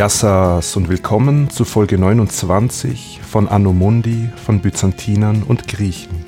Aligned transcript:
Yassas 0.00 0.76
und 0.76 0.88
willkommen 0.88 1.50
zu 1.50 1.66
Folge 1.66 1.98
29 1.98 3.20
von 3.22 3.46
Anno 3.46 3.74
Mundi 3.74 4.30
von 4.34 4.60
Byzantinern 4.60 5.42
und 5.42 5.68
Griechen. 5.68 6.24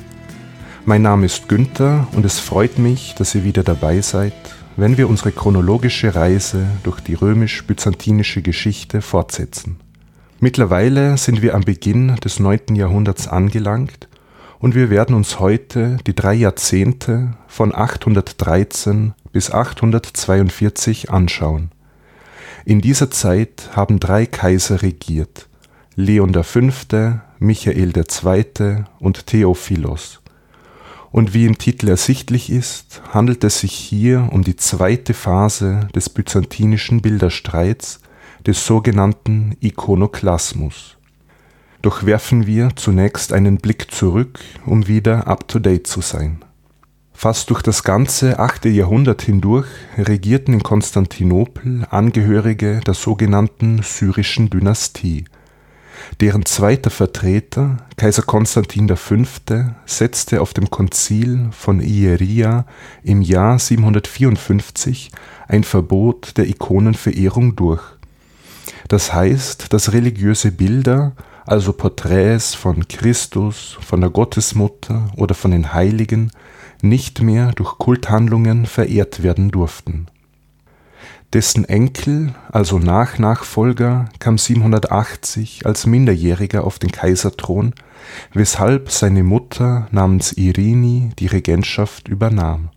Mein 0.85 1.01
Name 1.01 1.25
ist 1.25 1.49
Günther 1.49 2.07
und 2.13 2.27
es 2.27 2.39
freut 2.39 2.79
mich, 2.79 3.14
dass 3.14 3.35
ihr 3.35 3.45
wieder 3.45 3.63
dabei 3.63 4.03
seid, 4.03 4.35
wenn 4.77 4.99
wir 4.99 5.09
unsere 5.09 5.32
chronologische 5.32 6.14
Reise 6.14 6.67
durch 6.82 7.00
die 7.00 7.14
römisch-byzantinische 7.14 8.43
Geschichte 8.43 9.00
fortsetzen. 9.00 9.81
Mittlerweile 10.39 11.17
sind 11.17 11.41
wir 11.41 11.54
am 11.54 11.63
Beginn 11.63 12.17
des 12.17 12.41
9. 12.41 12.75
Jahrhunderts 12.75 13.27
angelangt 13.27 14.07
und 14.59 14.75
wir 14.75 14.91
werden 14.91 15.17
uns 15.17 15.41
heute 15.41 15.96
die 16.07 16.14
drei 16.14 16.35
Jahrzehnte 16.35 17.39
von 17.46 17.75
813 17.75 19.14
bis 19.32 19.50
842 19.50 21.11
anschauen. 21.11 21.71
In 22.64 22.80
dieser 22.80 23.11
Zeit 23.11 23.71
haben 23.75 23.98
drei 23.98 24.25
Kaiser 24.26 24.82
regiert, 24.82 25.48
Leon 25.96 26.32
V., 26.32 26.61
Michael 27.38 27.93
II. 27.96 28.85
und 29.00 29.26
Theophilos. 29.26 30.21
Und 31.11 31.35
wie 31.35 31.44
im 31.44 31.58
Titel 31.58 31.88
ersichtlich 31.88 32.50
ist, 32.50 33.02
handelt 33.11 33.42
es 33.44 33.61
sich 33.61 33.72
hier 33.72 34.28
um 34.30 34.44
die 34.44 34.56
zweite 34.56 35.12
Phase 35.12 35.88
des 35.94 36.08
byzantinischen 36.08 37.02
Bilderstreits, 37.02 38.00
des 38.47 38.64
sogenannten 38.64 39.56
Ikonoklasmus. 39.60 40.97
Doch 41.82 42.06
werfen 42.06 42.47
wir 42.47 42.70
zunächst 42.76 43.32
einen 43.32 43.58
Blick 43.58 43.91
zurück, 43.91 44.38
um 44.64 44.86
wieder 44.86 45.26
up-to-date 45.26 45.86
zu 45.86 46.00
sein. 46.00 46.44
Fast 47.23 47.51
durch 47.51 47.62
das 47.62 47.84
ganze 47.84 48.41
achte 48.41 48.69
Jahrhundert 48.69 49.23
hindurch 49.23 49.69
regierten 49.97 50.55
in 50.55 50.65
Konstantinopel 50.65 51.87
Angehörige 51.89 52.81
der 52.84 52.95
sogenannten 52.95 53.81
syrischen 53.84 54.51
Dynastie. 54.51 55.27
Deren 56.20 56.45
zweiter 56.47 56.91
Vertreter, 56.91 57.77
Kaiser 57.97 58.23
Konstantin 58.25 58.89
V., 58.97 59.15
setzte 59.87 60.41
auf 60.41 60.53
dem 60.53 60.69
Konzil 60.69 61.50
von 61.53 61.81
Ieria 61.81 62.67
im 63.05 63.23
Jahr 63.23 63.56
754 63.56 65.12
ein 65.47 65.62
Verbot 65.62 66.37
der 66.37 66.48
Ikonenverehrung 66.48 67.55
durch. 67.55 67.84
Das 68.89 69.15
heißt, 69.15 69.73
dass 69.73 69.93
religiöse 69.93 70.50
Bilder, 70.50 71.12
also 71.47 71.73
Porträts 71.73 72.56
von 72.56 72.89
Christus, 72.89 73.78
von 73.81 74.00
der 74.00 74.11
Gottesmutter 74.11 75.12
oder 75.17 75.37
von 75.37 75.53
den 75.53 75.73
Heiligen, 75.73 76.33
nicht 76.83 77.22
mehr 77.22 77.52
durch 77.52 77.78
Kulthandlungen 77.78 78.66
verehrt 78.66 79.22
werden 79.22 79.50
durften. 79.50 80.06
Dessen 81.33 81.64
Enkel, 81.64 82.34
also 82.50 82.78
Nachnachfolger, 82.78 84.11
kam 84.19 84.36
780 84.36 85.64
als 85.64 85.86
Minderjähriger 85.86 86.64
auf 86.64 86.78
den 86.78 86.92
Kaiserthron, 86.92 87.72
weshalb 88.34 88.91
seine 88.91 89.22
Mutter 89.22 89.88
namens 89.92 90.33
Irini 90.34 91.12
die 91.19 91.28
Regentschaft 91.28 92.08
übernahm. 92.08 92.69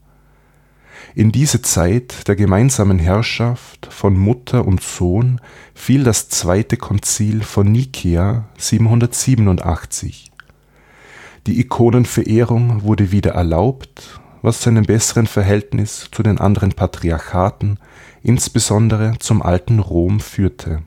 In 1.16 1.32
diese 1.32 1.62
Zeit 1.62 2.28
der 2.28 2.36
gemeinsamen 2.36 3.00
Herrschaft 3.00 3.88
von 3.92 4.18
Mutter 4.18 4.66
und 4.66 4.82
Sohn 4.82 5.42
fiel 5.74 6.04
das 6.04 6.30
zweite 6.30 6.78
Konzil 6.78 7.44
von 7.44 7.72
Nikäa 7.72 8.46
787 8.58 10.32
die 11.48 11.60
Ikonenverehrung 11.60 12.84
wurde 12.84 13.12
wieder 13.12 13.32
erlaubt, 13.32 14.20
was 14.42 14.62
zu 14.62 14.70
einem 14.70 14.86
besseren 14.86 15.28
Verhältnis 15.28 16.10
zu 16.12 16.24
den 16.24 16.40
anderen 16.40 16.74
Patriarchaten, 16.74 17.80
insbesondere 18.22 19.16
zum 19.20 19.42
alten 19.42 19.80
Rom, 19.80 20.20
führte. 20.20 20.84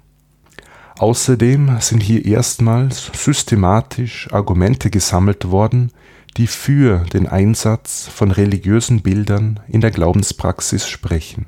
Außerdem 0.99 1.77
sind 1.81 2.03
hier 2.03 2.25
erstmals 2.25 3.11
systematisch 3.15 4.29
Argumente 4.33 4.91
gesammelt 4.91 5.51
worden, 5.51 5.93
die 6.37 6.49
für 6.49 7.05
den 7.13 7.29
Einsatz 7.29 8.09
von 8.13 8.31
religiösen 8.31 9.03
Bildern 9.03 9.61
in 9.69 9.81
der 9.81 9.93
Glaubenspraxis 9.93 10.89
sprechen. 10.89 11.47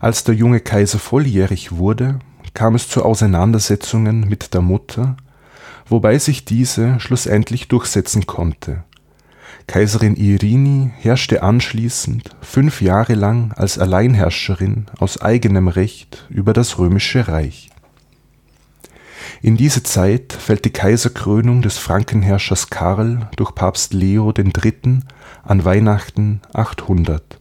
Als 0.00 0.24
der 0.24 0.34
junge 0.34 0.60
Kaiser 0.60 0.98
volljährig 0.98 1.72
wurde, 1.72 2.18
kam 2.52 2.74
es 2.74 2.88
zu 2.88 3.02
Auseinandersetzungen 3.02 4.28
mit 4.28 4.52
der 4.52 4.60
Mutter, 4.60 5.16
wobei 5.86 6.18
sich 6.18 6.44
diese 6.44 6.98
schlussendlich 7.00 7.68
durchsetzen 7.68 8.26
konnte. 8.26 8.84
Kaiserin 9.66 10.16
Irini 10.16 10.92
herrschte 10.98 11.42
anschließend 11.42 12.30
fünf 12.42 12.82
Jahre 12.82 13.14
lang 13.14 13.52
als 13.52 13.78
Alleinherrscherin 13.78 14.86
aus 14.98 15.20
eigenem 15.20 15.68
Recht 15.68 16.26
über 16.28 16.52
das 16.52 16.78
römische 16.78 17.28
Reich. 17.28 17.70
In 19.42 19.56
diese 19.56 19.82
Zeit 19.82 20.32
fällt 20.32 20.64
die 20.64 20.70
Kaiserkrönung 20.70 21.60
des 21.60 21.76
Frankenherrschers 21.78 22.70
Karl 22.70 23.28
durch 23.36 23.54
Papst 23.54 23.92
Leo 23.92 24.32
III. 24.32 25.00
an 25.42 25.64
Weihnachten 25.64 26.40
800. 26.52 27.38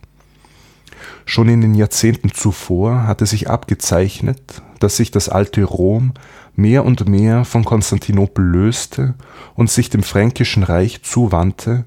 Schon 1.26 1.48
in 1.48 1.62
den 1.62 1.76
Jahrzehnten 1.76 2.34
zuvor 2.34 3.08
hatte 3.08 3.26
sich 3.26 3.50
abgezeichnet, 3.50 4.62
dass 4.80 4.98
sich 4.98 5.12
das 5.12 5.30
alte 5.30 5.64
Rom 5.64 6.14
mehr 6.56 6.86
und 6.86 7.08
mehr 7.08 7.46
von 7.46 7.66
Konstantinopel 7.66 8.46
löste 8.46 9.16
und 9.56 9.70
sich 9.70 9.90
dem 9.90 10.04
Fränkischen 10.04 10.64
Reich 10.64 11.02
zuwandte, 11.04 11.86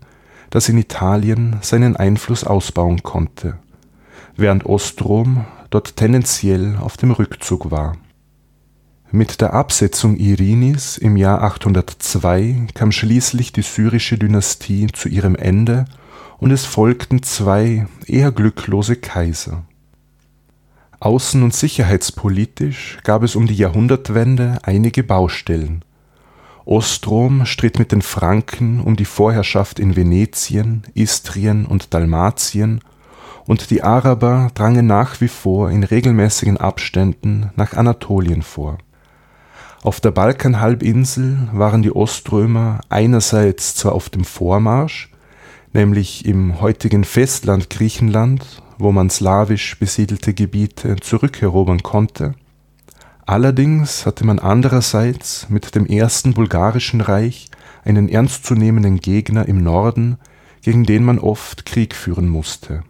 das 0.50 0.68
in 0.68 0.78
Italien 0.78 1.56
seinen 1.62 1.96
Einfluss 1.96 2.44
ausbauen 2.44 3.02
konnte, 3.02 3.58
während 4.36 4.66
Ostrom 4.66 5.44
dort 5.70 5.96
tendenziell 5.96 6.76
auf 6.80 6.96
dem 6.96 7.10
Rückzug 7.10 7.70
war. 7.70 7.96
Mit 9.12 9.40
der 9.40 9.54
Absetzung 9.54 10.16
Irinis 10.16 10.98
im 10.98 11.16
Jahr 11.16 11.42
802 11.42 12.66
kam 12.74 12.90
schließlich 12.90 13.52
die 13.52 13.62
syrische 13.62 14.18
Dynastie 14.18 14.88
zu 14.92 15.08
ihrem 15.08 15.36
Ende 15.36 15.84
und 16.38 16.50
es 16.50 16.64
folgten 16.64 17.22
zwei 17.22 17.86
eher 18.06 18.32
glücklose 18.32 18.96
Kaiser 18.96 19.64
Außen 21.00 21.42
und 21.42 21.54
sicherheitspolitisch 21.54 22.98
gab 23.04 23.22
es 23.22 23.36
um 23.36 23.46
die 23.46 23.56
Jahrhundertwende 23.56 24.58
einige 24.62 25.02
Baustellen. 25.02 25.84
Ostrom 26.64 27.46
stritt 27.46 27.78
mit 27.78 27.92
den 27.92 28.02
Franken 28.02 28.80
um 28.80 28.96
die 28.96 29.04
Vorherrschaft 29.04 29.78
in 29.78 29.94
Venetien, 29.94 30.82
Istrien 30.94 31.66
und 31.66 31.94
Dalmatien, 31.94 32.80
und 33.46 33.70
die 33.70 33.82
Araber 33.82 34.50
drangen 34.54 34.86
nach 34.86 35.20
wie 35.20 35.28
vor 35.28 35.70
in 35.70 35.84
regelmäßigen 35.84 36.56
Abständen 36.56 37.50
nach 37.54 37.74
Anatolien 37.74 38.42
vor. 38.42 38.78
Auf 39.82 40.00
der 40.00 40.10
Balkanhalbinsel 40.10 41.48
waren 41.52 41.82
die 41.82 41.94
Oströmer 41.94 42.80
einerseits 42.88 43.76
zwar 43.76 43.92
auf 43.92 44.08
dem 44.08 44.24
Vormarsch, 44.24 45.12
nämlich 45.76 46.24
im 46.24 46.60
heutigen 46.60 47.04
Festland 47.04 47.70
Griechenland 47.70 48.62
wo 48.78 48.92
man 48.92 49.10
slawisch 49.10 49.78
besiedelte 49.78 50.34
Gebiete 50.34 50.96
zurückerobern 50.96 51.82
konnte. 51.82 52.34
Allerdings 53.24 54.06
hatte 54.06 54.24
man 54.24 54.38
andererseits 54.38 55.48
mit 55.48 55.74
dem 55.74 55.86
ersten 55.86 56.34
bulgarischen 56.34 57.00
Reich 57.00 57.48
einen 57.84 58.08
ernstzunehmenden 58.08 58.98
Gegner 59.00 59.48
im 59.48 59.62
Norden, 59.62 60.18
gegen 60.62 60.84
den 60.84 61.04
man 61.04 61.18
oft 61.18 61.66
Krieg 61.66 61.94
führen 61.94 62.28
musste. 62.28 62.82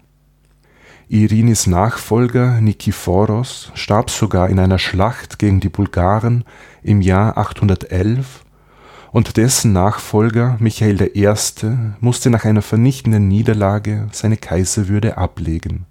Irinis 1.09 1.67
Nachfolger 1.67 2.61
Nikephoros 2.61 3.71
starb 3.75 4.11
sogar 4.11 4.51
in 4.51 4.59
einer 4.59 4.79
Schlacht 4.79 5.39
gegen 5.39 5.61
die 5.61 5.69
Bulgaren 5.69 6.44
im 6.82 7.00
Jahr 7.00 7.39
811 7.39 8.44
und 9.17 9.39
dessen 9.39 9.73
Nachfolger 9.73 10.59
Michael 10.61 11.11
I. 11.15 11.27
musste 12.01 12.29
nach 12.29 12.45
einer 12.45 12.61
vernichtenden 12.61 13.29
Niederlage 13.29 14.09
seine 14.13 14.37
Kaiserwürde 14.37 15.17
ablegen. 15.17 15.87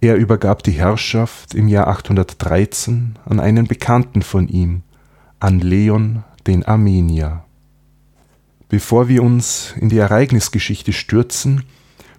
Er 0.00 0.14
übergab 0.14 0.62
die 0.62 0.70
Herrschaft 0.70 1.54
im 1.54 1.66
Jahr 1.66 1.88
813 1.88 3.18
an 3.24 3.40
einen 3.40 3.66
Bekannten 3.66 4.22
von 4.22 4.46
ihm, 4.46 4.82
an 5.40 5.58
Leon 5.58 6.22
den 6.46 6.64
Armenier. 6.64 7.42
Bevor 8.68 9.08
wir 9.08 9.24
uns 9.24 9.74
in 9.80 9.88
die 9.88 9.98
Ereignisgeschichte 9.98 10.92
stürzen, 10.92 11.64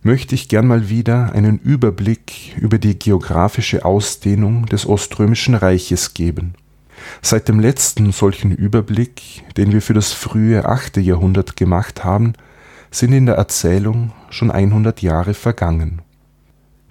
möchte 0.04 0.36
ich 0.36 0.50
gern 0.50 0.68
mal 0.68 0.90
wieder 0.90 1.32
einen 1.32 1.58
Überblick 1.58 2.58
über 2.58 2.80
die 2.80 3.00
geografische 3.00 3.86
Ausdehnung 3.86 4.66
des 4.66 4.86
Oströmischen 4.86 5.56
Reiches 5.56 6.14
geben 6.14 6.56
Seit 7.22 7.48
dem 7.48 7.60
letzten 7.60 8.12
solchen 8.12 8.52
Überblick, 8.52 9.44
den 9.58 9.72
wir 9.72 9.82
für 9.82 9.94
das 9.94 10.12
frühe 10.12 10.66
8. 10.66 10.98
Jahrhundert 10.98 11.56
gemacht 11.56 12.04
haben, 12.04 12.34
sind 12.92 13.14
in 13.14 13.26
der 13.26 13.36
Erzählung 13.36 14.12
schon 14.30 14.52
100 14.52 15.02
Jahre 15.02 15.34
vergangen. 15.34 16.02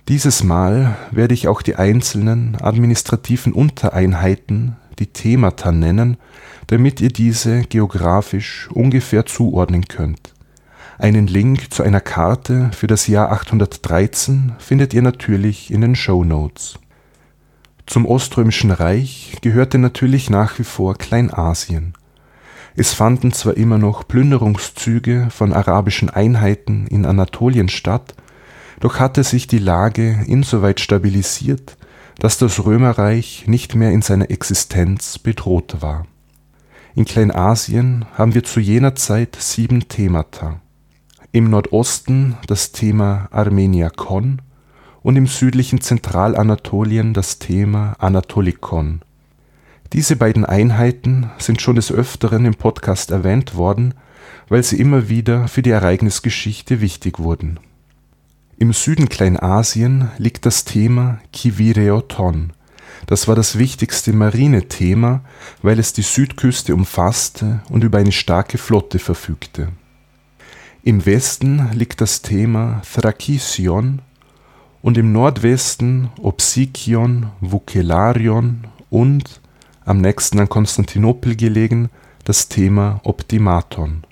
Dieses 0.08 0.42
Mal 0.42 0.96
werde 1.10 1.34
ich 1.34 1.46
auch 1.46 1.62
die 1.62 1.76
einzelnen 1.76 2.56
administrativen 2.60 3.52
Untereinheiten, 3.52 4.76
die 4.98 5.06
Themata 5.06 5.72
nennen, 5.72 6.16
damit 6.66 7.00
ihr 7.00 7.10
diese 7.10 7.62
geografisch 7.62 8.68
ungefähr 8.72 9.26
zuordnen 9.26 9.86
könnt. 9.86 10.34
Einen 10.98 11.26
Link 11.26 11.72
zu 11.72 11.82
einer 11.82 12.00
Karte 12.00 12.70
für 12.74 12.86
das 12.86 13.06
Jahr 13.06 13.32
813 13.32 14.52
findet 14.58 14.92
ihr 14.94 15.02
natürlich 15.02 15.72
in 15.72 15.80
den 15.80 15.94
Show 15.94 16.24
Notes. 16.24 16.78
Zum 17.90 18.06
Oströmischen 18.06 18.70
Reich 18.70 19.38
gehörte 19.40 19.76
natürlich 19.76 20.30
nach 20.30 20.60
wie 20.60 20.64
vor 20.64 20.94
Kleinasien. 20.94 21.94
Es 22.76 22.92
fanden 22.92 23.32
zwar 23.32 23.56
immer 23.56 23.78
noch 23.78 24.06
Plünderungszüge 24.06 25.26
von 25.30 25.52
arabischen 25.52 26.08
Einheiten 26.08 26.86
in 26.86 27.04
Anatolien 27.04 27.68
statt, 27.68 28.14
doch 28.78 29.00
hatte 29.00 29.24
sich 29.24 29.48
die 29.48 29.58
Lage 29.58 30.20
insoweit 30.28 30.78
stabilisiert, 30.78 31.76
dass 32.20 32.38
das 32.38 32.64
Römerreich 32.64 33.48
nicht 33.48 33.74
mehr 33.74 33.90
in 33.90 34.02
seiner 34.02 34.30
Existenz 34.30 35.18
bedroht 35.18 35.78
war. 35.80 36.06
In 36.94 37.06
Kleinasien 37.06 38.04
haben 38.14 38.34
wir 38.34 38.44
zu 38.44 38.60
jener 38.60 38.94
Zeit 38.94 39.34
sieben 39.36 39.88
Themata. 39.88 40.60
Im 41.32 41.50
Nordosten 41.50 42.36
das 42.46 42.70
Thema 42.70 43.26
Armenia 43.32 43.90
Kon, 43.90 44.42
und 45.02 45.16
im 45.16 45.26
südlichen 45.26 45.80
Zentralanatolien 45.80 47.14
das 47.14 47.38
Thema 47.38 47.94
Anatolikon. 47.98 49.00
Diese 49.92 50.16
beiden 50.16 50.44
Einheiten 50.44 51.30
sind 51.38 51.60
schon 51.60 51.76
des 51.76 51.90
Öfteren 51.90 52.44
im 52.44 52.54
Podcast 52.54 53.10
erwähnt 53.10 53.56
worden, 53.56 53.94
weil 54.48 54.62
sie 54.62 54.78
immer 54.78 55.08
wieder 55.08 55.48
für 55.48 55.62
die 55.62 55.70
Ereignisgeschichte 55.70 56.80
wichtig 56.80 57.18
wurden. 57.18 57.58
Im 58.58 58.72
Süden 58.72 59.08
Kleinasien 59.08 60.10
liegt 60.18 60.44
das 60.44 60.64
Thema 60.64 61.18
Kivireoton. 61.32 62.52
Das 63.06 63.26
war 63.26 63.34
das 63.34 63.58
wichtigste 63.58 64.12
Marinethema, 64.12 65.22
weil 65.62 65.78
es 65.78 65.92
die 65.92 66.02
Südküste 66.02 66.74
umfasste 66.74 67.62
und 67.70 67.82
über 67.82 67.98
eine 67.98 68.12
starke 68.12 68.58
Flotte 68.58 68.98
verfügte. 68.98 69.68
Im 70.82 71.06
Westen 71.06 71.70
liegt 71.72 72.00
das 72.00 72.22
Thema 72.22 72.82
Thrakision 72.94 74.02
und 74.82 74.96
im 74.96 75.12
Nordwesten 75.12 76.10
Opsikion, 76.20 77.30
Vukelarion 77.40 78.64
und, 78.88 79.40
am 79.84 80.00
nächsten 80.00 80.40
an 80.40 80.48
Konstantinopel 80.48 81.36
gelegen, 81.36 81.90
das 82.24 82.48
Thema 82.48 83.00
Optimaton. 83.04 84.04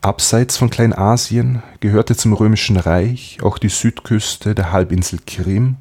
Abseits 0.00 0.56
von 0.56 0.70
Kleinasien 0.70 1.62
gehörte 1.80 2.16
zum 2.16 2.32
Römischen 2.32 2.76
Reich 2.76 3.38
auch 3.42 3.58
die 3.58 3.68
Südküste 3.68 4.54
der 4.54 4.70
Halbinsel 4.70 5.18
Krim, 5.26 5.76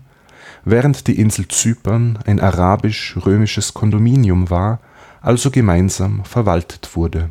während 0.63 1.07
die 1.07 1.19
Insel 1.19 1.48
Zypern 1.48 2.18
ein 2.25 2.39
arabisch-römisches 2.39 3.74
Kondominium 3.74 4.50
war, 4.50 4.80
also 5.21 5.51
gemeinsam 5.51 6.24
verwaltet 6.25 6.95
wurde. 6.95 7.30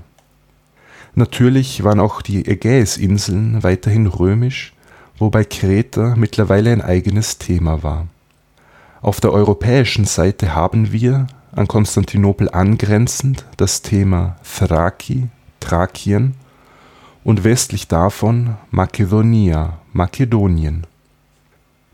Natürlich 1.16 1.84
waren 1.84 2.00
auch 2.00 2.22
die 2.22 2.46
Ägäisinseln 2.46 3.62
weiterhin 3.62 4.06
römisch, 4.06 4.73
wobei 5.18 5.44
Kreta 5.44 6.14
mittlerweile 6.16 6.72
ein 6.72 6.82
eigenes 6.82 7.38
Thema 7.38 7.82
war. 7.82 8.06
Auf 9.00 9.20
der 9.20 9.32
europäischen 9.32 10.04
Seite 10.04 10.54
haben 10.54 10.92
wir, 10.92 11.26
an 11.52 11.68
Konstantinopel 11.68 12.50
angrenzend, 12.50 13.44
das 13.56 13.82
Thema 13.82 14.36
Thraki 14.42 15.28
(Thrakien) 15.60 16.34
und 17.22 17.44
westlich 17.44 17.86
davon 17.86 18.56
Makedonia 18.70 19.78
(Makedonien). 19.92 20.86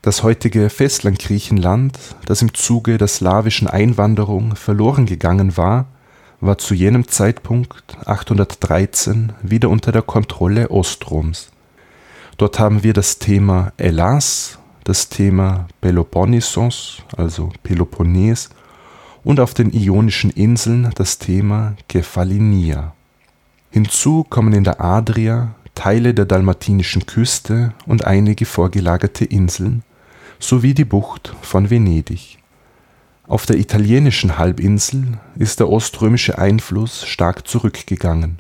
Das 0.02 0.23
heutige 0.23 0.70
Festland 0.70 1.19
Griechenland, 1.19 1.99
das 2.25 2.40
im 2.40 2.55
Zuge 2.55 2.96
der 2.96 3.08
slawischen 3.08 3.69
Einwanderung 3.69 4.56
verloren 4.56 5.05
gegangen 5.05 5.58
war, 5.58 5.87
war 6.40 6.56
zu 6.56 6.73
jenem 6.73 7.06
Zeitpunkt 7.06 7.99
813 8.06 9.34
wieder 9.43 9.69
unter 9.69 9.93
der 9.93 10.00
Kontrolle 10.00 10.70
Ostroms 10.70 11.50
Dort 12.40 12.58
haben 12.58 12.82
wir 12.82 12.94
das 12.94 13.19
Thema 13.19 13.75
Elas, 13.76 14.58
das 14.84 15.10
Thema 15.10 15.69
Peloponnesos, 15.82 17.02
also 17.14 17.50
Peloponnes, 17.62 18.48
und 19.22 19.40
auf 19.40 19.52
den 19.52 19.70
Ionischen 19.75 20.31
Inseln 20.31 20.90
das 20.94 21.19
Thema 21.19 21.75
Kephalinia. 21.87 22.94
Hinzu 23.70 24.25
kommen 24.25 24.54
in 24.54 24.64
der 24.64 24.81
Adria 24.81 25.54
Teile 25.75 26.14
der 26.14 26.25
dalmatinischen 26.25 27.04
Küste 27.04 27.75
und 27.84 28.06
einige 28.06 28.46
vorgelagerte 28.46 29.26
Inseln 29.26 29.82
sowie 30.38 30.72
die 30.72 30.87
Bucht 30.87 31.37
von 31.42 31.69
Venedig. 31.69 32.38
Auf 33.28 33.44
der 33.44 33.58
italienischen 33.58 34.38
Halbinsel 34.38 35.19
ist 35.37 35.60
der 35.60 35.69
oströmische 35.69 36.38
Einfluss 36.38 37.04
stark 37.04 37.46
zurückgegangen 37.46 38.38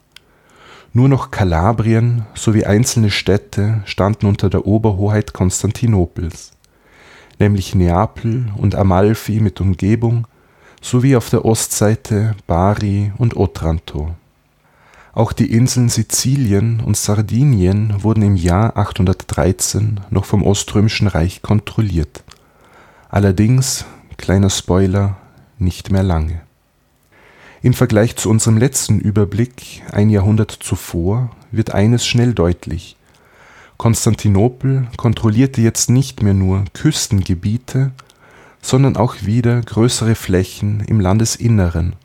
nur 0.92 1.08
noch 1.08 1.30
Kalabrien 1.30 2.26
sowie 2.34 2.64
einzelne 2.64 3.10
Städte 3.10 3.82
standen 3.84 4.26
unter 4.26 4.50
der 4.50 4.66
Oberhoheit 4.66 5.32
Konstantinopels, 5.32 6.52
nämlich 7.38 7.74
Neapel 7.74 8.52
und 8.56 8.74
Amalfi 8.74 9.40
mit 9.40 9.60
Umgebung 9.60 10.26
sowie 10.82 11.16
auf 11.16 11.30
der 11.30 11.44
Ostseite 11.44 12.34
Bari 12.46 13.12
und 13.18 13.36
Otranto. 13.36 14.14
Auch 15.12 15.32
die 15.32 15.52
Inseln 15.52 15.88
Sizilien 15.88 16.80
und 16.80 16.96
Sardinien 16.96 18.02
wurden 18.02 18.22
im 18.22 18.36
Jahr 18.36 18.76
813 18.76 20.00
noch 20.10 20.24
vom 20.24 20.42
Oströmischen 20.42 21.08
Reich 21.08 21.42
kontrolliert, 21.42 22.24
allerdings, 23.08 23.84
kleiner 24.16 24.50
Spoiler, 24.50 25.16
nicht 25.58 25.90
mehr 25.90 26.04
lange 26.04 26.40
im 27.62 27.74
Vergleich 27.74 28.16
zu 28.16 28.30
unserem 28.30 28.56
letzten 28.56 29.00
Überblick 29.00 29.82
ein 29.92 30.08
Jahrhundert 30.08 30.50
zuvor 30.50 31.30
wird 31.50 31.74
eines 31.74 32.06
schnell 32.06 32.32
deutlich: 32.32 32.96
Konstantinopel 33.76 34.88
kontrollierte 34.96 35.60
jetzt 35.60 35.90
nicht 35.90 36.22
mehr 36.22 36.34
nur 36.34 36.64
Küstengebiete, 36.72 37.92
sondern 38.62 38.96
auch 38.96 39.16
wieder 39.22 39.60
größere 39.60 40.14
Flächen 40.14 40.80
im 40.86 41.00
Landesinneren, 41.00 41.96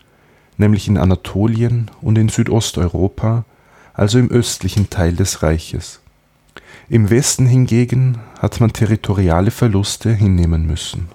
nämlich 0.57 0.88
in 0.88 0.98
Anatolien 0.98 1.92
und 2.02 2.18
in 2.18 2.30
Südosteuropa, 2.30 3.46
also 3.94 4.19
im 4.19 4.30
östlichen 4.30 4.90
Teil 4.90 5.16
des 5.16 5.42
Reiches. 5.42 6.02
Im 6.90 7.10
Westen 7.10 7.46
hingegen 7.46 8.19
hat 8.40 8.60
man 8.60 8.74
territoriale 8.74 9.52
Verluste 9.52 10.13
hinnehmen 10.13 10.68
müssen 10.68 11.07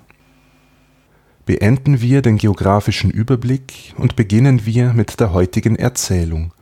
Beenden 1.50 2.00
wir 2.00 2.22
den 2.22 2.36
geographischen 2.36 3.10
Überblick 3.10 3.92
und 3.96 4.14
beginnen 4.14 4.66
wir 4.66 4.92
mit 4.92 5.18
der 5.18 5.32
heutigen 5.32 5.74
Erzählung, 5.74 6.52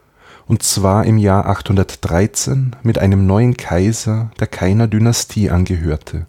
und 0.47 0.63
zwar 0.63 1.05
im 1.05 1.19
Jahr 1.19 1.45
813 1.45 2.75
mit 2.85 2.99
einem 2.99 3.27
neuen 3.27 3.59
Kaiser, 3.59 4.31
der 4.41 4.47
keiner 4.47 4.87
Dynastie 4.87 5.51
angehörte. 5.51 6.27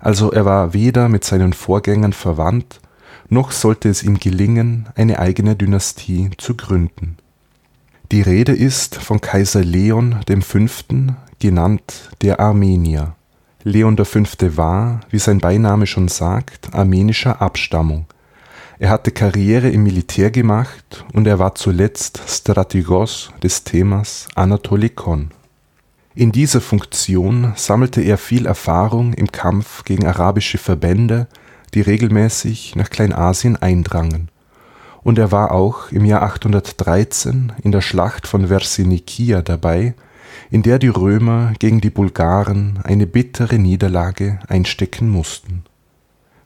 Also 0.00 0.32
er 0.32 0.44
war 0.44 0.74
weder 0.74 1.08
mit 1.08 1.22
seinen 1.22 1.52
Vorgängern 1.52 2.12
verwandt, 2.12 2.80
noch 3.28 3.52
sollte 3.52 3.88
es 3.88 4.02
ihm 4.02 4.18
gelingen, 4.18 4.88
eine 4.96 5.20
eigene 5.20 5.54
Dynastie 5.54 6.30
zu 6.36 6.56
gründen. 6.56 7.16
Die 8.10 8.22
Rede 8.22 8.56
ist 8.56 8.96
von 8.96 9.20
Kaiser 9.20 9.62
Leon 9.62 10.16
V., 10.40 10.58
genannt 11.38 12.10
der 12.22 12.40
Armenier 12.40 13.14
Leon 13.64 13.96
V. 13.96 14.20
war, 14.56 15.00
wie 15.10 15.18
sein 15.18 15.38
Beiname 15.38 15.86
schon 15.86 16.06
sagt, 16.06 16.74
armenischer 16.74 17.42
Abstammung. 17.42 18.06
Er 18.78 18.90
hatte 18.90 19.10
Karriere 19.10 19.68
im 19.68 19.82
Militär 19.82 20.30
gemacht 20.30 21.04
und 21.12 21.26
er 21.26 21.40
war 21.40 21.56
zuletzt 21.56 22.20
Strategos 22.28 23.30
des 23.42 23.64
Themas 23.64 24.28
Anatolikon. 24.36 25.32
In 26.14 26.30
dieser 26.30 26.60
Funktion 26.60 27.52
sammelte 27.56 28.00
er 28.00 28.16
viel 28.16 28.46
Erfahrung 28.46 29.12
im 29.14 29.32
Kampf 29.32 29.84
gegen 29.84 30.06
arabische 30.06 30.58
Verbände, 30.58 31.26
die 31.74 31.80
regelmäßig 31.80 32.76
nach 32.76 32.90
Kleinasien 32.90 33.56
eindrangen. 33.56 34.28
Und 35.02 35.18
er 35.18 35.32
war 35.32 35.50
auch 35.50 35.90
im 35.90 36.04
Jahr 36.04 36.22
813 36.22 37.52
in 37.62 37.72
der 37.72 37.80
Schlacht 37.80 38.28
von 38.28 38.46
Versinikia 38.46 39.42
dabei 39.42 39.94
in 40.50 40.62
der 40.62 40.78
die 40.78 40.88
Römer 40.88 41.52
gegen 41.58 41.80
die 41.80 41.90
Bulgaren 41.90 42.78
eine 42.84 43.06
bittere 43.06 43.58
Niederlage 43.58 44.40
einstecken 44.48 45.08
mussten. 45.08 45.64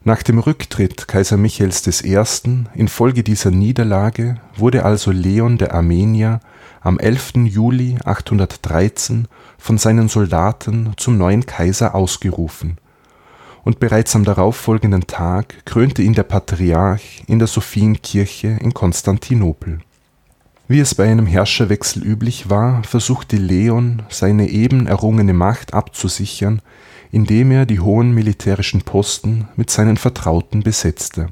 Nach 0.05 0.23
dem 0.25 0.41
Rücktritt 0.41 1.07
Kaiser 1.07 1.37
Michaels 1.37 2.05
I. 2.05 2.19
infolge 2.75 3.23
dieser 3.23 3.53
Niederlage 3.53 4.41
wurde 4.57 4.85
also 4.85 5.13
Leon 5.13 5.59
der 5.59 5.75
Armenier 5.75 6.41
am 6.81 6.99
11. 6.99 7.35
Juli 7.45 7.97
813 8.05 9.29
von 9.59 9.79
seinen 9.79 10.09
Soldaten 10.09 10.93
zum 10.97 11.19
neuen 11.19 11.47
Kaiser 11.47 11.95
ausgerufen, 11.95 12.79
und 13.63 13.79
bereits 13.79 14.17
am 14.17 14.25
darauffolgenden 14.25 15.07
Tag 15.07 15.65
krönte 15.65 16.03
ihn 16.03 16.15
der 16.15 16.25
Patriarch 16.25 17.23
in 17.29 17.39
der 17.39 17.47
Sophienkirche 17.47 18.59
in 18.61 18.75
Konstantinopel 18.75 19.79
wie 20.69 20.81
es 20.81 20.95
bei 20.95 21.11
einem 21.11 21.27
Herrscherwechsel 21.27 22.03
üblich 22.03 22.49
war, 22.49 22.83
versuchte 22.85 23.37
Leon, 23.37 24.03
seine 24.09 24.49
eben 24.49 24.87
errungene 24.87 25.35
Macht 25.35 25.75
abzusichern, 25.75 26.63
indem 27.11 27.51
er 27.51 27.67
die 27.67 27.81
hohen 27.81 28.13
militärischen 28.13 28.83
Posten 28.83 29.49
mit 29.57 29.71
seinen 29.71 29.97
Vertrauten 29.97 30.63
besetzte. 30.63 31.29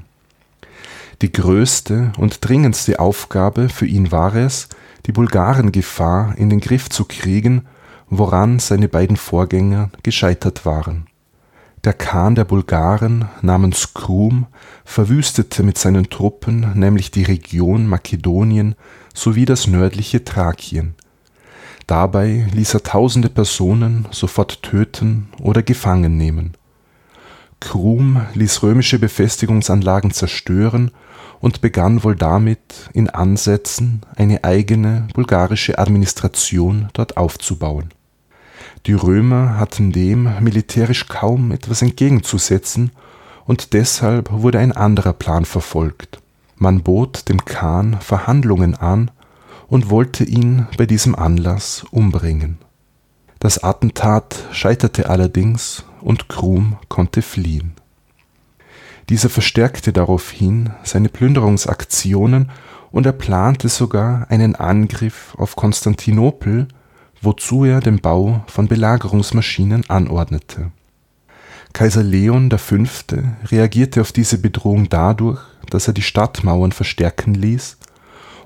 Die 1.21 1.31
größte 1.31 2.13
und 2.17 2.47
dringendste 2.47 2.99
Aufgabe 2.99 3.69
für 3.69 3.85
ihn 3.85 4.11
war 4.11 4.35
es, 4.35 4.69
die 5.05 5.11
Bulgarengefahr 5.11 6.35
in 6.37 6.49
den 6.49 6.59
Griff 6.59 6.89
zu 6.89 7.05
kriegen, 7.05 7.65
woran 8.09 8.59
seine 8.59 8.87
beiden 8.87 9.17
Vorgänger 9.17 9.89
gescheitert 10.03 10.65
waren. 10.65 11.07
Der 11.83 11.93
Khan 11.93 12.35
der 12.35 12.45
Bulgaren 12.45 13.25
namens 13.41 13.95
Krum 13.95 14.45
verwüstete 14.85 15.63
mit 15.63 15.79
seinen 15.79 16.09
Truppen 16.09 16.73
nämlich 16.75 17.09
die 17.09 17.23
Region 17.23 17.87
Makedonien 17.87 18.75
sowie 19.13 19.45
das 19.45 19.67
nördliche 19.67 20.23
Thrakien. 20.23 20.95
Dabei 21.87 22.47
ließ 22.53 22.75
er 22.75 22.83
tausende 22.83 23.29
Personen 23.29 24.07
sofort 24.11 24.61
töten 24.63 25.29
oder 25.39 25.61
gefangen 25.61 26.17
nehmen. 26.17 26.53
Krum 27.59 28.21
ließ 28.33 28.63
römische 28.63 28.97
Befestigungsanlagen 28.97 30.11
zerstören 30.11 30.91
und 31.39 31.61
begann 31.61 32.03
wohl 32.03 32.15
damit 32.15 32.89
in 32.93 33.09
Ansätzen 33.09 34.01
eine 34.15 34.43
eigene 34.43 35.07
bulgarische 35.13 35.79
Administration 35.79 36.89
dort 36.93 37.17
aufzubauen. 37.17 37.89
Die 38.85 38.93
Römer 38.93 39.57
hatten 39.59 39.91
dem 39.91 40.29
militärisch 40.39 41.07
kaum 41.07 41.51
etwas 41.51 41.81
entgegenzusetzen 41.81 42.91
und 43.45 43.73
deshalb 43.73 44.31
wurde 44.31 44.59
ein 44.59 44.71
anderer 44.71 45.13
Plan 45.13 45.45
verfolgt. 45.45 46.19
Man 46.61 46.83
bot 46.83 47.27
dem 47.27 47.43
Khan 47.43 47.97
Verhandlungen 48.01 48.75
an 48.75 49.09
und 49.67 49.89
wollte 49.89 50.23
ihn 50.23 50.67
bei 50.77 50.85
diesem 50.85 51.15
Anlass 51.15 51.83
umbringen. 51.89 52.59
Das 53.39 53.63
Attentat 53.63 54.47
scheiterte 54.51 55.09
allerdings 55.09 55.85
und 56.01 56.29
Krum 56.29 56.77
konnte 56.87 57.23
fliehen. 57.23 57.73
Dieser 59.09 59.29
verstärkte 59.29 59.91
daraufhin 59.91 60.69
seine 60.83 61.09
Plünderungsaktionen 61.09 62.51
und 62.91 63.07
er 63.07 63.13
plante 63.13 63.67
sogar 63.67 64.29
einen 64.29 64.55
Angriff 64.55 65.33
auf 65.39 65.55
Konstantinopel, 65.55 66.67
wozu 67.23 67.65
er 67.65 67.79
den 67.79 68.01
Bau 68.01 68.43
von 68.45 68.67
Belagerungsmaschinen 68.67 69.89
anordnete. 69.89 70.69
Kaiser 71.73 72.03
Leon 72.03 72.51
V. 72.51 72.75
reagierte 73.49 74.01
auf 74.01 74.11
diese 74.11 74.37
Bedrohung 74.37 74.89
dadurch, 74.89 75.41
dass 75.71 75.87
er 75.87 75.93
die 75.93 76.03
Stadtmauern 76.03 76.71
verstärken 76.71 77.33
ließ 77.33 77.77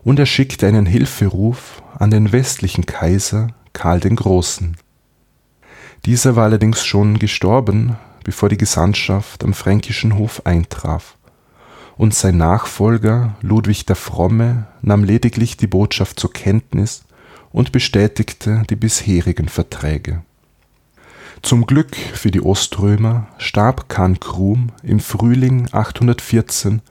und 0.05 0.19
er 0.19 0.25
schickte 0.25 0.67
einen 0.67 0.85
Hilferuf 0.85 1.81
an 1.99 2.11
den 2.11 2.31
westlichen 2.31 2.85
Kaiser 2.85 3.49
Karl 3.73 3.99
den 3.99 4.15
Großen. 4.15 4.77
Dieser 6.05 6.35
war 6.35 6.45
allerdings 6.45 6.85
schon 6.85 7.19
gestorben, 7.19 7.97
bevor 8.23 8.47
die 8.47 8.57
Gesandtschaft 8.57 9.43
am 9.43 9.53
fränkischen 9.53 10.17
Hof 10.17 10.45
eintraf, 10.45 11.17
und 11.97 12.13
sein 12.13 12.37
Nachfolger 12.37 13.35
Ludwig 13.41 13.85
der 13.85 13.95
Fromme 13.95 14.67
nahm 14.81 15.03
lediglich 15.03 15.57
die 15.57 15.67
Botschaft 15.67 16.19
zur 16.19 16.31
Kenntnis 16.31 17.05
und 17.51 17.71
bestätigte 17.71 18.63
die 18.69 18.75
bisherigen 18.75 19.47
Verträge. 19.47 20.21
Zum 21.41 21.65
Glück 21.65 21.95
für 21.95 22.31
die 22.31 22.41
Oströmer 22.41 23.27
starb 23.37 23.87
Khan 23.87 24.19
Krum 24.19 24.71
im 24.83 24.99
Frühling 24.99 25.67
814 25.71 26.81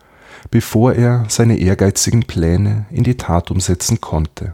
bevor 0.50 0.94
er 0.94 1.24
seine 1.28 1.58
ehrgeizigen 1.58 2.24
Pläne 2.24 2.86
in 2.90 3.04
die 3.04 3.16
Tat 3.16 3.50
umsetzen 3.50 4.00
konnte. 4.00 4.52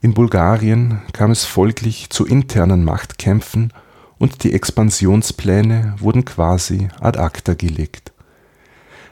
In 0.00 0.14
Bulgarien 0.14 1.02
kam 1.12 1.30
es 1.30 1.44
folglich 1.44 2.10
zu 2.10 2.26
internen 2.26 2.84
Machtkämpfen 2.84 3.72
und 4.18 4.44
die 4.44 4.52
Expansionspläne 4.52 5.94
wurden 5.98 6.24
quasi 6.24 6.88
ad 7.00 7.18
acta 7.18 7.54
gelegt. 7.54 8.12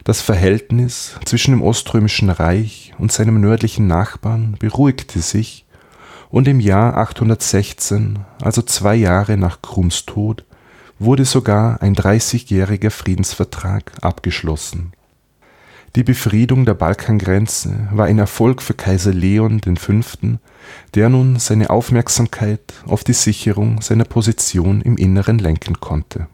Das 0.04 0.20
Verhältnis 0.20 1.16
zwischen 1.24 1.52
dem 1.52 1.62
Oströmischen 1.62 2.28
Reich 2.28 2.92
und 2.98 3.10
seinem 3.10 3.40
nördlichen 3.40 3.86
Nachbarn 3.86 4.56
beruhigte 4.58 5.20
sich 5.20 5.64
und 6.30 6.48
im 6.48 6.60
Jahr 6.60 6.96
816, 6.96 8.18
also 8.42 8.60
zwei 8.62 8.94
Jahre 8.96 9.36
nach 9.36 9.62
Krums 9.62 10.04
Tod, 10.04 10.44
wurde 10.98 11.24
sogar 11.24 11.80
ein 11.80 11.94
30-jähriger 11.94 12.90
Friedensvertrag 12.90 13.92
abgeschlossen 14.02 14.92
die 15.96 16.02
Befriedung 16.02 16.64
der 16.64 16.74
Balkangrenze 16.74 17.88
war 17.92 18.06
ein 18.06 18.18
Erfolg 18.18 18.62
für 18.62 18.74
Kaiser 18.74 19.12
Leon 19.12 19.60
V., 19.76 19.92
der 20.94 21.08
nun 21.08 21.38
seine 21.38 21.70
Aufmerksamkeit 21.70 22.74
auf 22.84 23.04
die 23.04 23.12
Sicherung 23.12 23.80
seiner 23.80 24.04
Position 24.04 24.80
im 24.80 24.96
Inneren 24.96 25.38
lenken 25.38 25.78
konnte. 25.78 26.26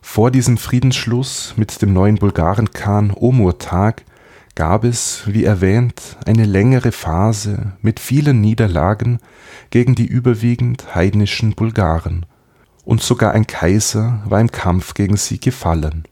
Vor 0.00 0.30
diesem 0.30 0.56
Friedensschluss 0.56 1.54
mit 1.56 1.82
dem 1.82 1.92
neuen 1.92 2.16
Bulgarenkhan 2.16 3.12
Omurtag 3.12 4.04
gab 4.54 4.84
es, 4.84 5.24
wie 5.26 5.42
erwähnt, 5.42 6.16
eine 6.24 6.44
längere 6.44 6.92
Phase 6.92 7.72
mit 7.82 7.98
vielen 7.98 8.40
Niederlagen 8.40 9.18
gegen 9.70 9.96
die 9.96 10.06
überwiegend 10.06 10.94
heidnischen 10.94 11.56
Bulgaren, 11.56 12.24
und 12.84 13.02
sogar 13.02 13.32
ein 13.32 13.48
Kaiser 13.48 14.22
war 14.26 14.40
im 14.40 14.52
Kampf 14.52 14.94
gegen 14.94 15.16
sie 15.16 15.40
gefallen 15.40 16.04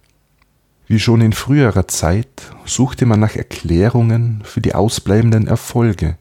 wie 0.86 0.98
schon 0.98 1.20
in 1.20 1.32
früherer 1.32 1.88
Zeit 1.88 2.50
suchte 2.64 3.06
man 3.06 3.20
nach 3.20 3.36
Erklärungen 3.36 4.42
für 4.44 4.60
die 4.60 4.74
ausbleibenden 4.74 5.46
Erfolge, 5.46 6.16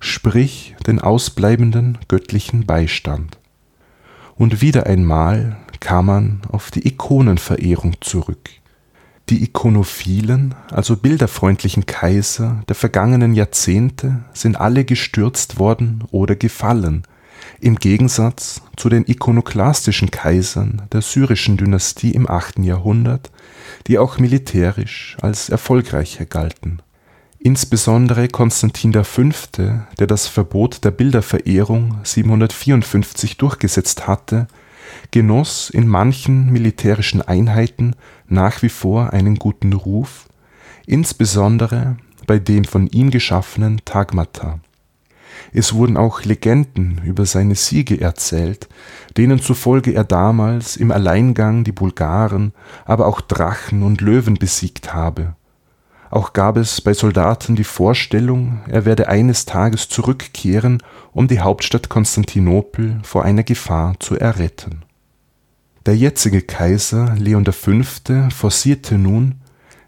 sprich 0.00 0.76
den 0.86 1.00
ausbleibenden 1.00 1.98
göttlichen 2.08 2.66
Beistand. 2.66 3.38
Und 4.36 4.60
wieder 4.60 4.86
einmal 4.86 5.58
kam 5.80 6.06
man 6.06 6.40
auf 6.50 6.70
die 6.70 6.86
Ikonenverehrung 6.86 7.96
zurück. 8.00 8.50
Die 9.28 9.42
ikonophilen, 9.42 10.54
also 10.70 10.96
bilderfreundlichen 10.96 11.84
Kaiser 11.84 12.62
der 12.68 12.74
vergangenen 12.74 13.34
Jahrzehnte 13.34 14.24
sind 14.32 14.58
alle 14.58 14.84
gestürzt 14.84 15.58
worden 15.58 16.04
oder 16.10 16.34
gefallen, 16.34 17.02
im 17.60 17.76
Gegensatz 17.76 18.62
zu 18.76 18.88
den 18.88 19.04
ikonoklastischen 19.06 20.10
Kaisern 20.10 20.82
der 20.92 21.02
syrischen 21.02 21.56
Dynastie 21.56 22.12
im 22.12 22.28
8. 22.28 22.60
Jahrhundert, 22.60 23.30
die 23.86 23.98
auch 23.98 24.18
militärisch 24.18 25.16
als 25.20 25.48
erfolgreicher 25.48 26.24
galten. 26.24 26.80
Insbesondere 27.40 28.28
Konstantin 28.28 28.92
V., 29.04 29.22
der 29.56 30.06
das 30.06 30.26
Verbot 30.26 30.84
der 30.84 30.90
Bilderverehrung 30.90 31.98
754 32.02 33.36
durchgesetzt 33.36 34.06
hatte, 34.06 34.48
genoss 35.10 35.70
in 35.70 35.86
manchen 35.86 36.50
militärischen 36.52 37.22
Einheiten 37.22 37.94
nach 38.26 38.62
wie 38.62 38.68
vor 38.68 39.12
einen 39.12 39.36
guten 39.36 39.72
Ruf, 39.72 40.28
insbesondere 40.86 41.96
bei 42.26 42.38
dem 42.38 42.64
von 42.64 42.88
ihm 42.88 43.10
geschaffenen 43.10 43.80
Tagmata 43.84 44.60
es 45.52 45.74
wurden 45.74 45.96
auch 45.96 46.24
Legenden 46.24 47.00
über 47.04 47.26
seine 47.26 47.54
Siege 47.54 48.00
erzählt, 48.00 48.68
denen 49.16 49.40
zufolge 49.40 49.92
er 49.92 50.04
damals 50.04 50.76
im 50.76 50.90
Alleingang 50.90 51.64
die 51.64 51.72
Bulgaren, 51.72 52.52
aber 52.84 53.06
auch 53.06 53.20
Drachen 53.20 53.82
und 53.82 54.00
Löwen 54.00 54.34
besiegt 54.34 54.94
habe. 54.94 55.34
Auch 56.10 56.32
gab 56.32 56.56
es 56.56 56.80
bei 56.80 56.94
Soldaten 56.94 57.54
die 57.54 57.64
Vorstellung, 57.64 58.60
er 58.68 58.84
werde 58.84 59.08
eines 59.08 59.44
Tages 59.44 59.88
zurückkehren, 59.88 60.82
um 61.12 61.28
die 61.28 61.40
Hauptstadt 61.40 61.88
Konstantinopel 61.88 63.00
vor 63.02 63.24
einer 63.24 63.42
Gefahr 63.42 63.94
zu 64.00 64.18
erretten. 64.18 64.82
Der 65.84 65.96
jetzige 65.96 66.42
Kaiser 66.42 67.14
Leon 67.16 67.44
V. 67.44 67.82
forcierte 68.30 68.96
nun, 68.96 69.36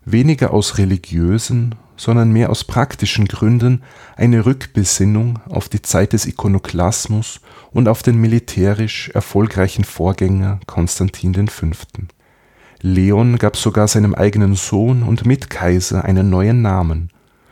weniger 0.05 0.53
aus 0.53 0.79
religiösen 0.79 1.75
sondern 2.01 2.33
mehr 2.33 2.49
aus 2.49 2.65
praktischen 2.65 3.29
Gründen 3.29 3.83
eine 4.17 4.47
Rückbesinnung 4.47 5.39
auf 5.51 5.69
die 5.69 5.83
Zeit 5.83 6.15
des 6.15 6.25
Ikonoklasmus 6.25 7.43
und 7.73 7.89
auf 7.89 8.03
den 8.03 8.17
militärisch 8.17 9.11
erfolgreichen 9.11 9.85
Vorgänger 9.85 10.61
Konstantin 10.67 11.49
V. 11.49 11.67
Leon 12.81 13.37
gab 13.37 13.55
sogar 13.55 13.87
seinem 13.87 14.15
eigenen 14.15 14.55
Sohn 14.55 15.03
und 15.03 15.27
Mitkaiser 15.27 16.03
einen 16.03 16.31
neuen 16.31 16.63
Namen. 16.63 17.11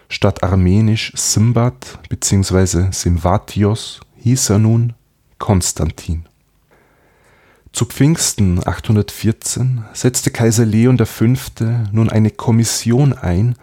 Statt 0.08 0.42
armenisch 0.42 1.12
Simbat 1.14 1.98
bzw. 2.08 2.86
Simvatios 2.90 4.00
hieß 4.16 4.48
er 4.48 4.60
nun 4.60 4.94
Konstantin. 5.38 6.24
Zu 7.74 7.84
Pfingsten 7.84 8.66
814 8.66 9.84
setzte 9.92 10.30
Kaiser 10.30 10.64
Leon 10.64 10.96
V. 10.96 11.26
nun 11.92 12.08
eine 12.08 12.30
Kommission 12.30 13.12
ein, 13.12 13.54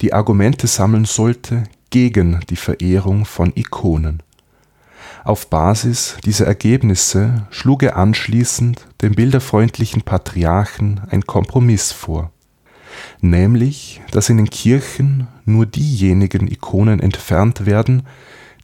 die 0.00 0.12
Argumente 0.12 0.66
sammeln 0.66 1.04
sollte 1.04 1.64
gegen 1.90 2.40
die 2.50 2.56
Verehrung 2.56 3.24
von 3.24 3.52
Ikonen. 3.54 4.22
Auf 5.24 5.50
Basis 5.50 6.16
dieser 6.24 6.46
Ergebnisse 6.46 7.46
schlug 7.50 7.82
er 7.82 7.96
anschließend 7.96 8.86
dem 9.02 9.14
bilderfreundlichen 9.14 10.02
Patriarchen 10.02 11.00
ein 11.10 11.22
Kompromiss 11.22 11.92
vor, 11.92 12.30
nämlich 13.20 14.00
dass 14.12 14.28
in 14.28 14.36
den 14.36 14.50
Kirchen 14.50 15.26
nur 15.44 15.66
diejenigen 15.66 16.46
Ikonen 16.46 17.00
entfernt 17.00 17.66
werden, 17.66 18.04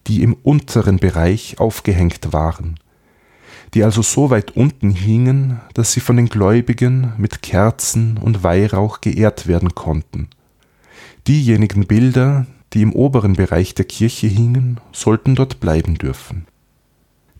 die 0.06 0.22
im 0.22 0.34
unteren 0.34 0.98
Bereich 0.98 1.58
aufgehängt 1.58 2.32
waren, 2.32 2.78
die 3.72 3.82
also 3.82 4.02
so 4.02 4.30
weit 4.30 4.52
unten 4.52 4.90
hingen, 4.90 5.60
dass 5.72 5.92
sie 5.92 6.00
von 6.00 6.16
den 6.16 6.28
Gläubigen 6.28 7.14
mit 7.16 7.42
Kerzen 7.42 8.18
und 8.18 8.44
Weihrauch 8.44 9.00
geehrt 9.00 9.48
werden 9.48 9.74
konnten 9.74 10.28
Diejenigen 11.26 11.86
Bilder, 11.86 12.46
die 12.74 12.82
im 12.82 12.92
oberen 12.92 13.34
Bereich 13.34 13.74
der 13.74 13.86
Kirche 13.86 14.26
hingen, 14.26 14.78
sollten 14.92 15.34
dort 15.34 15.58
bleiben 15.58 15.94
dürfen. 15.96 16.46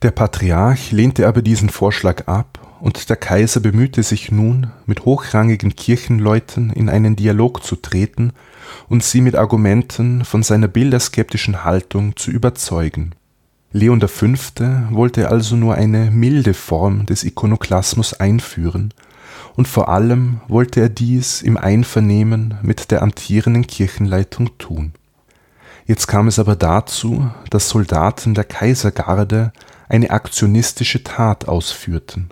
Der 0.01 0.11
Patriarch 0.11 0.91
lehnte 0.91 1.29
aber 1.29 1.43
diesen 1.43 1.69
Vorschlag 1.69 2.27
ab, 2.27 2.61
und 2.81 3.09
der 3.09 3.17
Kaiser 3.17 3.61
bemühte 3.61 4.03
sich 4.03 4.31
nun, 4.31 4.69
mit 4.87 5.05
hochrangigen 5.05 5.75
Kirchenleuten 5.75 6.71
in 6.71 6.89
einen 6.89 7.17
Dialog 7.17 7.63
zu 7.63 7.77
treten 7.77 8.33
und 8.89 9.03
sie 9.03 9.21
mit 9.21 9.37
Argumenten 9.37 10.25
von 10.25 10.43
seiner 10.43 10.69
bilderskeptischen 10.69 11.65
Haltung 11.65 12.17
zu 12.17 12.31
überzeugen. 12.31 13.15
Leon 13.73 14.01
V. 14.01 14.27
wollte 14.91 15.31
also 15.31 15.57
nur 15.57 15.75
eine 15.75 16.11
milde 16.11 16.55
Form 16.55 17.07
des 17.07 17.25
Ikonoklasmus 17.25 18.15
einführen, 18.15 18.95
und 19.57 19.69
vor 19.69 19.89
allem 19.89 20.41
wollte 20.49 20.81
er 20.81 20.89
dies 20.89 21.43
im 21.43 21.57
Einvernehmen 21.57 22.59
mit 22.63 22.91
der 22.91 23.03
amtierenden 23.03 23.67
Kirchenleitung 23.67 24.59
tun. 24.59 24.93
Jetzt 25.87 26.07
kam 26.07 26.29
es 26.29 26.39
aber 26.39 26.57
dazu, 26.57 27.31
dass 27.51 27.69
Soldaten 27.69 28.35
der 28.35 28.45
Kaisergarde 28.45 29.53
eine 29.89 30.11
aktionistische 30.11 31.05
Tat 31.05 31.47
ausführten. 31.47 32.31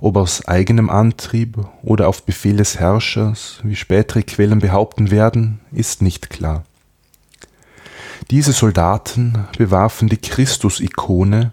Ob 0.00 0.16
aus 0.16 0.48
eigenem 0.48 0.90
Antrieb 0.90 1.58
oder 1.82 2.08
auf 2.08 2.24
Befehl 2.24 2.56
des 2.56 2.78
Herrschers, 2.78 3.60
wie 3.62 3.76
spätere 3.76 4.22
Quellen 4.22 4.58
behaupten 4.58 5.10
werden, 5.10 5.60
ist 5.72 6.02
nicht 6.02 6.30
klar. 6.30 6.64
Diese 8.30 8.52
Soldaten 8.52 9.46
bewarfen 9.56 10.08
die 10.08 10.16
Christus-Ikone, 10.16 11.52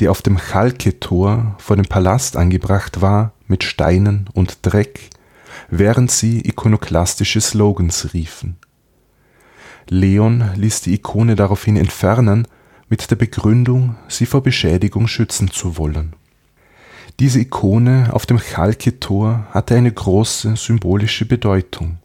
die 0.00 0.08
auf 0.08 0.22
dem 0.22 0.38
Chalke-Tor 0.38 1.56
vor 1.58 1.76
dem 1.76 1.86
Palast 1.86 2.36
angebracht 2.36 3.00
war, 3.00 3.32
mit 3.46 3.64
Steinen 3.64 4.28
und 4.34 4.58
Dreck, 4.62 5.10
während 5.68 6.10
sie 6.10 6.40
ikonoklastische 6.40 7.40
Slogans 7.40 8.12
riefen. 8.12 8.56
Leon 9.88 10.50
ließ 10.56 10.82
die 10.82 10.94
Ikone 10.94 11.36
daraufhin 11.36 11.76
entfernen, 11.76 12.46
mit 12.88 13.10
der 13.10 13.16
Begründung, 13.16 13.96
sie 14.08 14.26
vor 14.26 14.42
Beschädigung 14.42 15.08
schützen 15.08 15.50
zu 15.50 15.76
wollen. 15.76 16.14
Diese 17.18 17.40
Ikone 17.40 18.10
auf 18.12 18.26
dem 18.26 18.38
Chalke-Tor 18.38 19.46
hatte 19.50 19.74
eine 19.74 19.90
große 19.90 20.56
symbolische 20.56 21.24
Bedeutung. 21.24 21.98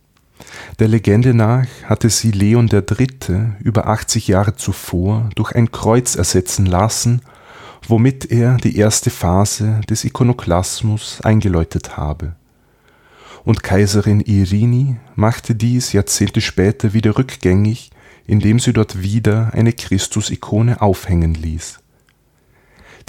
Der 0.79 0.87
Legende 0.87 1.33
nach 1.33 1.65
hatte 1.83 2.09
sie 2.09 2.31
Leon 2.31 2.69
III. 2.71 3.53
über 3.59 3.87
80 3.87 4.27
Jahre 4.27 4.55
zuvor 4.55 5.29
durch 5.35 5.53
ein 5.53 5.71
Kreuz 5.71 6.15
ersetzen 6.15 6.65
lassen, 6.65 7.21
womit 7.87 8.31
er 8.31 8.57
die 8.57 8.77
erste 8.77 9.09
Phase 9.09 9.81
des 9.89 10.03
Ikonoklasmus 10.03 11.21
eingeläutet 11.21 11.97
habe. 11.97 12.35
Und 13.43 13.63
Kaiserin 13.63 14.21
Irini 14.21 14.97
machte 15.15 15.55
dies 15.55 15.93
Jahrzehnte 15.93 16.41
später 16.41 16.93
wieder 16.93 17.17
rückgängig 17.17 17.91
indem 18.31 18.59
sie 18.59 18.71
dort 18.71 19.01
wieder 19.01 19.51
eine 19.53 19.73
Christusikone 19.73 20.81
aufhängen 20.81 21.33
ließ. 21.33 21.79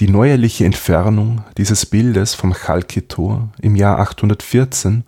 Die 0.00 0.08
neuerliche 0.08 0.64
Entfernung 0.64 1.44
dieses 1.56 1.86
Bildes 1.86 2.34
vom 2.34 2.54
Chalke-Tor 2.54 3.50
im 3.60 3.76
Jahr 3.76 4.00
814 4.00 5.04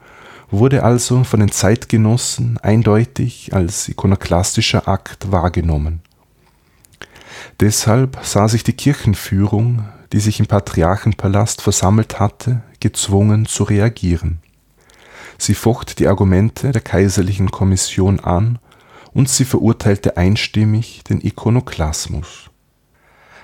wurde 0.52 0.84
also 0.84 1.24
von 1.24 1.40
den 1.40 1.50
Zeitgenossen 1.50 2.58
eindeutig 2.58 3.54
als 3.54 3.88
ikonoklastischer 3.88 4.86
Akt 4.86 5.32
wahrgenommen. 5.32 6.00
Deshalb 7.60 8.18
sah 8.22 8.48
sich 8.48 8.64
die 8.64 8.72
Kirchenführung, 8.72 9.84
die 10.12 10.20
sich 10.20 10.40
im 10.40 10.46
Patriarchenpalast 10.46 11.62
versammelt 11.62 12.20
hatte, 12.20 12.62
gezwungen 12.80 13.46
zu 13.46 13.64
reagieren. 13.64 14.38
Sie 15.38 15.54
focht 15.54 15.98
die 15.98 16.06
Argumente 16.06 16.70
der 16.70 16.82
kaiserlichen 16.82 17.50
Kommission 17.50 18.20
an 18.20 18.58
und 19.12 19.28
sie 19.28 19.44
verurteilte 19.44 20.16
einstimmig 20.16 21.02
den 21.04 21.20
Ikonoklasmus. 21.20 22.50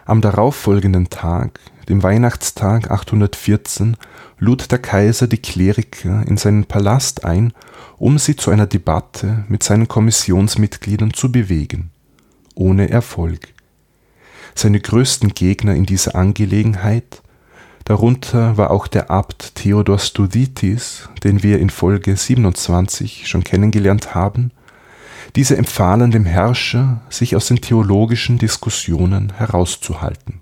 Am 0.04 0.20
darauffolgenden 0.20 1.10
Tag, 1.10 1.60
dem 1.88 2.02
Weihnachtstag 2.02 2.90
814, 2.90 3.96
lud 4.38 4.70
der 4.72 4.78
Kaiser 4.78 5.26
die 5.28 5.38
Kleriker 5.38 6.24
in 6.26 6.36
seinen 6.36 6.64
Palast 6.64 7.24
ein, 7.24 7.52
um 7.98 8.18
sie 8.18 8.34
zu 8.34 8.50
einer 8.50 8.66
Debatte 8.66 9.44
mit 9.48 9.62
seinen 9.62 9.86
Kommissionsmitgliedern 9.86 11.12
zu 11.12 11.30
bewegen. 11.30 11.90
Ohne 12.54 12.90
Erfolg. 12.90 13.54
Seine 14.54 14.80
größten 14.80 15.30
Gegner 15.34 15.74
in 15.74 15.86
dieser 15.86 16.14
Angelegenheit, 16.14 17.22
darunter 17.84 18.56
war 18.56 18.70
auch 18.70 18.86
der 18.86 19.10
Abt 19.10 19.54
Theodor 19.54 19.98
Studitis, 19.98 21.08
den 21.24 21.42
wir 21.42 21.58
in 21.58 21.70
Folge 21.70 22.16
27 22.16 23.26
schon 23.28 23.44
kennengelernt 23.44 24.14
haben, 24.14 24.50
diese 25.36 25.56
empfahlen 25.56 26.10
dem 26.10 26.24
Herrscher, 26.24 27.02
sich 27.08 27.36
aus 27.36 27.46
den 27.46 27.60
theologischen 27.60 28.38
Diskussionen 28.38 29.32
herauszuhalten. 29.36 30.40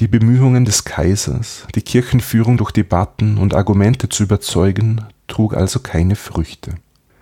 Die 0.00 0.08
Bemühungen 0.08 0.64
des 0.64 0.84
Kaisers, 0.84 1.66
die 1.74 1.82
Kirchenführung 1.82 2.56
durch 2.56 2.72
Debatten 2.72 3.38
und 3.38 3.54
Argumente 3.54 4.08
zu 4.08 4.24
überzeugen, 4.24 5.04
trug 5.26 5.54
also 5.54 5.80
keine 5.80 6.16
Früchte. 6.16 6.74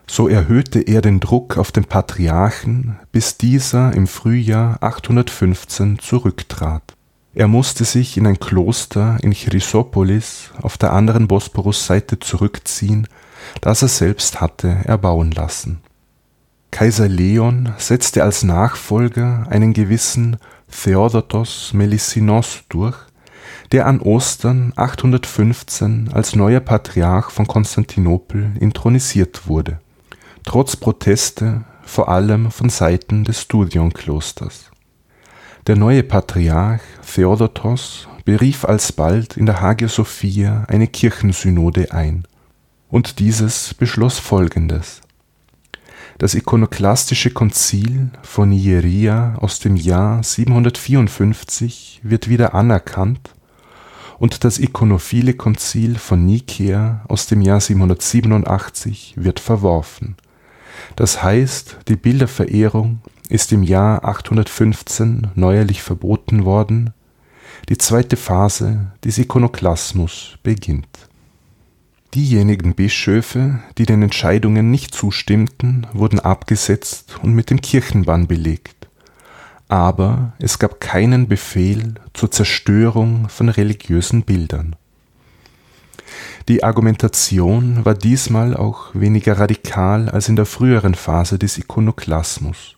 So 0.06 0.28
erhöhte 0.28 0.80
er 0.80 1.00
den 1.00 1.20
Druck 1.20 1.56
auf 1.56 1.72
den 1.72 1.84
Patriarchen, 1.84 2.98
bis 3.10 3.38
dieser 3.38 3.92
im 3.94 4.06
Frühjahr 4.06 4.82
815 4.82 5.98
zurücktrat. 5.98 6.94
Er 7.34 7.48
musste 7.48 7.84
sich 7.84 8.16
in 8.16 8.26
ein 8.26 8.38
Kloster 8.38 9.18
in 9.22 9.32
Chrysopolis 9.32 10.50
auf 10.62 10.78
der 10.78 10.92
anderen 10.92 11.26
Bosporusseite 11.26 12.20
zurückziehen, 12.20 13.08
das 13.60 13.82
er 13.82 13.88
selbst 13.88 14.40
hatte 14.40 14.68
erbauen 14.84 15.32
lassen. 15.32 15.80
Kaiser 16.70 17.08
Leon 17.08 17.72
setzte 17.78 18.22
als 18.22 18.42
Nachfolger 18.42 19.46
einen 19.48 19.72
gewissen 19.72 20.36
Theodotos 20.70 21.72
Melissinos 21.72 22.64
durch, 22.68 22.96
der 23.72 23.86
an 23.86 24.00
Ostern 24.00 24.72
815 24.76 26.10
als 26.12 26.36
neuer 26.36 26.60
Patriarch 26.60 27.30
von 27.30 27.46
Konstantinopel 27.46 28.52
intronisiert 28.60 29.46
wurde, 29.46 29.80
trotz 30.44 30.76
Proteste 30.76 31.64
vor 31.83 32.09
allem 32.09 32.50
von 32.50 32.70
Seiten 32.70 33.24
des 33.24 33.40
Studionklosters. 33.40 34.70
Der 35.66 35.76
neue 35.76 36.02
Patriarch 36.02 36.83
Theodotos 37.14 38.09
berief 38.24 38.64
alsbald 38.64 39.37
in 39.37 39.46
der 39.46 39.61
Hagia 39.61 39.88
Sophia 39.88 40.64
eine 40.68 40.87
Kirchensynode 40.87 41.92
ein, 41.92 42.24
und 42.88 43.18
dieses 43.18 43.74
beschloss 43.74 44.18
folgendes 44.18 45.02
das 46.18 46.35
ikonoklastische 46.35 47.30
Konzil 47.30 48.11
von 48.22 48.50
Nieria 48.50 49.37
aus 49.40 49.59
dem 49.59 49.76
Jahr 49.76 50.22
754 50.22 52.00
wird 52.04 52.28
wieder 52.28 52.54
anerkannt 52.54 53.35
und 54.18 54.44
das 54.44 54.59
ikonophile 54.59 55.35
Konzil 55.35 55.96
von 55.96 56.24
Nikäa 56.24 57.04
aus 57.09 57.26
dem 57.26 57.40
Jahr 57.40 57.61
787 57.61 59.14
wird 59.16 59.40
verworfen. 59.40 60.16
Das 60.96 61.22
heißt, 61.22 61.78
die 61.88 61.96
Bilderverehrung 61.96 63.00
ist 63.28 63.52
im 63.52 63.62
Jahr 63.62 64.04
815 64.04 65.28
neuerlich 65.34 65.82
verboten 65.82 66.44
worden, 66.44 66.92
die 67.68 67.78
zweite 67.78 68.16
Phase 68.16 68.92
des 69.04 69.18
Ikonoklasmus 69.18 70.38
beginnt 70.42 70.88
Diejenigen 72.14 72.76
Bischöfe, 72.76 73.58
die 73.76 73.87
den 73.87 74.02
Entscheidungen 74.02 74.70
nicht 74.70 74.94
zustimmten, 74.94 75.88
wurden 75.92 76.20
abgesetzt 76.20 77.18
und 77.20 77.34
mit 77.34 77.50
dem 77.50 77.60
Kirchenbann 77.60 78.28
belegt. 78.28 78.87
Aber 79.66 80.32
es 80.38 80.60
gab 80.60 80.80
keinen 80.80 81.26
Befehl 81.26 81.94
zur 82.12 82.30
Zerstörung 82.30 83.28
von 83.28 83.48
religiösen 83.48 84.22
Bildern. 84.22 84.76
Die 86.46 86.62
Argumentation 86.62 87.87
war 87.87 87.94
diesmal 87.94 88.54
auch 88.54 88.90
weniger 88.92 89.38
radikal 89.38 90.11
als 90.11 90.28
in 90.28 90.37
der 90.37 90.44
früheren 90.44 90.94
Phase 90.94 91.38
des 91.38 91.57
Ikonoklasmus. 91.57 92.76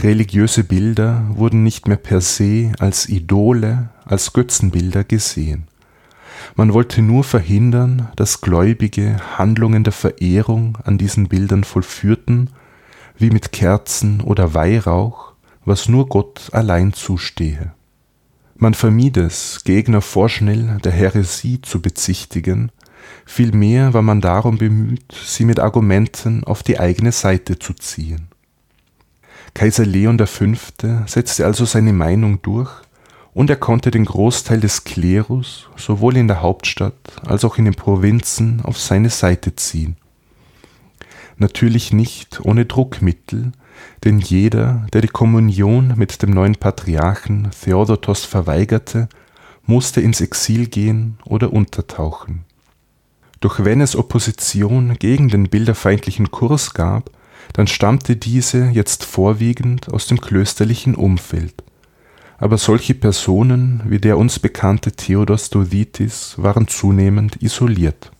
Religiöse 0.00 0.64
Bilder 0.64 1.24
wurden 1.30 1.62
nicht 1.62 1.88
mehr 1.88 1.96
per 1.96 2.20
se 2.20 2.72
als 2.78 3.08
Idole, 3.08 3.88
als 4.04 4.34
Götzenbilder 4.34 5.02
gesehen. 5.02 5.66
Man 6.56 6.74
wollte 6.74 7.00
nur 7.00 7.24
verhindern, 7.24 8.08
dass 8.16 8.42
Gläubige 8.42 9.16
Handlungen 9.38 9.82
der 9.82 9.94
Verehrung 9.94 10.76
an 10.84 10.98
diesen 10.98 11.28
Bildern 11.28 11.64
vollführten, 11.64 12.50
wie 13.16 13.30
mit 13.30 13.50
Kerzen 13.50 14.20
oder 14.20 14.52
Weihrauch, 14.52 15.32
was 15.64 15.88
nur 15.88 16.06
Gott 16.06 16.50
allein 16.52 16.92
zustehe. 16.92 17.72
Man 18.60 18.74
vermied 18.74 19.16
es, 19.16 19.62
Gegner 19.62 20.00
vorschnell 20.00 20.78
der 20.82 20.90
Häresie 20.90 21.62
zu 21.62 21.80
bezichtigen, 21.80 22.72
vielmehr 23.24 23.94
war 23.94 24.02
man 24.02 24.20
darum 24.20 24.58
bemüht, 24.58 25.12
sie 25.12 25.44
mit 25.44 25.60
Argumenten 25.60 26.42
auf 26.42 26.64
die 26.64 26.80
eigene 26.80 27.12
Seite 27.12 27.60
zu 27.60 27.72
ziehen. 27.74 28.26
Kaiser 29.54 29.86
Leon 29.86 30.18
V. 30.18 30.44
setzte 31.06 31.46
also 31.46 31.64
seine 31.66 31.92
Meinung 31.92 32.42
durch 32.42 32.72
und 33.32 33.48
er 33.48 33.56
konnte 33.56 33.92
den 33.92 34.04
Großteil 34.04 34.58
des 34.58 34.82
Klerus 34.82 35.68
sowohl 35.76 36.16
in 36.16 36.26
der 36.26 36.42
Hauptstadt 36.42 36.98
als 37.24 37.44
auch 37.44 37.58
in 37.58 37.64
den 37.64 37.74
Provinzen 37.74 38.60
auf 38.64 38.76
seine 38.76 39.10
Seite 39.10 39.54
ziehen. 39.54 39.96
natürlich 41.36 41.92
nicht 41.92 42.40
ohne 42.42 42.66
Druckmittel, 42.66 43.52
denn 44.04 44.18
jeder, 44.18 44.86
der 44.92 45.00
die 45.00 45.08
Kommunion 45.08 45.94
mit 45.96 46.22
dem 46.22 46.30
neuen 46.30 46.56
Patriarchen 46.56 47.50
Theodotos 47.50 48.24
verweigerte, 48.24 49.08
musste 49.66 50.00
ins 50.00 50.20
Exil 50.20 50.66
gehen 50.66 51.18
oder 51.24 51.52
untertauchen. 51.52 52.44
Doch 53.40 53.64
wenn 53.64 53.80
es 53.80 53.94
Opposition 53.94 54.94
gegen 54.98 55.28
den 55.28 55.48
bilderfeindlichen 55.48 56.30
Kurs 56.30 56.74
gab, 56.74 57.10
dann 57.52 57.66
stammte 57.66 58.16
diese 58.16 58.66
jetzt 58.70 59.04
vorwiegend 59.04 59.92
aus 59.92 60.06
dem 60.06 60.20
klösterlichen 60.20 60.94
Umfeld. 60.94 61.62
Aber 62.38 62.58
solche 62.58 62.94
Personen 62.94 63.82
wie 63.86 63.98
der 63.98 64.16
uns 64.16 64.38
bekannte 64.38 64.92
Theodos 64.92 65.50
Dodhitis 65.50 66.34
waren 66.36 66.68
zunehmend 66.68 67.42
isoliert. 67.42 68.12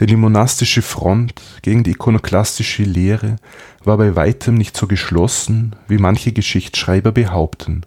Denn 0.00 0.06
die 0.06 0.16
monastische 0.16 0.82
Front 0.82 1.34
gegen 1.62 1.84
die 1.84 1.92
ikonoklastische 1.92 2.82
Lehre 2.82 3.36
war 3.84 3.98
bei 3.98 4.16
weitem 4.16 4.54
nicht 4.54 4.76
so 4.76 4.86
geschlossen, 4.86 5.76
wie 5.88 5.98
manche 5.98 6.32
Geschichtsschreiber 6.32 7.12
behaupten, 7.12 7.82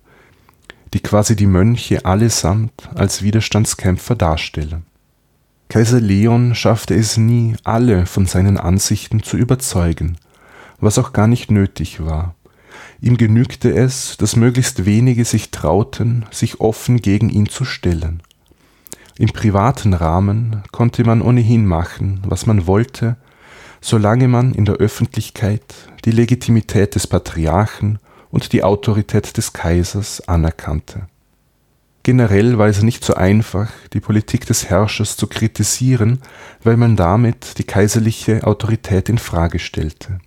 die 0.94 1.00
quasi 1.00 1.36
die 1.36 1.48
Mönche 1.48 2.06
allesamt 2.06 2.90
als 2.96 3.24
Widerstandskämpfer 3.24 4.16
darstellen. 4.16 4.84
Kaiser 5.68 6.00
Leon 6.00 6.54
schaffte 6.54 6.94
es 6.94 7.18
nie, 7.18 7.56
alle 7.64 8.06
von 8.06 8.28
seinen 8.28 8.58
Ansichten 8.58 9.24
zu 9.24 9.36
überzeugen, 9.36 10.18
was 10.80 11.00
auch 11.00 11.12
gar 11.12 11.28
nicht 11.28 11.50
nötig 11.50 12.06
war. 12.06 12.36
Ihm 13.02 13.18
genügte 13.18 13.74
es, 13.74 14.16
dass 14.18 14.36
möglichst 14.36 14.86
wenige 14.86 15.26
sich 15.26 15.52
trauten, 15.52 16.26
sich 16.32 16.62
offen 16.62 17.02
gegen 17.02 17.30
ihn 17.30 17.48
zu 17.48 17.66
stellen. 17.66 18.22
Im 19.18 19.30
privaten 19.30 19.94
Rahmen 19.94 20.64
konnte 20.72 21.06
man 21.06 21.22
ohnehin 21.22 21.66
machen, 21.66 22.22
was 22.26 22.46
man 22.46 22.68
wollte, 22.68 23.16
solange 23.80 24.28
man 24.28 24.54
in 24.54 24.66
der 24.66 24.76
Öffentlichkeit 24.76 25.64
die 26.04 26.12
Legitimität 26.12 26.96
des 26.96 27.08
Patriarchen 27.08 28.00
und 28.30 28.52
die 28.52 28.64
Autorität 28.64 29.38
des 29.38 29.54
Kaisers 29.54 30.28
anerkannte. 30.28 31.08
Generell 32.04 32.58
war 32.58 32.68
es 32.68 32.84
nicht 32.84 33.04
so 33.04 33.16
einfach, 33.16 33.72
die 33.94 34.00
Politik 34.00 34.46
des 34.46 34.70
Herrschers 34.70 35.18
zu 35.18 35.28
kritisieren, 35.28 36.20
weil 36.62 36.78
man 36.78 36.96
damit 36.96 37.58
die 37.58 37.64
kaiserliche 37.64 38.46
Autorität 38.46 39.10
in 39.10 39.18
Frage 39.18 39.60
stellte. 39.60 40.20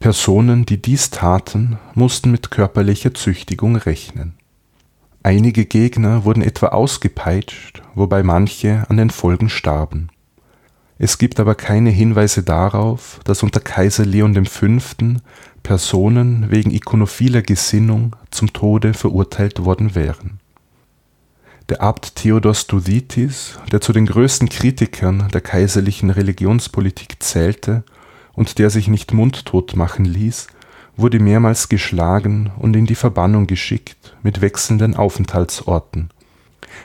Personen, 0.00 0.66
die 0.66 0.80
dies 0.80 1.10
taten, 1.10 1.78
mussten 1.94 2.30
mit 2.30 2.50
körperlicher 2.50 3.14
Züchtigung 3.14 3.76
rechnen. 3.76 4.39
Einige 5.22 5.66
Gegner 5.66 6.24
wurden 6.24 6.42
etwa 6.42 6.68
ausgepeitscht, 6.68 7.82
wobei 7.94 8.22
manche 8.22 8.84
an 8.88 8.96
den 8.96 9.10
Folgen 9.10 9.48
starben. 9.48 10.08
Es 10.98 11.18
gibt 11.18 11.40
aber 11.40 11.54
keine 11.54 11.90
Hinweise 11.90 12.42
darauf, 12.42 13.20
dass 13.24 13.42
unter 13.42 13.60
Kaiser 13.60 14.04
Leon 14.04 14.44
V. 14.46 14.66
Personen 15.62 16.50
wegen 16.50 16.70
ikonophiler 16.70 17.42
Gesinnung 17.42 18.16
zum 18.30 18.52
Tode 18.52 18.94
verurteilt 18.94 19.64
worden 19.64 19.94
wären 19.94 20.40
der 21.70 21.82
Abt 21.82 22.16
Theodos 22.16 22.66
Duthitis, 22.66 23.60
der 23.70 23.80
zu 23.80 23.92
den 23.92 24.04
größten 24.04 24.48
Kritikern 24.48 25.28
der 25.32 25.40
kaiserlichen 25.40 26.10
Religionspolitik 26.10 27.22
zählte 27.22 27.84
und 28.32 28.58
der 28.58 28.70
sich 28.70 28.88
nicht 28.88 29.14
mundtot 29.14 29.76
machen 29.76 30.04
ließ, 30.04 30.48
wurde 31.00 31.18
mehrmals 31.18 31.68
geschlagen 31.68 32.50
und 32.58 32.76
in 32.76 32.86
die 32.86 32.94
Verbannung 32.94 33.46
geschickt 33.46 34.16
mit 34.22 34.40
wechselnden 34.40 34.94
Aufenthaltsorten. 34.94 36.10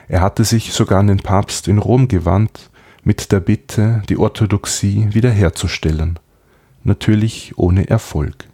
Er 0.08 0.20
hatte 0.20 0.44
sich 0.44 0.72
sogar 0.72 1.00
an 1.00 1.06
den 1.06 1.18
Papst 1.20 1.68
in 1.68 1.78
Rom 1.78 2.08
gewandt 2.08 2.70
mit 3.04 3.32
der 3.32 3.40
Bitte, 3.40 4.02
die 4.08 4.16
Orthodoxie 4.16 5.08
wiederherzustellen, 5.10 6.18
natürlich 6.84 7.52
ohne 7.56 7.88
Erfolg 7.88 8.46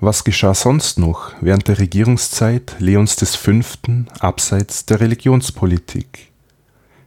was 0.00 0.24
geschah 0.24 0.54
sonst 0.54 0.98
noch 0.98 1.32
während 1.40 1.68
der 1.68 1.78
Regierungszeit 1.78 2.76
Leons 2.78 3.14
V. 3.14 3.50
abseits 4.20 4.84
der 4.84 5.00
Religionspolitik? 5.00 6.32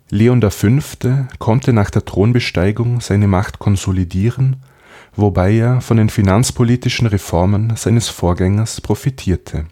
Leon 0.10 0.42
V. 0.42 0.68
konnte 1.38 1.72
nach 1.72 1.92
der 1.92 2.04
Thronbesteigung 2.04 3.00
seine 3.00 3.28
Macht 3.28 3.60
konsolidieren, 3.60 4.56
wobei 5.16 5.56
er 5.56 5.82
von 5.82 5.98
den 5.98 6.10
finanzpolitischen 6.10 7.08
Reformen 7.08 7.76
seines 7.76 8.10
Vorgängers 8.10 8.82
profitierte. 8.82 9.66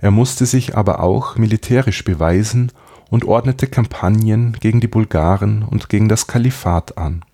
Er 0.00 0.10
musste 0.10 0.46
sich 0.46 0.76
aber 0.76 1.00
auch 1.00 1.36
militärisch 1.36 2.04
beweisen 2.04 2.72
und 3.10 3.24
ordnete 3.24 3.66
Kampagnen 3.66 4.56
gegen 4.58 4.80
die 4.80 4.88
Bulgaren 4.88 5.62
und 5.62 5.88
gegen 5.88 6.08
das 6.08 6.26
Kalifat 6.26 6.96
an 6.96 7.24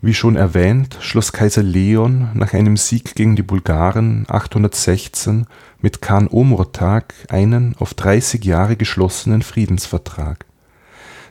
wie 0.00 0.14
schon 0.14 0.36
erwähnt, 0.36 0.96
schloss 1.00 1.32
Kaiser 1.32 1.62
Leon 1.62 2.28
nach 2.34 2.52
einem 2.52 2.76
Sieg 2.76 3.16
gegen 3.16 3.34
die 3.34 3.42
Bulgaren 3.42 4.26
816 4.28 5.46
mit 5.80 6.00
Khan 6.00 6.28
Omurtag 6.28 7.14
einen 7.28 7.74
auf 7.78 7.94
30 7.94 8.44
Jahre 8.44 8.76
geschlossenen 8.76 9.42
Friedensvertrag. 9.42 10.44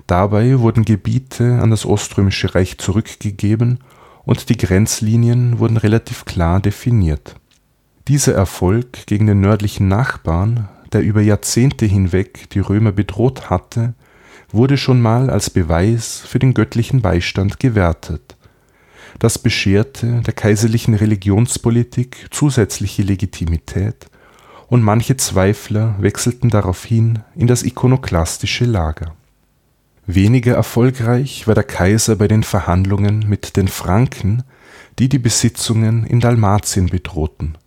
Dabei 0.06 0.60
wurden 0.60 0.84
Gebiete 0.84 1.60
an 1.62 1.70
das 1.70 1.86
Oströmische 1.86 2.56
Reich 2.56 2.78
zurückgegeben 2.78 3.80
und 4.28 4.50
die 4.50 4.58
Grenzlinien 4.58 5.58
wurden 5.58 5.78
relativ 5.78 6.26
klar 6.26 6.60
definiert. 6.60 7.36
Dieser 8.08 8.36
Erfolg 8.36 9.08
gegen 9.08 9.26
den 9.26 9.42
nördlichen 9.42 9.88
Nachbarn, 9.88 10.70
der 10.94 11.02
über 11.02 11.22
Jahrzehnte 11.22 11.88
hinweg 11.88 12.48
die 12.52 12.60
Römer 12.60 12.92
bedroht 12.92 13.50
hatte, 13.50 13.96
wurde 14.52 14.78
schon 14.78 15.02
mal 15.02 15.32
als 15.32 15.50
Beweis 15.50 16.20
für 16.20 16.38
den 16.38 16.54
göttlichen 16.54 17.02
Beistand 17.02 17.60
gewertet 17.60 18.38
das 19.20 19.40
bescherte 19.40 20.22
der 20.22 20.34
kaiserlichen 20.34 20.94
Religionspolitik 20.94 22.28
zusätzliche 22.32 23.02
Legitimität, 23.02 24.08
und 24.70 24.84
manche 24.84 25.16
Zweifler 25.16 25.96
wechselten 26.00 26.50
daraufhin 26.50 27.20
in 27.36 27.48
das 27.48 27.64
ikonoklastische 27.64 28.66
Lager. 28.66 29.16
Weniger 30.08 30.56
erfolgreich 30.56 31.48
war 31.48 31.54
der 31.54 31.64
Kaiser 31.64 32.16
bei 32.16 32.28
den 32.28 32.44
Verhandlungen 32.44 33.26
mit 33.28 33.58
den 33.58 33.68
Franken, 33.68 34.44
die 34.98 35.10
die 35.10 35.20
Besitzungen 35.20 36.06
in 36.06 36.20
Dalmatien 36.20 36.88
bedrohten. 36.88 37.58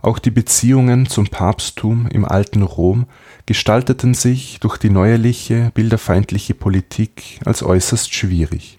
Auch 0.00 0.18
die 0.18 0.30
Beziehungen 0.30 1.06
zum 1.06 1.28
Papsttum 1.28 2.08
im 2.08 2.24
alten 2.24 2.62
Rom 2.62 3.06
gestalteten 3.46 4.14
sich 4.14 4.58
durch 4.60 4.78
die 4.78 4.90
neuerliche 4.90 5.70
bilderfeindliche 5.74 6.54
Politik 6.54 7.40
als 7.44 7.62
äußerst 7.62 8.12
schwierig 8.12 8.78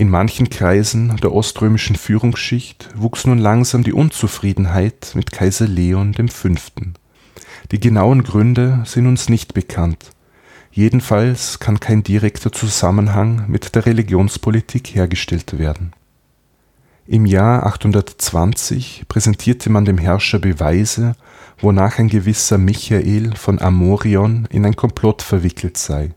in 0.00 0.08
manchen 0.08 0.48
Kreisen 0.48 1.16
der 1.18 1.34
oströmischen 1.34 1.94
Führungsschicht 1.94 2.88
wuchs 2.94 3.26
nun 3.26 3.36
langsam 3.36 3.84
die 3.84 3.92
Unzufriedenheit 3.92 5.12
mit 5.14 5.30
Kaiser 5.30 5.68
Leon 5.68 6.14
V. 6.14 6.48
Die 7.70 7.80
genauen 7.80 8.22
Gründe 8.22 8.82
sind 8.86 9.06
uns 9.06 9.28
nicht 9.28 9.52
bekannt, 9.52 10.12
jedenfalls 10.72 11.58
kann 11.58 11.80
kein 11.80 12.02
direkter 12.02 12.52
Zusammenhang 12.52 13.44
mit 13.48 13.74
der 13.74 13.86
Religionspolitik 13.86 14.94
hergestellt 14.94 15.58
werden. 15.58 15.92
Im 17.06 17.26
Jahr 17.26 17.66
820 17.66 19.04
präsentierte 19.08 19.70
man 19.70 19.84
dem 19.84 19.98
Herrscher 19.98 20.38
Beweise, 20.38 21.16
wonach 21.60 21.98
ein 21.98 22.08
gewisser 22.08 22.58
Michael 22.58 23.34
von 23.36 23.60
Amorion 23.60 24.46
in 24.50 24.64
ein 24.64 24.76
Komplott 24.76 25.22
verwickelt 25.22 25.76
sei 25.76 26.14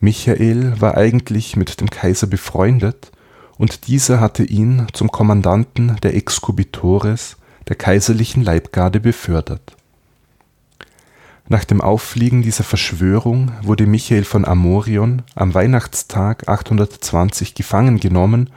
Michael 0.00 0.80
war 0.80 0.96
eigentlich 0.96 1.56
mit 1.56 1.80
dem 1.80 1.90
Kaiser 1.90 2.26
befreundet 2.26 3.12
und 3.58 3.86
dieser 3.86 4.18
hatte 4.18 4.42
ihn 4.44 4.86
zum 4.94 5.12
Kommandanten 5.12 5.98
der 6.02 6.14
Excubitores, 6.14 7.36
der 7.68 7.76
kaiserlichen 7.76 8.42
Leibgarde, 8.42 8.98
befördert. 8.98 9.76
Nach 11.50 11.64
dem 11.66 11.82
Auffliegen 11.82 12.40
dieser 12.40 12.64
Verschwörung 12.64 13.52
wurde 13.60 13.86
Michael 13.86 14.24
von 14.24 14.46
Amorion 14.46 15.20
am 15.34 15.52
Weihnachtstag 15.52 16.48
820 16.48 17.54
gefangen 17.54 18.00
genommen 18.00 18.48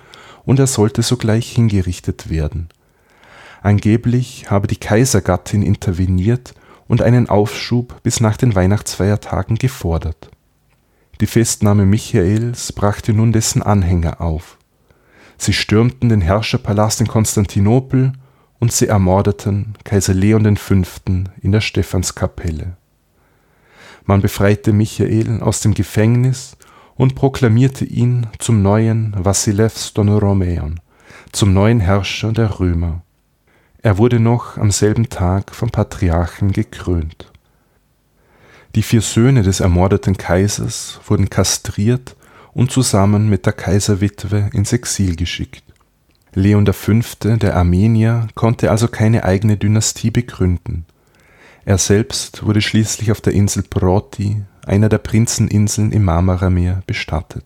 und 0.45 0.59
er 0.59 0.67
sollte 0.67 1.01
sogleich 1.01 1.51
hingerichtet 1.51 2.29
werden. 2.29 2.69
Angeblich 3.61 4.49
habe 4.49 4.67
die 4.67 4.77
Kaisergattin 4.77 5.61
interveniert 5.61 6.53
und 6.87 7.01
einen 7.01 7.27
Aufschub 7.27 8.01
bis 8.03 8.21
nach 8.21 8.37
den 8.37 8.55
Weihnachtsfeiertagen 8.55 9.57
gefordert 9.57 10.29
die 11.23 11.27
Festnahme 11.27 11.85
Michaels 11.85 12.73
brachte 12.73 13.13
nun 13.13 13.31
dessen 13.31 13.63
Anhänger 13.63 14.19
auf. 14.19 14.57
Sie 15.37 15.53
stürmten 15.53 16.09
den 16.09 16.19
Herrscherpalast 16.19 16.99
in 16.99 17.07
Konstantinopel 17.07 18.11
und 18.59 18.73
sie 18.73 18.87
ermordeten 18.87 19.75
Kaiser 19.85 20.13
Leon 20.13 20.57
V. 20.57 20.81
in 21.41 21.51
der 21.53 21.61
Stephanskapelle. 21.61 22.75
Man 24.05 24.21
befreite 24.21 24.73
Michael 24.73 25.41
aus 25.41 25.61
dem 25.61 25.73
Gefängnis 25.73 26.57
und 26.95 27.15
proklamierte 27.15 27.85
ihn 27.85 28.27
zum 28.39 28.61
neuen 28.61 29.15
Vassilev 29.17 29.91
Donoromeon, 29.93 30.79
zum 31.31 31.53
neuen 31.53 31.79
Herrscher 31.79 32.31
der 32.31 32.59
Römer. 32.59 33.01
Er 33.81 33.97
wurde 33.97 34.19
noch 34.19 34.57
am 34.57 34.71
selben 34.71 35.09
Tag 35.09 35.53
vom 35.53 35.69
Patriarchen 35.69 36.51
gekrönt 36.51 37.33
die 38.75 38.81
vier 38.81 39.01
Söhne 39.01 39.43
des 39.43 39.59
ermordeten 39.59 40.17
Kaisers 40.17 40.99
wurden 41.05 41.29
kastriert 41.29 42.15
und 42.53 42.71
zusammen 42.71 43.29
mit 43.29 43.45
der 43.45 43.53
Kaiserwitwe 43.53 44.49
ins 44.53 44.73
Exil 44.73 45.15
geschickt. 45.15 45.63
Leon 46.33 46.65
V., 46.65 47.01
der 47.37 47.55
Armenier, 47.55 48.27
konnte 48.33 48.71
also 48.71 48.87
keine 48.87 49.25
eigene 49.25 49.57
Dynastie 49.57 50.09
begründen. 50.09 50.85
Er 51.65 51.77
selbst 51.77 52.45
wurde 52.45 52.61
schließlich 52.61 53.11
auf 53.11 53.21
der 53.21 53.33
Insel 53.33 53.63
Proti, 53.63 54.43
einer 54.65 54.89
der 54.89 54.97
Prinzeninseln 54.97 55.91
im 55.91 56.03
Marmarameer, 56.03 56.83
bestattet. 56.85 57.45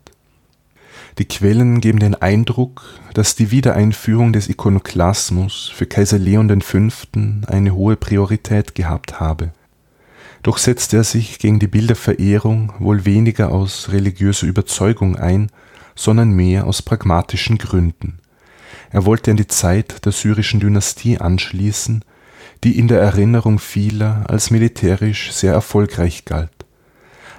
Die 1.19 1.25
Quellen 1.25 1.81
geben 1.81 1.99
den 1.99 2.15
Eindruck, 2.15 2.83
dass 3.13 3.35
die 3.35 3.51
Wiedereinführung 3.51 4.33
des 4.33 4.49
Ikonoklasmus 4.49 5.71
für 5.73 5.85
Kaiser 5.85 6.19
Leon 6.19 6.61
V. 6.61 6.77
eine 7.47 7.73
hohe 7.73 7.95
Priorität 7.95 8.75
gehabt 8.75 9.19
habe. 9.19 9.51
Doch 10.43 10.57
setzte 10.57 10.97
er 10.97 11.03
sich 11.03 11.39
gegen 11.39 11.59
die 11.59 11.67
Bilderverehrung 11.67 12.73
wohl 12.79 13.05
weniger 13.05 13.51
aus 13.51 13.89
religiöser 13.91 14.47
Überzeugung 14.47 15.15
ein, 15.15 15.51
sondern 15.95 16.31
mehr 16.31 16.67
aus 16.67 16.81
pragmatischen 16.81 17.57
Gründen. 17.57 18.19
Er 18.91 19.05
wollte 19.05 19.31
an 19.31 19.37
die 19.37 19.47
Zeit 19.47 20.05
der 20.05 20.11
syrischen 20.11 20.59
Dynastie 20.59 21.17
anschließen, 21.17 22.03
die 22.63 22.77
in 22.77 22.87
der 22.87 23.01
Erinnerung 23.01 23.59
vieler 23.59 24.25
als 24.27 24.51
militärisch 24.51 25.31
sehr 25.31 25.53
erfolgreich 25.53 26.25
galt. 26.25 26.51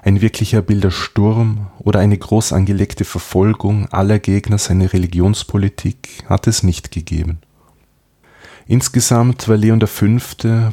Ein 0.03 0.21
wirklicher 0.21 0.63
Bildersturm 0.63 1.67
oder 1.81 2.01
eine 2.01 2.17
groß 2.17 2.53
angelegte 2.53 3.05
Verfolgung 3.05 3.89
aller 3.89 4.19
Gegner 4.19 4.59
seiner 4.59 4.93
Religionspolitik 4.93 6.25
hat 6.29 6.47
es 6.47 6.63
nicht 6.63 6.91
gegeben. 6.91 7.39
Insgesamt 8.67 9.49
war 9.49 9.57
Leon 9.57 9.81
V. 9.81 10.07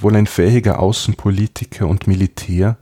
wohl 0.01 0.15
ein 0.15 0.27
fähiger 0.27 0.79
Außenpolitiker 0.79 1.88
und 1.88 2.08
Militär, 2.08 2.77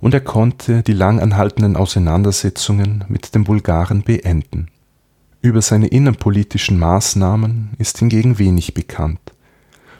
und 0.00 0.12
er 0.12 0.20
konnte 0.20 0.82
die 0.82 0.92
lang 0.92 1.20
anhaltenden 1.20 1.76
Auseinandersetzungen 1.76 3.04
mit 3.08 3.34
den 3.34 3.44
Bulgaren 3.44 4.02
beenden. 4.02 4.68
Über 5.40 5.62
seine 5.62 5.88
innenpolitischen 5.88 6.78
Maßnahmen 6.78 7.70
ist 7.78 7.98
hingegen 7.98 8.38
wenig 8.38 8.74
bekannt. 8.74 9.33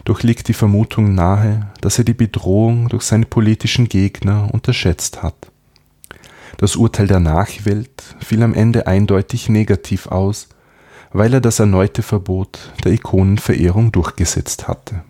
Doch 0.04 0.22
liegt 0.22 0.48
die 0.48 0.54
Vermutung 0.54 1.14
nahe, 1.14 1.70
dass 1.80 1.98
er 1.98 2.04
die 2.04 2.14
Bedrohung 2.14 2.88
durch 2.88 3.04
seine 3.04 3.24
politischen 3.24 3.88
Gegner 3.88 4.48
unterschätzt 4.52 5.22
hat. 5.22 5.50
Das 6.58 6.76
Urteil 6.76 7.06
der 7.06 7.20
Nachwelt 7.20 8.02
fiel 8.20 8.42
am 8.42 8.54
Ende 8.54 8.86
eindeutig 8.86 9.48
negativ 9.48 10.06
aus, 10.06 10.48
weil 11.12 11.32
er 11.32 11.40
das 11.40 11.58
erneute 11.58 12.02
Verbot 12.02 12.72
der 12.84 12.92
Ikonenverehrung 12.92 13.92
durchgesetzt 13.92 14.68
hatte. 14.68 15.02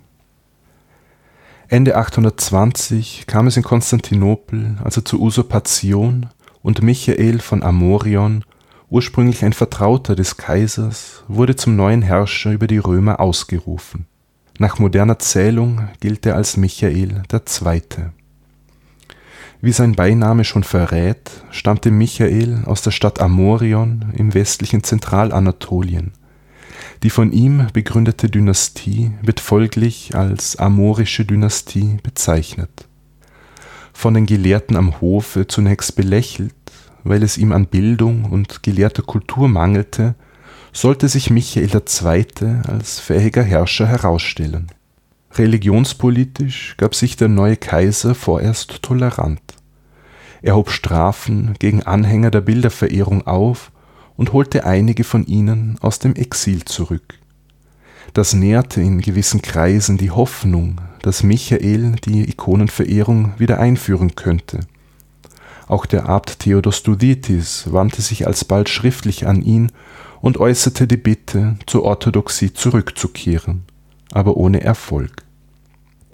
Ende 1.67 1.97
820 1.97 3.27
kam 3.27 3.47
es 3.47 3.57
in 3.57 3.63
Konstantinopel 3.63 4.77
also 4.85 5.01
zur 5.01 5.21
Usurpation 5.21 6.29
und 6.63 6.83
Michael 6.83 7.41
von 7.41 7.63
Amorion, 7.63 8.45
ursprünglich 8.91 9.45
ein 9.45 9.55
Vertrauter 9.55 10.15
des 10.15 10.37
Kaisers, 10.37 11.25
wurde 11.27 11.57
zum 11.57 11.75
neuen 11.75 12.03
Herrscher 12.03 12.53
über 12.53 12.67
die 12.67 12.79
Römer 12.79 13.19
ausgerufen. 13.19 14.07
Nach 14.59 14.79
moderner 14.79 15.19
Zählung 15.19 15.89
gilt 15.99 16.25
er 16.27 16.37
als 16.37 16.57
Michael 16.57 17.25
II. 17.33 17.83
Wie 19.61 19.73
sein 19.73 19.95
Beiname 19.95 20.45
schon 20.45 20.63
verrät, 20.63 21.31
stammte 21.51 21.91
Michael 21.91 22.63
aus 22.65 22.83
der 22.83 22.93
Stadt 22.93 23.21
Amorion 23.21 24.13
im 24.17 24.33
westlichen 24.33 24.85
Zentralanatolien. 24.85 26.13
Die 27.03 27.11
von 27.11 27.33
ihm 27.33 27.67
begründete 27.73 28.29
Dynastie 28.29 29.11
wird 29.23 29.41
folglich 29.41 30.15
als 30.15 30.57
Amorische 30.57 31.25
Dynastie 31.25 31.99
bezeichnet. 32.03 32.87
Von 33.93 34.15
den 34.15 34.27
Gelehrten 34.27 34.77
am 34.77 35.01
Hofe 35.01 35.49
zunächst 35.49 35.97
belächelt, 35.97 36.55
weil 37.03 37.23
es 37.23 37.39
ihm 37.39 37.53
an 37.53 37.67
Bildung 37.67 38.27
und 38.27 38.63
gelehrter 38.63 39.03
Kultur 39.03 39.49
mangelte, 39.49 40.15
sollte 40.75 41.09
sich 41.09 41.31
Michael 41.31 41.71
II. 41.71 42.27
als 42.69 43.01
fähiger 43.01 43.43
Herrscher 43.43 43.87
herausstellen 43.87 44.67
Religionspolitisch 45.37 46.77
gab 46.77 46.95
sich 46.95 47.17
der 47.17 47.29
neue 47.29 47.57
Kaiser 47.57 48.15
vorerst 48.15 48.83
tolerant. 48.83 49.41
Er 50.43 50.55
hob 50.55 50.71
Strafen 50.71 51.55
gegen 51.59 51.83
Anhänger 51.83 52.31
der 52.31 52.41
Bilderverehrung 52.41 53.27
auf 53.27 53.73
und 54.17 54.33
holte 54.33 54.65
einige 54.65 55.03
von 55.03 55.27
ihnen 55.27 55.77
aus 55.81 55.99
dem 55.99 56.15
Exil 56.15 56.65
zurück. 56.65 57.19
Das 58.13 58.33
nährte 58.33 58.81
in 58.81 59.01
gewissen 59.01 59.43
Kreisen 59.43 59.97
die 59.97 60.13
Hoffnung, 60.13 60.81
dass 61.03 61.25
Michael 61.25 61.97
die 62.05 62.29
Ikonenverehrung 62.31 63.33
wieder 63.39 63.59
einführen 63.59 64.15
könnte. 64.15 64.61
Auch 65.67 65.87
der 65.87 66.09
Abt 66.09 66.41
Theodostoritis 66.41 67.73
wandte 67.73 68.03
sich 68.03 68.27
alsbald 68.29 68.69
schriftlich 68.69 69.27
an 69.27 69.43
ihn 69.43 69.73
und 70.25 70.39
äußerte 70.39 70.87
die 70.87 70.97
Bitte, 70.97 71.59
zur 71.67 71.83
Orthodoxie 71.83 72.55
zurückzukehren, 72.55 73.65
aber 74.11 74.39
ohne 74.39 74.63
Erfolg. 74.63 75.23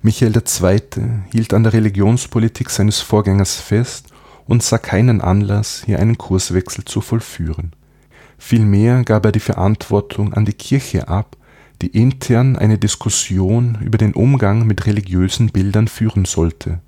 Michael 0.03 0.33
II. 0.37 0.81
hielt 1.31 1.55
an 1.55 1.62
der 1.62 1.75
Religionspolitik 1.75 2.70
seines 2.70 2.99
Vorgängers 2.99 3.55
fest 3.55 4.09
und 4.49 4.64
sah 4.64 4.79
keinen 4.79 5.20
Anlass, 5.20 5.85
hier 5.87 6.01
einen 6.01 6.18
Kurswechsel 6.18 6.85
zu 6.85 7.01
vollführen. 7.01 7.70
Vielmehr 8.37 9.05
gab 9.05 9.25
er 9.27 9.31
die 9.31 9.38
Verantwortung 9.38 10.35
an 10.35 10.44
die 10.44 10.55
Kirche 10.55 11.07
ab, 11.07 11.37
die 11.81 11.96
intern 11.96 12.57
eine 12.57 12.79
Diskussion 12.79 13.79
über 13.81 13.96
den 13.96 14.14
Umgang 14.14 14.66
mit 14.66 14.87
religiösen 14.87 15.51
Bildern 15.51 15.87
führen 15.87 16.25
sollte. 16.25 16.81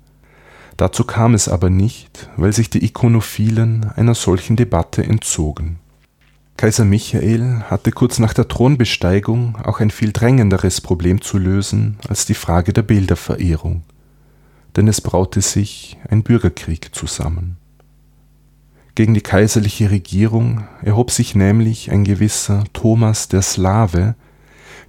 Dazu 0.75 1.05
kam 1.05 1.35
es 1.35 1.47
aber 1.47 1.69
nicht, 1.69 2.29
weil 2.35 2.51
sich 2.51 2.69
die 2.69 2.83
Ikonophilen 2.83 3.85
einer 3.95 4.13
solchen 4.13 4.57
Debatte 4.57 5.05
entzogen 5.05 5.79
Kaiser 6.57 6.85
Michael 6.85 7.63
hatte 7.69 7.91
kurz 7.91 8.19
nach 8.19 8.33
der 8.33 8.47
Thronbesteigung 8.47 9.57
auch 9.63 9.79
ein 9.79 9.91
viel 9.91 10.13
drängenderes 10.13 10.81
Problem 10.81 11.21
zu 11.21 11.37
lösen 11.37 11.97
als 12.07 12.25
die 12.25 12.35
Frage 12.35 12.73
der 12.73 12.83
Bilderverehrung, 12.83 13.83
denn 14.75 14.87
es 14.87 15.01
braute 15.01 15.41
sich 15.41 15.97
ein 16.09 16.23
Bürgerkrieg 16.23 16.93
zusammen. 16.93 17.57
Gegen 18.95 19.15
die 19.15 19.21
kaiserliche 19.21 19.89
Regierung 19.89 20.65
erhob 20.83 21.09
sich 21.09 21.33
nämlich 21.33 21.89
ein 21.91 22.03
gewisser 22.03 22.63
Thomas 22.73 23.27
der 23.27 23.41
Slave, 23.41 24.15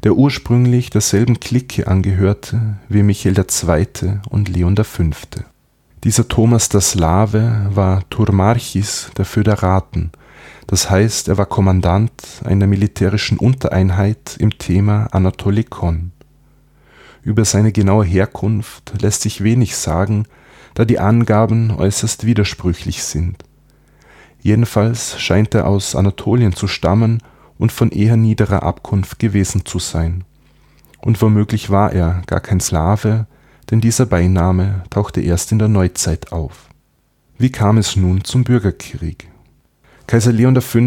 der 0.03 0.15
ursprünglich 0.15 0.91
derselben 0.91 1.41
Clique 1.41 1.89
angehörte 1.89 2.77
wie 2.91 3.03
Michael 3.03 3.39
II. 3.39 4.19
und 4.29 4.51
Leon 4.51 4.77
V. 4.77 5.05
Dieser 6.05 6.29
Thomas 6.29 6.69
der 6.69 6.83
Slave 6.83 7.71
war 7.71 8.09
Turmarchis 8.11 9.11
der 9.17 9.25
Föderaten 9.25 10.13
das 10.67 10.91
heißt, 10.91 11.29
er 11.29 11.39
war 11.39 11.47
Kommandant 11.47 12.13
einer 12.45 12.67
militärischen 12.67 13.39
Untereinheit 13.39 14.37
im 14.39 14.59
Thema 14.59 15.09
Anatolikon. 15.13 16.13
Über 17.23 17.45
seine 17.45 17.73
genaue 17.73 18.05
Herkunft 18.05 18.93
lässt 19.01 19.23
sich 19.23 19.43
wenig 19.43 19.77
sagen, 19.77 20.27
da 20.75 20.85
die 20.85 20.99
Angaben 20.99 21.71
äußerst 21.71 22.27
widersprüchlich 22.27 23.03
sind. 23.03 23.45
Jedenfalls 24.43 25.19
scheint 25.21 25.55
er 25.55 25.67
aus 25.67 25.97
Anatolien 25.97 26.53
zu 26.53 26.69
stammen 26.69 27.23
und 27.57 27.73
von 27.73 27.91
eher 27.91 28.17
niederer 28.17 28.63
Abkunft 28.63 29.19
gewesen 29.19 29.65
zu 29.65 29.79
sein. 29.79 30.25
Und 31.01 31.21
womöglich 31.23 31.71
war 31.71 31.93
er 31.93 32.23
gar 32.27 32.41
kein 32.41 32.61
Slave, 32.61 33.27
denn 33.71 33.81
dieser 33.81 34.07
Beiname 34.07 34.83
tauchte 34.91 35.21
erst 35.21 35.53
in 35.53 35.59
der 35.59 35.69
Neuzeit 35.69 36.33
auf. 36.33 36.69
Wie 37.39 37.51
kam 37.51 37.79
es 37.79 37.97
nun 37.97 38.25
zum 38.25 38.45
Bürgerkrieg? 38.45 39.29
Kaiser 40.07 40.33
Leon 40.33 40.61
V. 40.61 40.79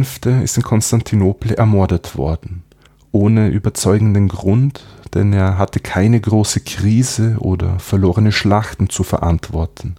ist 0.44 0.58
in 0.58 0.64
Konstantinopel 0.64 1.54
ermordet 1.54 2.18
worden, 2.18 2.64
ohne 3.12 3.50
überzeugenden 3.50 4.28
Grund, 4.28 4.86
denn 5.14 5.34
er 5.34 5.58
hatte 5.58 5.80
keine 5.80 6.22
große 6.22 6.62
Krise 6.62 7.38
oder 7.40 7.80
verlorene 7.80 8.32
Schlachten 8.32 8.90
zu 8.90 9.04
verantworten. 9.04 9.96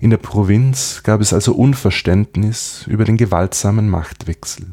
In 0.00 0.10
der 0.10 0.16
Provinz 0.16 1.02
gab 1.02 1.20
es 1.20 1.32
also 1.32 1.54
Unverständnis 1.54 2.86
über 2.86 3.04
den 3.04 3.16
gewaltsamen 3.18 3.88
Machtwechsel. 3.88 4.66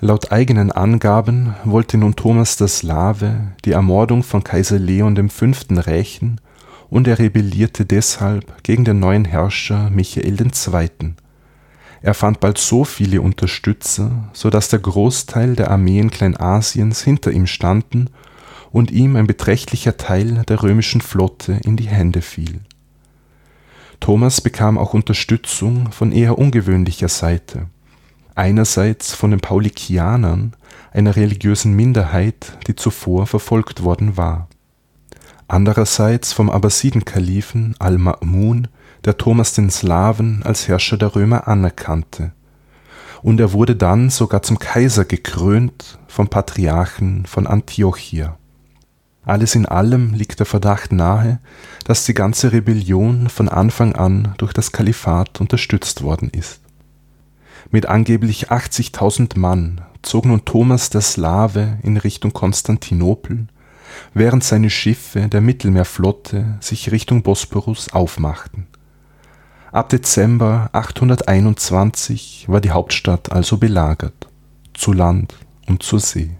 Laut 0.00 0.32
eigenen 0.32 0.72
Angaben 0.72 1.54
wollte 1.64 1.96
nun 1.96 2.16
Thomas 2.16 2.56
der 2.56 2.68
Slave 2.68 3.52
die 3.64 3.72
Ermordung 3.72 4.22
von 4.22 4.42
Kaiser 4.42 4.78
Leon 4.78 5.28
V. 5.28 5.46
rächen 5.70 6.40
und 6.90 7.06
er 7.06 7.18
rebellierte 7.18 7.84
deshalb 7.84 8.62
gegen 8.62 8.84
den 8.84 8.98
neuen 8.98 9.24
Herrscher 9.24 9.90
Michael 9.90 10.38
II. 10.40 11.14
Er 12.02 12.14
fand 12.14 12.40
bald 12.40 12.58
so 12.58 12.84
viele 12.84 13.20
Unterstützer, 13.22 14.28
so 14.32 14.50
dass 14.50 14.68
der 14.68 14.80
Großteil 14.80 15.54
der 15.54 15.70
Armeen 15.70 16.10
Kleinasiens 16.10 17.02
hinter 17.02 17.30
ihm 17.30 17.46
standen 17.46 18.10
und 18.72 18.90
ihm 18.90 19.14
ein 19.14 19.28
beträchtlicher 19.28 19.96
Teil 19.96 20.42
der 20.48 20.62
römischen 20.62 21.00
Flotte 21.00 21.60
in 21.64 21.76
die 21.76 21.88
Hände 21.88 22.20
fiel. 22.20 22.60
Thomas 24.00 24.40
bekam 24.40 24.78
auch 24.78 24.94
Unterstützung 24.94 25.92
von 25.92 26.10
eher 26.10 26.38
ungewöhnlicher 26.38 27.08
Seite. 27.08 27.68
Einerseits 28.34 29.14
von 29.14 29.30
den 29.30 29.40
Paulikianern, 29.40 30.54
einer 30.90 31.14
religiösen 31.14 31.74
Minderheit, 31.74 32.58
die 32.66 32.74
zuvor 32.74 33.28
verfolgt 33.28 33.84
worden 33.84 34.16
war. 34.16 34.48
Andererseits 35.46 36.32
vom 36.32 36.50
Abbasidenkalifen 36.50 37.76
Al-Ma'mun, 37.78 38.66
der 39.04 39.18
Thomas 39.18 39.54
den 39.54 39.70
Slawen 39.70 40.42
als 40.44 40.68
Herrscher 40.68 40.96
der 40.96 41.14
Römer 41.14 41.48
anerkannte. 41.48 42.32
und 43.22 43.38
er 43.38 43.52
wurde 43.52 43.76
dann 43.76 44.10
sogar 44.10 44.42
zum 44.42 44.58
Kaiser 44.58 45.04
gekrönt 45.04 45.98
vom 46.08 46.28
Patriarchen 46.28 47.24
von 47.24 47.46
Antiochia. 47.46 48.36
Alles 49.24 49.54
in 49.54 49.66
allem 49.66 50.14
liegt 50.14 50.40
der 50.40 50.46
Verdacht 50.46 50.92
nahe, 50.92 51.38
dass 51.84 52.04
die 52.04 52.14
ganze 52.14 52.52
Rebellion 52.52 53.28
von 53.28 53.48
Anfang 53.48 53.94
an 53.94 54.34
durch 54.38 54.52
das 54.52 54.72
Kalifat 54.72 55.40
unterstützt 55.40 56.02
worden 56.02 56.30
ist. 56.30 56.60
Mit 57.70 57.86
angeblich 57.86 58.50
80.000 58.50 59.38
Mann 59.38 59.82
zog 60.02 60.26
nun 60.26 60.44
Thomas 60.44 60.90
der 60.90 61.00
Slave 61.00 61.78
in 61.84 61.96
Richtung 61.96 62.32
Konstantinopel, 62.32 63.46
während 64.14 64.42
seine 64.42 64.70
Schiffe 64.70 65.28
der 65.28 65.40
Mittelmeerflotte 65.40 66.58
sich 66.60 66.90
Richtung 66.90 67.22
Bosporus 67.22 67.92
aufmachten. 67.92 68.66
Ab 69.72 69.88
Dezember 69.88 70.68
821 70.72 72.44
war 72.46 72.60
die 72.60 72.72
Hauptstadt 72.72 73.32
also 73.32 73.56
belagert, 73.56 74.28
zu 74.74 74.92
Land 74.92 75.34
und 75.66 75.82
zur 75.82 75.98
See. 75.98 76.36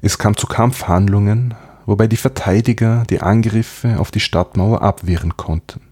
Es 0.00 0.16
kam 0.16 0.34
zu 0.34 0.46
Kampfhandlungen, 0.46 1.52
wobei 1.84 2.06
die 2.06 2.16
Verteidiger 2.16 3.04
die 3.10 3.20
Angriffe 3.20 4.00
auf 4.00 4.10
die 4.10 4.20
Stadtmauer 4.20 4.80
abwehren 4.80 5.36
konnten. 5.36 5.82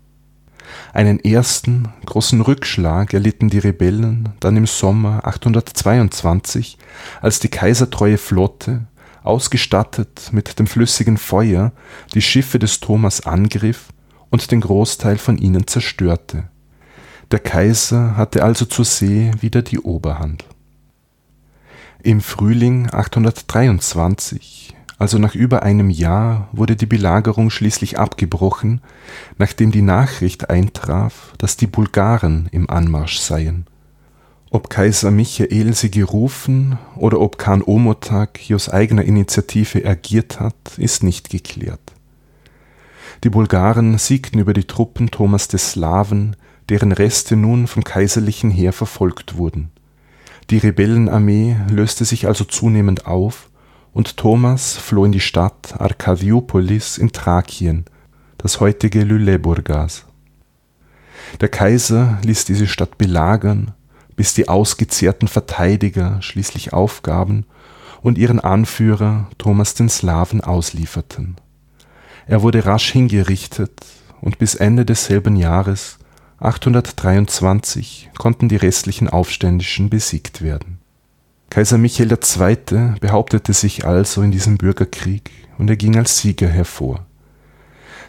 Einen 0.94 1.20
ersten 1.20 1.92
großen 2.06 2.40
Rückschlag 2.40 3.12
erlitten 3.12 3.50
die 3.50 3.58
Rebellen 3.58 4.30
dann 4.40 4.56
im 4.56 4.66
Sommer 4.66 5.26
822, 5.26 6.78
als 7.20 7.38
die 7.38 7.48
kaisertreue 7.48 8.16
Flotte, 8.16 8.86
ausgestattet 9.24 10.30
mit 10.32 10.58
dem 10.58 10.68
flüssigen 10.68 11.18
Feuer, 11.18 11.72
die 12.14 12.22
Schiffe 12.22 12.58
des 12.58 12.80
Thomas 12.80 13.26
angriff 13.26 13.88
und 14.34 14.50
den 14.50 14.62
Großteil 14.62 15.16
von 15.16 15.38
ihnen 15.38 15.68
zerstörte. 15.68 16.48
Der 17.30 17.38
Kaiser 17.38 18.16
hatte 18.16 18.42
also 18.42 18.64
zur 18.64 18.84
See 18.84 19.30
wieder 19.40 19.62
die 19.62 19.78
Oberhand. 19.78 20.44
Im 22.02 22.20
Frühling 22.20 22.90
823, 22.90 24.74
also 24.98 25.18
nach 25.18 25.36
über 25.36 25.62
einem 25.62 25.88
Jahr, 25.88 26.48
wurde 26.50 26.74
die 26.74 26.86
Belagerung 26.86 27.48
schließlich 27.48 27.96
abgebrochen, 27.96 28.80
nachdem 29.38 29.70
die 29.70 29.82
Nachricht 29.82 30.50
eintraf, 30.50 31.32
dass 31.38 31.56
die 31.56 31.68
Bulgaren 31.68 32.48
im 32.50 32.68
Anmarsch 32.68 33.20
seien. 33.20 33.66
Ob 34.50 34.68
Kaiser 34.68 35.12
Michael 35.12 35.74
sie 35.74 35.92
gerufen 35.92 36.76
oder 36.96 37.20
ob 37.20 37.38
Khan 37.38 37.62
Omotak 37.62 38.40
aus 38.52 38.68
eigener 38.68 39.04
Initiative 39.04 39.86
agiert 39.86 40.40
hat, 40.40 40.76
ist 40.76 41.04
nicht 41.04 41.30
geklärt. 41.30 41.93
Die 43.24 43.30
Bulgaren 43.30 43.96
siegten 43.96 44.38
über 44.38 44.52
die 44.52 44.66
Truppen 44.66 45.10
Thomas 45.10 45.48
des 45.48 45.70
Slawen, 45.70 46.36
deren 46.68 46.92
Reste 46.92 47.36
nun 47.36 47.66
vom 47.66 47.82
kaiserlichen 47.82 48.50
Heer 48.50 48.74
verfolgt 48.74 49.38
wurden. 49.38 49.70
Die 50.50 50.58
Rebellenarmee 50.58 51.56
löste 51.70 52.04
sich 52.04 52.26
also 52.26 52.44
zunehmend 52.44 53.06
auf 53.06 53.48
und 53.94 54.18
Thomas 54.18 54.76
floh 54.76 55.06
in 55.06 55.12
die 55.12 55.20
Stadt 55.20 55.80
Arkadiopolis 55.80 56.98
in 56.98 57.12
Thrakien, 57.12 57.86
das 58.36 58.60
heutige 58.60 59.02
Lüleburgas. 59.04 60.04
Der 61.40 61.48
Kaiser 61.48 62.18
ließ 62.24 62.44
diese 62.44 62.66
Stadt 62.66 62.98
belagern, 62.98 63.72
bis 64.16 64.34
die 64.34 64.50
ausgezehrten 64.50 65.28
Verteidiger 65.28 66.20
schließlich 66.20 66.74
aufgaben 66.74 67.46
und 68.02 68.18
ihren 68.18 68.38
Anführer 68.38 69.28
Thomas 69.38 69.72
den 69.72 69.88
Slawen 69.88 70.42
auslieferten. 70.42 71.36
Er 72.26 72.42
wurde 72.42 72.64
rasch 72.64 72.92
hingerichtet 72.92 73.84
und 74.20 74.38
bis 74.38 74.54
Ende 74.54 74.84
desselben 74.84 75.36
Jahres 75.36 75.98
823 76.38 78.10
konnten 78.18 78.48
die 78.48 78.56
restlichen 78.56 79.08
Aufständischen 79.08 79.90
besiegt 79.90 80.42
werden. 80.42 80.78
Kaiser 81.50 81.78
Michael 81.78 82.10
II. 82.10 82.94
behauptete 83.00 83.52
sich 83.52 83.84
also 83.86 84.22
in 84.22 84.30
diesem 84.30 84.58
Bürgerkrieg 84.58 85.30
und 85.56 85.70
er 85.70 85.76
ging 85.76 85.96
als 85.96 86.18
Sieger 86.18 86.48
hervor. 86.48 87.06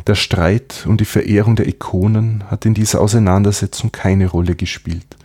Der 0.08 0.16
Streit 0.16 0.86
um 0.88 0.98
die 0.98 1.06
Verehrung 1.06 1.56
der 1.56 1.68
Ikonen 1.68 2.44
hat 2.50 2.66
in 2.66 2.74
dieser 2.74 3.02
Auseinandersetzung 3.02 3.92
keine 3.92 4.28
Rolle 4.28 4.56
gespielt, 4.56 5.16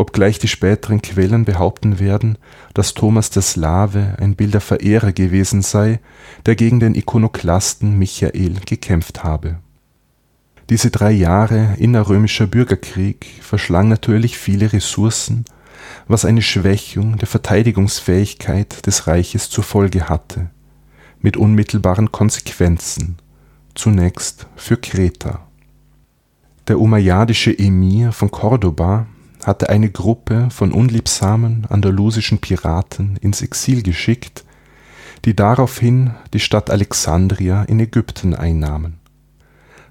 obgleich 0.00 0.38
die 0.38 0.48
späteren 0.48 1.02
Quellen 1.02 1.44
behaupten 1.44 2.00
werden, 2.00 2.38
dass 2.74 2.94
Thomas 2.94 3.30
der 3.30 3.42
Slave 3.42 4.16
ein 4.18 4.34
Bilderverehrer 4.34 5.12
gewesen 5.12 5.62
sei, 5.62 6.00
der 6.46 6.56
gegen 6.56 6.80
den 6.80 6.94
Ikonoklasten 6.94 7.96
Michael 7.98 8.56
gekämpft 8.66 9.22
habe 9.22 9.58
diese 10.70 10.92
drei 10.92 11.10
Jahre 11.10 11.74
innerrömischer 11.78 12.46
Bürgerkrieg 12.46 13.26
verschlang 13.40 13.88
natürlich 13.88 14.38
viele 14.38 14.72
Ressourcen, 14.72 15.44
was 16.06 16.24
eine 16.24 16.42
Schwächung 16.42 17.18
der 17.18 17.26
Verteidigungsfähigkeit 17.26 18.86
des 18.86 19.08
Reiches 19.08 19.50
zur 19.50 19.64
Folge 19.64 20.08
hatte, 20.08 20.48
mit 21.20 21.36
unmittelbaren 21.36 22.12
Konsequenzen, 22.12 23.16
zunächst 23.74 24.46
für 24.54 24.76
Kreta. 24.76 25.44
Der 26.68 26.78
umayyadische 26.78 27.58
Emir 27.58 28.12
von 28.12 28.30
Cordoba 28.30 29.08
hatte 29.44 29.68
eine 29.68 29.90
Gruppe 29.90 30.48
von 30.50 30.72
unliebsamen 30.72 31.66
andalusischen 31.68 32.38
Piraten 32.38 33.16
ins 33.16 33.42
Exil 33.42 33.82
geschickt, 33.82 34.44
die 35.24 35.36
daraufhin 35.36 36.12
die 36.32 36.40
Stadt 36.40 36.70
Alexandria 36.70 37.62
in 37.64 37.80
Ägypten 37.80 38.34
einnahmen 38.34 39.00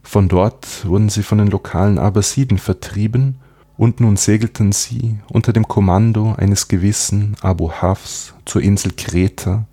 von 0.09 0.27
dort 0.27 0.87
wurden 0.87 1.09
sie 1.09 1.21
von 1.21 1.37
den 1.37 1.49
lokalen 1.49 1.99
Abbasiden 1.99 2.57
vertrieben 2.57 3.35
und 3.77 3.99
nun 3.99 4.17
segelten 4.17 4.71
sie 4.71 5.19
unter 5.31 5.53
dem 5.53 5.67
Kommando 5.67 6.33
eines 6.35 6.67
gewissen 6.67 7.35
Abu 7.41 7.71
Hafs 7.71 8.33
zur 8.45 8.63
Insel 8.63 8.93
Kreta, 8.97 9.65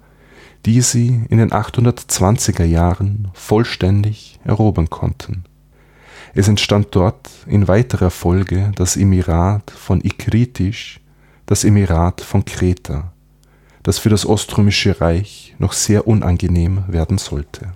die 0.67 0.83
sie 0.83 1.23
in 1.31 1.39
den 1.39 1.53
820er 1.53 2.65
Jahren 2.65 3.29
vollständig 3.33 4.39
erobern 4.45 4.91
konnten. 4.91 5.45
Es 6.37 6.49
entstand 6.49 6.88
dort 6.92 7.29
in 7.46 7.66
weiterer 7.66 8.11
Folge 8.11 8.70
das 8.77 8.96
Emirat 8.96 9.70
von 9.70 10.01
Ikritisch, 10.01 11.01
das 11.46 11.64
Emirat 11.64 12.20
von 12.20 12.44
Kreta, 12.44 13.12
das 13.83 13.99
für 13.99 14.11
das 14.11 14.27
Oströmische 14.27 15.01
Reich 15.01 15.55
noch 15.59 15.72
sehr 15.72 16.07
unangenehm 16.07 16.85
werden 16.88 17.18
sollte 17.18 17.72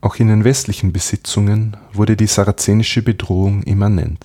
auch 0.00 0.16
in 0.16 0.28
den 0.28 0.44
westlichen 0.44 0.92
Besitzungen 0.92 1.76
wurde 1.92 2.16
die 2.16 2.26
sarazenische 2.26 3.02
Bedrohung 3.02 3.62
immanent. 3.64 4.24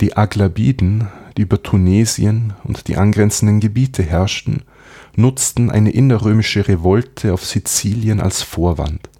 Die 0.00 0.16
Aglabiden, 0.16 1.08
die 1.36 1.42
über 1.42 1.62
Tunesien 1.62 2.54
und 2.64 2.88
die 2.88 2.96
angrenzenden 2.96 3.60
Gebiete 3.60 4.02
herrschten, 4.02 4.62
nutzten 5.14 5.70
eine 5.70 5.90
innerrömische 5.90 6.66
Revolte 6.68 7.34
auf 7.34 7.44
Sizilien 7.44 8.20
als 8.20 8.42
Vorwand, 8.42 9.10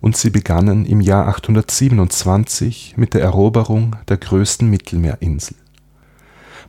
und 0.00 0.16
sie 0.16 0.30
begannen 0.30 0.86
im 0.86 1.00
Jahr 1.00 1.28
827 1.28 2.94
mit 2.96 3.14
der 3.14 3.22
Eroberung 3.22 3.96
der 4.08 4.16
größten 4.16 4.68
Mittelmeerinsel. 4.68 5.56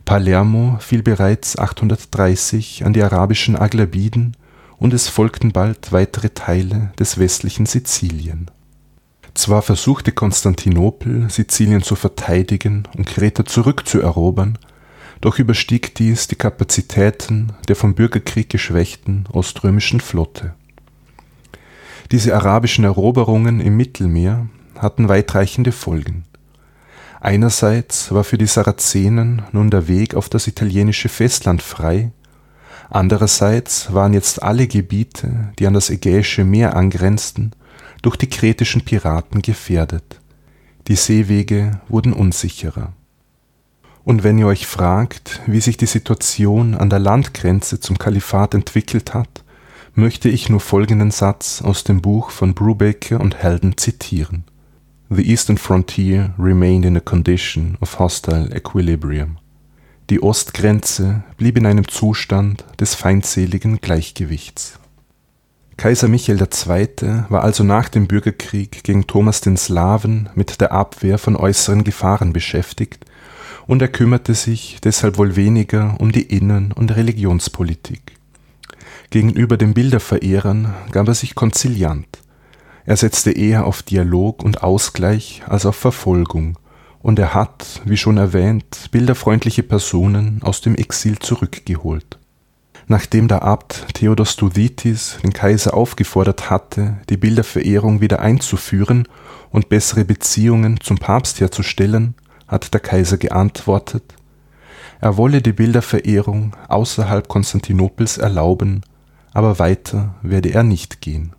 Palermo 0.04 0.78
fiel 0.80 1.02
bereits 1.02 1.58
830 1.58 2.84
an 2.84 2.92
die 2.92 3.02
arabischen 3.02 3.56
Aglabiden 3.56 4.36
und 4.78 4.92
es 4.92 5.08
folgten 5.08 5.52
bald 5.52 5.92
weitere 5.92 6.30
Teile 6.30 6.92
des 6.98 7.18
westlichen 7.18 7.66
Sizilien. 7.66 8.50
Zwar 9.34 9.62
versuchte 9.62 10.12
Konstantinopel, 10.12 11.30
Sizilien 11.30 11.82
zu 11.82 11.94
verteidigen 11.94 12.82
und 12.96 13.06
Kreta 13.06 13.44
zurückzuerobern, 13.44 14.58
doch 15.20 15.38
überstieg 15.38 15.94
dies 15.94 16.26
die 16.26 16.34
Kapazitäten 16.34 17.52
der 17.68 17.76
vom 17.76 17.94
Bürgerkrieg 17.94 18.50
geschwächten 18.50 19.24
oströmischen 19.32 20.00
Flotte. 20.00 20.54
Diese 22.12 22.34
arabischen 22.34 22.84
Eroberungen 22.84 23.60
im 23.60 23.76
Mittelmeer 23.76 24.46
hatten 24.78 25.08
weitreichende 25.08 25.72
Folgen. 25.72 26.24
Einerseits 27.20 28.12
war 28.12 28.24
für 28.24 28.38
die 28.38 28.46
Sarazenen 28.46 29.42
nun 29.52 29.70
der 29.70 29.88
Weg 29.88 30.14
auf 30.14 30.28
das 30.28 30.46
italienische 30.46 31.08
Festland 31.08 31.62
frei 31.62 32.12
Andererseits 32.94 33.94
waren 33.94 34.12
jetzt 34.12 34.42
alle 34.42 34.66
Gebiete, 34.66 35.50
die 35.58 35.66
an 35.66 35.72
das 35.72 35.88
Ägäische 35.88 36.44
Meer 36.44 36.76
angrenzten, 36.76 37.52
durch 38.02 38.16
die 38.16 38.28
kretischen 38.28 38.82
Piraten 38.82 39.40
gefährdet. 39.40 40.20
Die 40.88 40.96
Seewege 40.96 41.80
wurden 41.88 42.12
unsicherer. 42.12 42.92
Und 44.04 44.24
wenn 44.24 44.36
ihr 44.36 44.46
euch 44.46 44.66
fragt, 44.66 45.40
wie 45.46 45.60
sich 45.60 45.78
die 45.78 45.86
Situation 45.86 46.74
an 46.74 46.90
der 46.90 46.98
Landgrenze 46.98 47.80
zum 47.80 47.96
Kalifat 47.96 48.52
entwickelt 48.52 49.14
hat, 49.14 49.42
möchte 49.94 50.28
ich 50.28 50.48
nur 50.48 50.60
folgenden 50.60 51.10
Satz 51.10 51.62
aus 51.62 51.84
dem 51.84 52.00
Buch 52.00 52.30
von 52.30 52.54
Brubaker 52.54 53.20
und 53.20 53.36
Helden 53.36 53.76
zitieren. 53.76 54.44
The 55.10 55.28
eastern 55.28 55.58
frontier 55.58 56.32
remained 56.38 56.86
in 56.86 56.96
a 56.96 57.00
condition 57.00 57.76
of 57.80 57.98
hostile 57.98 58.50
equilibrium. 58.54 59.36
Die 60.08 60.22
Ostgrenze 60.22 61.22
blieb 61.36 61.58
in 61.58 61.66
einem 61.66 61.86
Zustand 61.86 62.64
des 62.80 62.94
feindseligen 62.94 63.80
Gleichgewichts. 63.80 64.78
Kaiser 65.76 66.08
Michael 66.08 66.40
II. 66.40 67.24
war 67.28 67.42
also 67.42 67.64
nach 67.64 67.88
dem 67.88 68.06
Bürgerkrieg 68.06 68.84
gegen 68.84 69.06
Thomas 69.06 69.40
den 69.40 69.56
Slawen 69.56 70.28
mit 70.34 70.60
der 70.60 70.72
Abwehr 70.72 71.18
von 71.18 71.36
äußeren 71.36 71.84
Gefahren 71.84 72.32
beschäftigt 72.32 73.04
und 73.66 73.82
er 73.82 73.88
kümmerte 73.88 74.34
sich 74.34 74.78
deshalb 74.82 75.18
wohl 75.18 75.36
weniger 75.36 75.96
um 75.98 76.12
die 76.12 76.22
Innen- 76.22 76.72
und 76.72 76.94
Religionspolitik. 76.94 78.12
Gegenüber 79.12 79.58
den 79.58 79.74
Bilderverehrern 79.74 80.72
gab 80.90 81.06
er 81.06 81.12
sich 81.12 81.34
konziliant. 81.34 82.06
Er 82.86 82.96
setzte 82.96 83.30
eher 83.30 83.66
auf 83.66 83.82
Dialog 83.82 84.42
und 84.42 84.62
Ausgleich 84.62 85.42
als 85.46 85.66
auf 85.66 85.76
Verfolgung, 85.76 86.58
und 87.02 87.18
er 87.18 87.34
hat, 87.34 87.82
wie 87.84 87.98
schon 87.98 88.16
erwähnt, 88.16 88.88
bilderfreundliche 88.90 89.64
Personen 89.64 90.40
aus 90.42 90.62
dem 90.62 90.76
Exil 90.76 91.18
zurückgeholt. 91.18 92.18
Nachdem 92.86 93.28
der 93.28 93.42
Abt 93.42 93.84
Theodos 93.92 94.36
Thukydides 94.36 95.18
den 95.22 95.34
Kaiser 95.34 95.74
aufgefordert 95.74 96.48
hatte, 96.48 96.96
die 97.10 97.18
Bilderverehrung 97.18 98.00
wieder 98.00 98.20
einzuführen 98.20 99.06
und 99.50 99.68
bessere 99.68 100.06
Beziehungen 100.06 100.80
zum 100.80 100.96
Papst 100.96 101.38
herzustellen, 101.38 102.14
hat 102.48 102.72
der 102.72 102.80
Kaiser 102.80 103.18
geantwortet, 103.18 104.14
er 105.02 105.18
wolle 105.18 105.42
die 105.42 105.52
Bilderverehrung 105.52 106.56
außerhalb 106.68 107.28
Konstantinopels 107.28 108.16
erlauben, 108.16 108.82
aber 109.32 109.58
weiter 109.58 110.14
werde 110.22 110.50
er 110.50 110.62
nicht 110.62 111.00
gehen. 111.00 111.32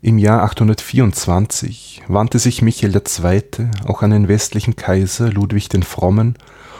Im 0.00 0.18
Jahr 0.18 0.42
824 0.42 2.02
wandte 2.06 2.38
sich 2.38 2.62
Michael 2.62 2.94
II. 2.94 3.42
auch 3.84 4.02
an 4.02 4.12
den 4.12 4.28
westlichen 4.28 4.76
Kaiser 4.76 5.32
Ludwig 5.32 5.68
den 5.68 5.82
Frommen 5.82 6.36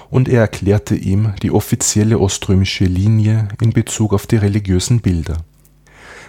und 0.09 0.29
er 0.29 0.43
erklärte 0.43 0.95
ihm 0.95 1.35
die 1.43 1.51
offizielle 1.51 2.19
oströmische 2.21 2.85
Linie 2.85 3.49
in 3.61 3.73
Bezug 3.73 4.15
auf 4.15 4.27
die 4.27 4.37
religiösen 4.37 5.01
Bilder. 5.01 5.39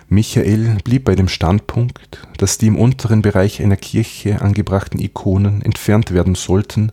Michael 0.08 0.78
blieb 0.84 1.06
bei 1.06 1.14
dem 1.14 1.28
Standpunkt, 1.28 2.28
dass 2.38 2.58
die 2.58 2.66
im 2.66 2.76
unteren 2.76 3.22
Bereich 3.22 3.62
einer 3.62 3.78
Kirche 3.78 4.42
angebrachten 4.42 5.00
Ikonen 5.00 5.62
entfernt 5.62 6.12
werden 6.12 6.34
sollten, 6.34 6.92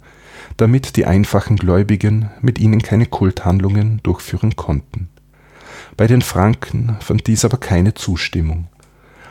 damit 0.59 0.97
die 0.97 1.07
einfachen 1.07 1.57
Gläubigen 1.57 2.31
mit 2.43 2.59
ihnen 2.59 2.83
keine 2.83 3.07
Kulthandlungen 3.07 4.01
durchführen 4.03 4.55
konnten. 4.55 5.09
Bei 5.97 6.07
den 6.07 6.21
Franken 6.21 6.97
fand 7.01 7.27
dies 7.27 7.45
aber 7.45 7.57
keine 7.57 7.95
Zustimmung. 7.95 8.69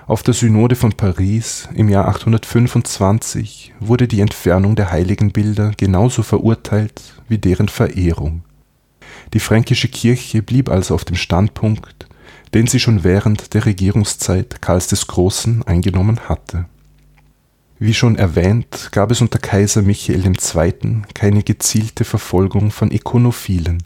Auf 0.08 0.24
der 0.24 0.34
Synode 0.34 0.76
von 0.76 0.94
Paris 0.94 1.68
im 1.76 1.90
Jahr 1.90 2.08
825 2.08 3.74
wurde 3.80 4.08
die 4.08 4.22
Entfernung 4.22 4.76
der 4.76 4.92
Heiligenbilder 4.92 5.72
genauso 5.78 6.24
verurteilt 6.24 7.02
wie 7.28 7.38
deren 7.38 7.70
Verehrung. 7.70 8.44
Die 9.34 9.40
fränkische 9.40 9.88
Kirche 9.88 10.42
blieb 10.42 10.70
also 10.70 10.96
auf 10.96 11.06
dem 11.06 11.16
Standpunkt, 11.16 12.08
den 12.54 12.68
sie 12.68 12.80
schon 12.80 13.04
während 13.04 13.54
der 13.54 13.66
Regierungszeit 13.66 14.62
Karls 14.62 14.88
des 14.88 15.08
Großen 15.08 15.64
eingenommen 15.64 16.22
hatte. 16.30 16.66
Wie 17.78 17.94
schon 17.94 18.16
erwähnt, 18.16 18.90
gab 18.92 19.12
es 19.12 19.22
unter 19.22 19.38
Kaiser 19.38 19.82
Michael 19.82 20.26
II. 20.26 21.02
keine 21.14 21.44
gezielte 21.44 22.06
Verfolgung 22.06 22.72
von 22.72 22.90
Ikonophilen. 22.92 23.84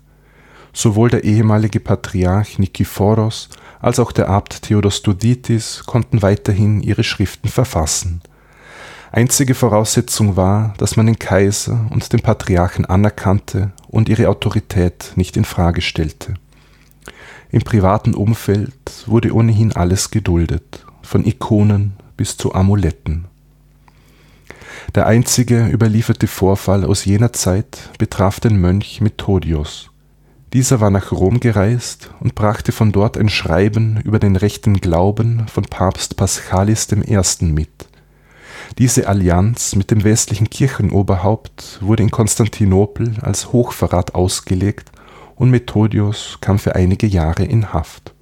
Sowohl 0.74 1.10
der 1.10 1.24
ehemalige 1.24 1.80
Patriarch 1.80 2.60
Nikephoros 2.60 3.50
als 3.80 4.00
auch 4.00 4.12
der 4.12 4.30
Abt 4.30 4.64
Theodostoditis 4.64 5.84
konnten 5.86 6.22
weiterhin 6.22 6.82
ihre 6.82 7.04
Schriften 7.04 7.50
verfassen. 7.50 8.22
Einzige 9.12 9.56
Voraussetzung 9.56 10.36
war, 10.36 10.76
dass 10.78 10.96
man 10.96 11.08
den 11.08 11.18
Kaiser 11.18 11.88
und 11.90 12.14
den 12.14 12.20
Patriarchen 12.20 12.86
anerkannte 12.86 13.72
und 13.88 14.08
ihre 14.08 14.30
Autorität 14.30 15.14
nicht 15.16 15.36
in 15.36 15.46
Frage 15.46 15.82
stellte. 15.82 16.36
Im 17.50 17.64
privaten 17.64 18.14
Umfeld 18.14 18.74
wurde 19.08 19.34
ohnehin 19.34 19.72
alles 19.72 20.12
geduldet, 20.12 20.86
von 21.02 21.26
Ikonen 21.26 21.94
bis 22.18 22.38
zu 22.38 22.54
Amuletten. 22.54 23.26
Der 24.94 25.08
einzige 25.08 25.68
überlieferte 25.68 26.28
Vorfall 26.28 26.86
aus 26.86 27.06
jener 27.06 27.34
Zeit 27.34 27.90
betraf 27.98 28.40
den 28.40 28.62
Mönch 28.62 29.02
Methodios, 29.02 29.90
dieser 30.54 30.80
war 30.82 30.90
nach 30.90 31.12
Rom 31.12 31.40
gereist 31.40 32.10
und 32.20 32.34
brachte 32.34 32.72
von 32.72 32.92
dort 32.92 33.18
ein 33.18 33.30
Schreiben 33.30 34.02
über 34.04 34.18
den 34.18 34.36
rechten 34.36 34.82
Glauben 34.82 35.48
von 35.48 35.64
Papst 35.64 36.18
Paschalis 36.18 36.88
I. 36.92 37.46
mit. 37.46 37.70
Diese 38.80 39.08
Allianz 39.08 39.76
mit 39.76 39.92
dem 39.92 40.04
westlichen 40.04 40.50
Kirchenoberhaupt 40.50 41.80
wurde 41.82 42.04
in 42.04 42.10
Konstantinopel 42.10 43.16
als 43.22 43.52
Hochverrat 43.52 44.16
ausgelegt 44.16 44.92
und 45.36 45.52
Methodius 45.52 46.40
kam 46.42 46.58
für 46.58 46.76
einige 46.76 47.06
Jahre 47.06 47.46
in 47.46 47.72
Haft. 47.72 48.14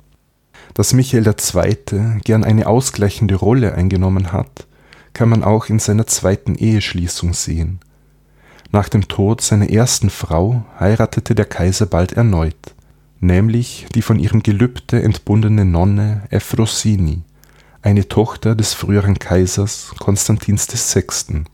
Dass 0.74 0.94
Michael 0.94 1.26
II. 1.26 2.20
gern 2.24 2.44
eine 2.44 2.68
ausgleichende 2.68 3.36
Rolle 3.36 3.74
eingenommen 3.74 4.34
hat, 4.34 4.68
kann 5.14 5.30
man 5.30 5.44
auch 5.44 5.70
in 5.70 5.80
seiner 5.80 6.08
zweiten 6.08 6.56
Eheschließung 6.56 7.34
sehen 7.34 7.80
nach 8.72 8.90
dem 8.90 9.08
Tod 9.08 9.42
seiner 9.42 9.70
ersten 9.70 10.10
Frau 10.10 10.66
heiratete 10.80 11.36
der 11.36 11.46
Kaiser 11.46 11.86
bald 11.86 12.14
erneut, 12.14 12.76
nämlich 13.20 13.88
die 13.96 14.02
von 14.02 14.20
ihrem 14.20 14.44
Gelübde 14.44 15.02
entbundene 15.02 15.66
Nonne 15.66 16.24
Ephrosini, 16.30 17.22
eine 17.82 18.08
Tochter 18.08 18.56
des 18.56 18.74
früheren 18.74 19.20
Kaisers 19.20 19.94
Konstantins 20.00 20.68
VI. 20.68 21.46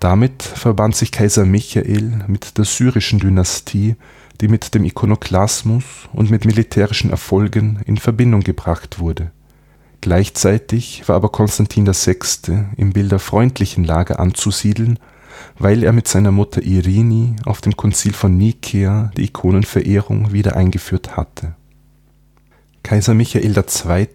Damit 0.00 0.42
verband 0.42 0.96
sich 0.96 1.12
Kaiser 1.12 1.44
Michael 1.44 2.24
mit 2.26 2.58
der 2.58 2.64
syrischen 2.64 3.20
Dynastie, 3.20 3.96
die 4.40 4.48
mit 4.48 4.74
dem 4.74 4.84
Ikonoklasmus 4.84 5.84
und 6.12 6.30
mit 6.30 6.46
militärischen 6.46 7.10
Erfolgen 7.10 7.80
in 7.84 7.98
Verbindung 7.98 8.40
gebracht 8.40 8.98
wurde. 8.98 9.30
Gleichzeitig 10.00 11.06
war 11.06 11.16
aber 11.16 11.28
Konstantin 11.28 11.86
VI. 11.86 12.64
im 12.76 12.94
bilderfreundlichen 12.94 13.84
Lager 13.84 14.18
anzusiedeln 14.18 14.98
weil 15.58 15.82
er 15.82 15.92
mit 15.92 16.08
seiner 16.08 16.32
Mutter 16.32 16.62
Irini 16.62 17.36
auf 17.44 17.60
dem 17.60 17.76
Konzil 17.76 18.12
von 18.12 18.36
Nikäa 18.36 19.10
die 19.16 19.24
Ikonenverehrung 19.24 20.32
wieder 20.32 20.56
eingeführt 20.56 21.16
hatte. 21.16 21.54
Kaiser 22.82 23.14
Michael 23.14 23.56
II., 23.56 24.08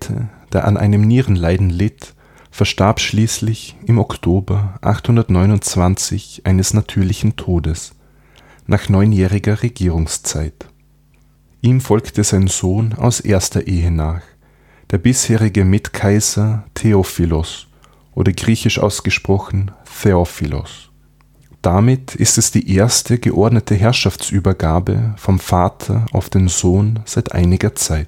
der 0.51 0.65
an 0.65 0.77
einem 0.77 1.01
Nierenleiden 1.01 1.69
litt, 1.69 2.13
verstarb 2.51 2.99
schließlich 2.99 3.75
im 3.85 3.99
Oktober 3.99 4.79
829 4.81 6.43
eines 6.45 6.73
natürlichen 6.73 7.35
Todes, 7.35 7.95
nach 8.65 8.89
neunjähriger 8.89 9.61
Regierungszeit. 9.61 10.65
Ihm 11.61 11.81
folgte 11.81 12.23
sein 12.23 12.47
Sohn 12.47 12.93
aus 12.93 13.19
erster 13.19 13.67
Ehe 13.67 13.91
nach, 13.91 14.21
der 14.91 14.99
bisherige 14.99 15.65
Mitkaiser 15.65 16.63
Theophilos 16.75 17.67
oder 18.13 18.31
griechisch 18.31 18.79
ausgesprochen 18.79 19.71
Theophilos. 20.01 20.84
Damit 21.65 22.13
ist 22.13 22.37
es 22.37 22.51
die 22.51 22.75
erste 22.75 23.17
geordnete 23.17 23.73
Herrschaftsübergabe 23.73 25.15
vom 25.17 25.39
Vater 25.39 26.05
auf 26.11 26.29
den 26.29 26.47
Sohn 26.47 26.99
seit 27.05 27.31
einiger 27.31 27.73
Zeit. 27.73 28.07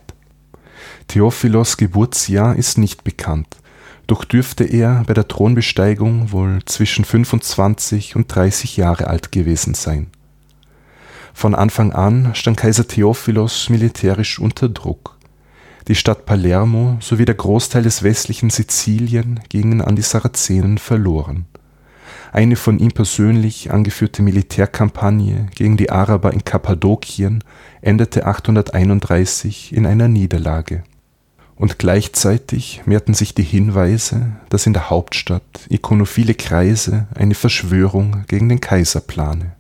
Theophilos 1.07 1.75
Geburtsjahr 1.77 2.55
ist 2.55 2.77
nicht 2.77 3.03
bekannt, 3.03 3.57
doch 4.05 4.25
dürfte 4.25 4.63
er 4.63 5.03
bei 5.07 5.15
der 5.15 5.27
Thronbesteigung 5.27 6.31
wohl 6.31 6.59
zwischen 6.65 7.03
25 7.03 8.15
und 8.15 8.27
30 8.27 8.77
Jahre 8.77 9.07
alt 9.07 9.31
gewesen 9.31 9.73
sein. 9.73 10.11
Von 11.33 11.55
Anfang 11.55 11.93
an 11.93 12.35
stand 12.35 12.57
Kaiser 12.57 12.87
Theophilos 12.87 13.69
militärisch 13.69 14.37
unter 14.37 14.69
Druck. 14.69 15.17
Die 15.87 15.95
Stadt 15.95 16.27
Palermo 16.27 16.97
sowie 16.99 17.25
der 17.25 17.33
Großteil 17.33 17.81
des 17.81 18.03
westlichen 18.03 18.51
Sizilien 18.51 19.39
gingen 19.49 19.81
an 19.81 19.95
die 19.95 20.03
Sarazenen 20.03 20.77
verloren 20.77 21.47
eine 22.31 22.55
von 22.55 22.79
ihm 22.79 22.91
persönlich 22.91 23.71
angeführte 23.71 24.21
Militärkampagne 24.21 25.47
gegen 25.55 25.77
die 25.77 25.89
Araber 25.89 26.33
in 26.33 26.43
Kappadokien 26.43 27.43
endete 27.81 28.25
831 28.25 29.73
in 29.73 29.85
einer 29.85 30.07
Niederlage. 30.07 30.83
Und 31.55 31.79
gleichzeitig 31.79 32.83
mehrten 32.85 33.13
sich 33.13 33.33
die 33.33 33.43
Hinweise, 33.43 34.37
dass 34.49 34.67
in 34.67 34.73
der 34.73 34.89
Hauptstadt 34.89 35.41
ikonophile 35.69 36.35
Kreise 36.35 37.07
eine 37.15 37.33
Verschwörung 37.33 38.25
gegen 38.27 38.47
den 38.47 38.61
Kaiser 38.61 39.01
plane. 39.01 39.53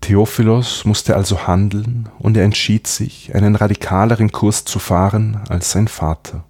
Theophilos 0.00 0.84
musste 0.84 1.16
also 1.16 1.46
handeln 1.46 2.08
und 2.18 2.36
er 2.36 2.44
entschied 2.44 2.86
sich, 2.86 3.34
einen 3.34 3.56
radikaleren 3.56 4.32
Kurs 4.32 4.64
zu 4.64 4.78
fahren 4.78 5.40
als 5.48 5.72
sein 5.72 5.88
Vater 5.88 6.44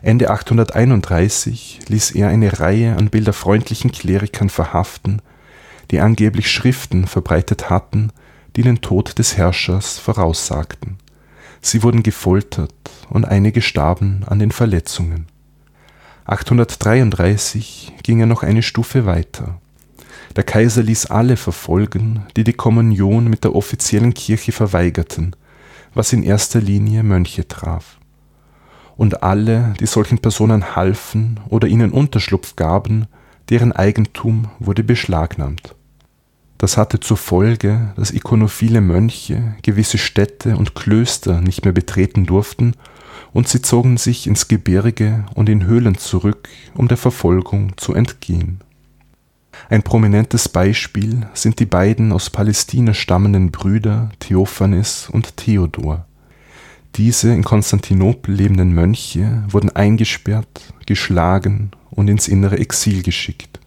Ende 0.00 0.30
831 0.30 1.80
ließ 1.88 2.12
er 2.12 2.28
eine 2.28 2.60
Reihe 2.60 2.96
an 2.96 3.10
bilderfreundlichen 3.10 3.90
Klerikern 3.90 4.48
verhaften, 4.48 5.20
die 5.90 6.00
angeblich 6.00 6.50
Schriften 6.50 7.06
verbreitet 7.06 7.68
hatten, 7.68 8.12
die 8.54 8.62
den 8.62 8.80
Tod 8.80 9.18
des 9.18 9.36
Herrschers 9.36 9.98
voraussagten. 9.98 10.98
Sie 11.60 11.82
wurden 11.82 12.04
gefoltert 12.04 12.72
und 13.08 13.24
einige 13.24 13.60
starben 13.60 14.22
an 14.26 14.38
den 14.38 14.52
Verletzungen. 14.52 15.26
833 16.26 17.94
ging 18.02 18.20
er 18.20 18.26
noch 18.26 18.42
eine 18.42 18.62
Stufe 18.62 19.06
weiter. 19.06 19.60
Der 20.36 20.44
Kaiser 20.44 20.82
ließ 20.82 21.06
alle 21.06 21.36
verfolgen, 21.36 22.26
die 22.36 22.44
die 22.44 22.52
Kommunion 22.52 23.28
mit 23.28 23.44
der 23.44 23.56
offiziellen 23.56 24.14
Kirche 24.14 24.52
verweigerten, 24.52 25.34
was 25.94 26.12
in 26.12 26.22
erster 26.22 26.60
Linie 26.60 27.02
Mönche 27.02 27.48
traf 27.48 27.97
und 28.98 29.22
alle, 29.22 29.74
die 29.80 29.86
solchen 29.86 30.18
Personen 30.18 30.76
halfen 30.76 31.40
oder 31.48 31.68
ihnen 31.68 31.92
Unterschlupf 31.92 32.56
gaben, 32.56 33.06
deren 33.48 33.72
Eigentum 33.72 34.48
wurde 34.58 34.82
beschlagnahmt. 34.82 35.74
Das 36.58 36.76
hatte 36.76 36.98
zur 36.98 37.16
Folge, 37.16 37.92
dass 37.94 38.10
ikonophile 38.10 38.80
Mönche 38.80 39.54
gewisse 39.62 39.98
Städte 39.98 40.56
und 40.56 40.74
Klöster 40.74 41.40
nicht 41.40 41.64
mehr 41.64 41.72
betreten 41.72 42.26
durften 42.26 42.74
und 43.32 43.46
sie 43.46 43.62
zogen 43.62 43.98
sich 43.98 44.26
ins 44.26 44.48
Gebirge 44.48 45.24
und 45.34 45.48
in 45.48 45.64
Höhlen 45.64 45.96
zurück, 45.96 46.48
um 46.74 46.88
der 46.88 46.96
Verfolgung 46.96 47.74
zu 47.76 47.94
entgehen. 47.94 48.60
Ein 49.70 49.84
prominentes 49.84 50.48
Beispiel 50.48 51.28
sind 51.34 51.60
die 51.60 51.66
beiden 51.66 52.10
aus 52.10 52.30
Palästina 52.30 52.94
stammenden 52.94 53.52
Brüder 53.52 54.10
Theophanes 54.18 55.08
und 55.08 55.36
Theodor. 55.36 56.07
Diese 56.96 57.32
in 57.32 57.44
Konstantinopel 57.44 58.34
lebenden 58.34 58.74
Mönche 58.74 59.44
wurden 59.48 59.74
eingesperrt, 59.74 60.74
geschlagen 60.86 61.70
und 61.90 62.08
ins 62.08 62.28
innere 62.28 62.58
Exil 62.58 63.02
geschickt. 63.02 63.60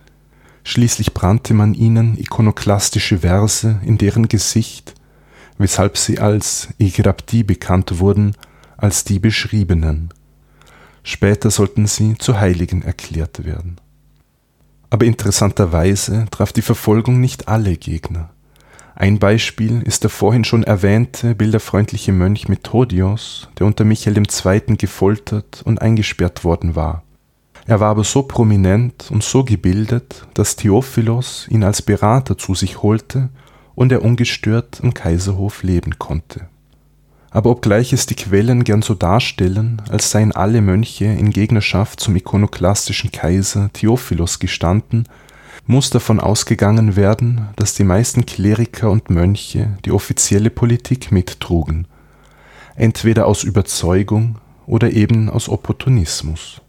Schließlich 0.63 1.13
brannte 1.13 1.53
man 1.53 1.73
ihnen 1.73 2.17
ikonoklastische 2.17 3.19
Verse 3.19 3.79
in 3.83 3.97
deren 3.97 4.27
Gesicht, 4.27 4.93
weshalb 5.57 5.97
sie 5.97 6.19
als 6.19 6.69
Igrabdi 6.77 7.43
bekannt 7.43 7.99
wurden, 7.99 8.35
als 8.77 9.03
die 9.03 9.19
beschriebenen. 9.19 10.09
Später 11.03 11.49
sollten 11.49 11.87
sie 11.87 12.15
zu 12.17 12.39
Heiligen 12.39 12.83
erklärt 12.83 13.43
werden. 13.43 13.77
Aber 14.89 15.05
interessanterweise 15.05 16.25
traf 16.31 16.51
die 16.51 16.61
Verfolgung 16.61 17.19
nicht 17.19 17.47
alle 17.47 17.77
Gegner. 17.77 18.31
Ein 18.95 19.19
Beispiel 19.19 19.81
ist 19.81 20.03
der 20.03 20.09
vorhin 20.09 20.43
schon 20.43 20.63
erwähnte 20.63 21.33
bilderfreundliche 21.33 22.11
Mönch 22.11 22.49
Methodios, 22.49 23.49
der 23.57 23.65
unter 23.65 23.85
Michael 23.85 24.17
II. 24.17 24.77
gefoltert 24.77 25.61
und 25.63 25.81
eingesperrt 25.81 26.43
worden 26.43 26.75
war. 26.75 27.03
Er 27.67 27.79
war 27.79 27.89
aber 27.89 28.03
so 28.03 28.23
prominent 28.23 29.09
und 29.11 29.23
so 29.23 29.43
gebildet, 29.43 30.27
dass 30.33 30.55
Theophilos 30.55 31.47
ihn 31.49 31.63
als 31.63 31.81
Berater 31.81 32.37
zu 32.37 32.55
sich 32.55 32.81
holte 32.81 33.29
und 33.75 33.91
er 33.91 34.03
ungestört 34.03 34.79
am 34.83 34.93
Kaiserhof 34.93 35.63
leben 35.63 35.97
konnte. 35.97 36.47
Aber 37.29 37.49
obgleich 37.49 37.93
es 37.93 38.05
die 38.05 38.15
Quellen 38.15 38.65
gern 38.65 38.81
so 38.81 38.93
darstellen, 38.93 39.81
als 39.89 40.11
seien 40.11 40.33
alle 40.33 40.61
Mönche 40.61 41.05
in 41.05 41.29
Gegnerschaft 41.29 42.01
zum 42.01 42.15
ikonoklastischen 42.15 43.11
Kaiser 43.11 43.69
Theophilos 43.71 44.39
gestanden, 44.39 45.07
muss 45.65 45.89
davon 45.89 46.19
ausgegangen 46.19 46.95
werden, 46.95 47.49
dass 47.55 47.73
die 47.73 47.83
meisten 47.83 48.25
Kleriker 48.25 48.89
und 48.89 49.09
Mönche 49.09 49.77
die 49.85 49.91
offizielle 49.91 50.49
Politik 50.49 51.11
mittrugen, 51.11 51.87
entweder 52.75 53.27
aus 53.27 53.43
Überzeugung 53.43 54.37
oder 54.65 54.91
eben 54.91 55.29
aus 55.29 55.49
Opportunismus. 55.49 56.61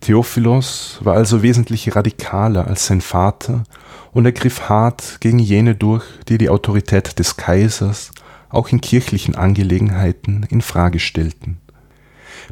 Theophilos 0.00 0.98
war 1.02 1.14
also 1.16 1.42
wesentlich 1.42 1.94
radikaler 1.96 2.66
als 2.66 2.86
sein 2.86 3.00
Vater 3.00 3.64
und 4.12 4.24
er 4.24 4.32
griff 4.32 4.68
hart 4.68 5.18
gegen 5.20 5.38
jene 5.38 5.74
durch, 5.74 6.04
die 6.28 6.38
die 6.38 6.50
Autorität 6.50 7.18
des 7.18 7.36
Kaisers 7.36 8.12
auch 8.48 8.68
in 8.68 8.80
kirchlichen 8.80 9.34
Angelegenheiten 9.34 10.46
in 10.48 10.62
Frage 10.62 11.00
stellten. 11.00 11.58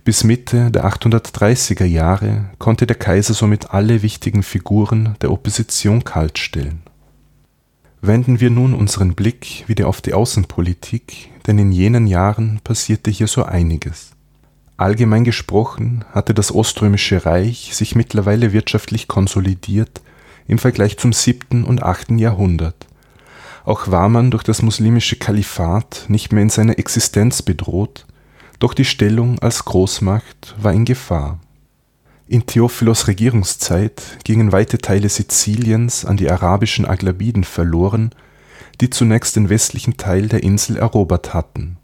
Bis 0.06 0.22
Mitte 0.22 0.70
der 0.70 0.84
830er 0.86 1.84
Jahre 1.84 2.44
konnte 2.60 2.86
der 2.86 2.94
Kaiser 2.94 3.34
somit 3.34 3.72
alle 3.72 4.02
wichtigen 4.02 4.44
Figuren 4.44 5.16
der 5.20 5.32
Opposition 5.32 6.04
kaltstellen. 6.04 6.82
Wenden 8.02 8.38
wir 8.38 8.50
nun 8.50 8.72
unseren 8.72 9.16
Blick 9.16 9.64
wieder 9.66 9.88
auf 9.88 10.00
die 10.00 10.14
Außenpolitik, 10.14 11.32
denn 11.48 11.58
in 11.58 11.72
jenen 11.72 12.06
Jahren 12.06 12.60
passierte 12.62 13.10
hier 13.10 13.26
so 13.26 13.42
einiges. 13.42 14.12
Allgemein 14.76 15.24
gesprochen 15.24 16.04
hatte 16.12 16.34
das 16.34 16.54
Oströmische 16.54 17.26
Reich 17.26 17.74
sich 17.74 17.96
mittlerweile 17.96 18.52
wirtschaftlich 18.52 19.08
konsolidiert 19.08 20.02
im 20.46 20.58
Vergleich 20.58 20.98
zum 20.98 21.12
siebten 21.12 21.64
und 21.64 21.82
achten 21.82 22.20
Jahrhundert. 22.20 22.86
Auch 23.64 23.90
war 23.90 24.08
man 24.08 24.30
durch 24.30 24.44
das 24.44 24.62
muslimische 24.62 25.16
Kalifat 25.16 26.04
nicht 26.06 26.32
mehr 26.32 26.44
in 26.44 26.50
seiner 26.50 26.78
Existenz 26.78 27.42
bedroht, 27.42 28.06
doch 28.58 28.74
die 28.74 28.84
Stellung 28.84 29.38
als 29.40 29.64
Großmacht 29.64 30.54
war 30.58 30.72
in 30.72 30.84
Gefahr. 30.84 31.40
In 32.28 32.46
Theophilos 32.46 33.06
Regierungszeit 33.06 34.02
gingen 34.24 34.52
weite 34.52 34.78
Teile 34.78 35.08
Siziliens 35.08 36.04
an 36.04 36.16
die 36.16 36.30
arabischen 36.30 36.86
Aglabiden 36.86 37.44
verloren, 37.44 38.10
die 38.80 38.90
zunächst 38.90 39.36
den 39.36 39.48
westlichen 39.48 39.96
Teil 39.96 40.28
der 40.28 40.42
Insel 40.42 40.76
erobert 40.76 41.34
hatten 41.34 41.78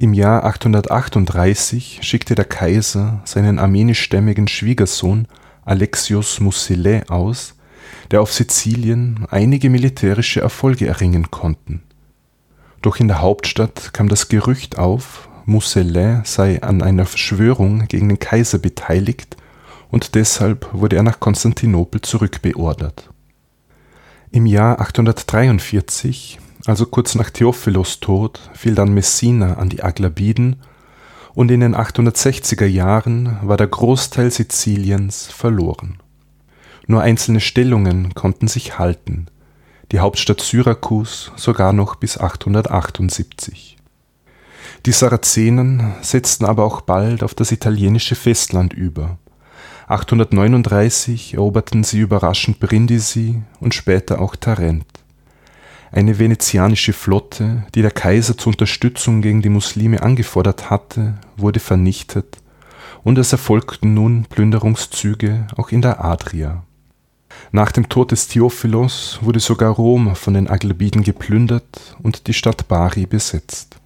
im 0.00 0.14
Jahr 0.14 0.44
838 0.44 1.98
schickte 2.02 2.36
der 2.36 2.44
Kaiser 2.44 3.20
seinen 3.24 3.58
armenischstämmigen 3.58 4.46
Schwiegersohn 4.46 5.26
Alexios 5.64 6.38
Musilä 6.38 7.02
aus, 7.08 7.56
der 8.12 8.22
auf 8.22 8.32
Sizilien 8.32 9.26
einige 9.28 9.70
militärische 9.70 10.40
Erfolge 10.40 10.86
erringen 10.86 11.32
konnten. 11.32 11.82
Doch 12.80 13.00
in 13.00 13.08
der 13.08 13.20
Hauptstadt 13.20 13.92
kam 13.92 14.08
das 14.08 14.28
Gerücht 14.28 14.78
auf, 14.78 15.27
Musilä 15.48 16.22
sei 16.24 16.62
an 16.62 16.82
einer 16.82 17.06
Verschwörung 17.06 17.88
gegen 17.88 18.08
den 18.08 18.18
Kaiser 18.18 18.58
beteiligt 18.58 19.36
und 19.90 20.14
deshalb 20.14 20.68
wurde 20.72 20.96
er 20.96 21.02
nach 21.02 21.20
Konstantinopel 21.20 22.02
zurückbeordert. 22.02 23.10
Im 24.30 24.46
Jahr 24.46 24.80
843 24.80 26.38
also 26.68 26.84
kurz 26.84 27.14
nach 27.14 27.30
Theophilos 27.30 27.98
Tod, 28.00 28.50
fiel 28.52 28.74
dann 28.74 28.92
Messina 28.92 29.54
an 29.54 29.70
die 29.70 29.82
Aglabiden 29.82 30.56
und 31.32 31.50
in 31.50 31.60
den 31.60 31.74
860er 31.74 32.66
Jahren 32.66 33.38
war 33.42 33.56
der 33.56 33.68
Großteil 33.68 34.30
Siziliens 34.30 35.28
verloren. 35.28 35.98
Nur 36.86 37.00
einzelne 37.00 37.40
Stellungen 37.40 38.14
konnten 38.14 38.48
sich 38.48 38.78
halten, 38.78 39.28
die 39.92 40.00
Hauptstadt 40.00 40.42
Syrakus 40.42 41.32
sogar 41.36 41.72
noch 41.72 41.94
bis 41.94 42.18
878. 42.18 43.77
Die 44.86 44.92
Sarazenen 44.92 45.94
setzten 46.02 46.44
aber 46.44 46.64
auch 46.64 46.80
bald 46.80 47.22
auf 47.22 47.34
das 47.34 47.52
italienische 47.52 48.14
Festland 48.14 48.72
über. 48.72 49.18
839 49.88 51.34
eroberten 51.34 51.82
sie 51.82 52.00
überraschend 52.00 52.60
Brindisi 52.60 53.42
und 53.60 53.74
später 53.74 54.20
auch 54.20 54.36
Tarent 54.36 54.86
eine 55.90 56.18
venezianische 56.18 56.92
Flotte, 56.92 57.64
die 57.74 57.82
der 57.82 57.90
Kaiser 57.90 58.36
zur 58.36 58.52
Unterstützung 58.52 59.22
gegen 59.22 59.42
die 59.42 59.48
Muslime 59.48 60.02
angefordert 60.02 60.70
hatte, 60.70 61.14
wurde 61.36 61.60
vernichtet 61.60 62.38
und 63.04 63.18
es 63.18 63.32
erfolgten 63.32 63.94
nun 63.94 64.26
Plünderungszüge 64.28 65.46
auch 65.56 65.70
in 65.70 65.82
der 65.82 66.04
Adria. 66.04 66.64
Nach 67.52 67.72
dem 67.72 67.88
Tod 67.88 68.10
des 68.10 68.28
Theophilos 68.28 69.18
wurde 69.22 69.40
sogar 69.40 69.72
Rom 69.72 70.16
von 70.16 70.34
den 70.34 70.48
Aglabiden 70.48 71.04
geplündert 71.04 71.96
und 72.02 72.26
die 72.26 72.34
Stadt 72.34 72.68
Bari 72.68 73.06
besetzt. 73.06 73.77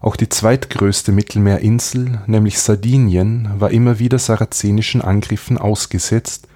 Auch 0.00 0.16
die 0.16 0.28
zweitgrößte 0.28 1.12
Mittelmeerinsel, 1.12 2.22
nämlich 2.26 2.60
Sardinien, 2.60 3.50
war 3.58 3.70
immer 3.70 3.98
wieder 3.98 4.18
sarazenischen 4.18 5.02
Angriffen 5.02 5.58
ausgesetzt 5.58 6.48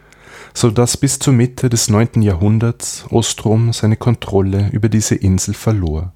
so 0.54 0.70
dass 0.70 0.96
bis 0.96 1.18
zur 1.18 1.32
Mitte 1.32 1.68
des 1.68 1.88
9. 1.88 2.22
Jahrhunderts 2.22 3.06
Ostrom 3.10 3.72
seine 3.72 3.96
Kontrolle 3.96 4.68
über 4.72 4.88
diese 4.88 5.14
Insel 5.14 5.54
verlor. 5.54 6.12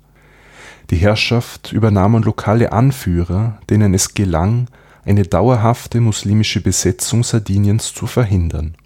Die 0.91 0.97
Herrschaft 0.97 1.73
übernahmen 1.73 2.23
lokale 2.23 2.73
Anführer, 2.73 3.59
denen 3.71 3.95
es 3.95 4.15
gelang, 4.15 4.69
eine 5.05 5.25
dauerhafte 5.25 6.01
muslimische 6.01 6.61
Besetzung 6.61 7.25
Sardiniens 7.25 7.93
zu 7.93 8.07
verhindern. 8.07 8.77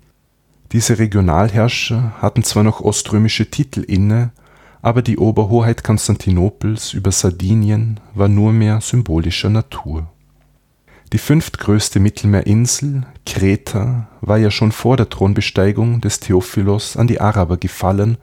Diese 0.72 0.98
Regionalherrscher 0.98 2.14
hatten 2.20 2.42
zwar 2.42 2.62
noch 2.62 2.80
oströmische 2.80 3.50
Titel 3.50 3.80
inne, 3.82 4.30
aber 4.82 5.02
die 5.02 5.18
Oberhoheit 5.18 5.84
Konstantinopels 5.84 6.92
über 6.92 7.12
Sardinien 7.12 8.00
war 8.14 8.28
nur 8.28 8.52
mehr 8.52 8.80
symbolischer 8.80 9.50
Natur 9.50 10.08
die 11.12 11.18
fünftgrößte 11.18 11.98
Mittelmeerinsel, 11.98 13.02
Kreta, 13.26 14.06
war 14.20 14.38
ja 14.38 14.52
schon 14.52 14.70
vor 14.70 14.96
der 14.96 15.08
Thronbesteigung 15.08 16.00
des 16.00 16.20
Theophilos 16.20 16.96
an 16.96 17.08
die 17.08 17.20
Araber 17.20 17.56
gefallen, 17.56 18.16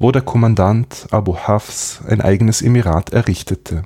wo 0.00 0.10
der 0.10 0.22
Kommandant 0.22 1.06
Abu 1.12 1.36
Hafs 1.36 2.00
ein 2.08 2.20
eigenes 2.20 2.62
Emirat 2.62 3.10
errichtete. 3.10 3.84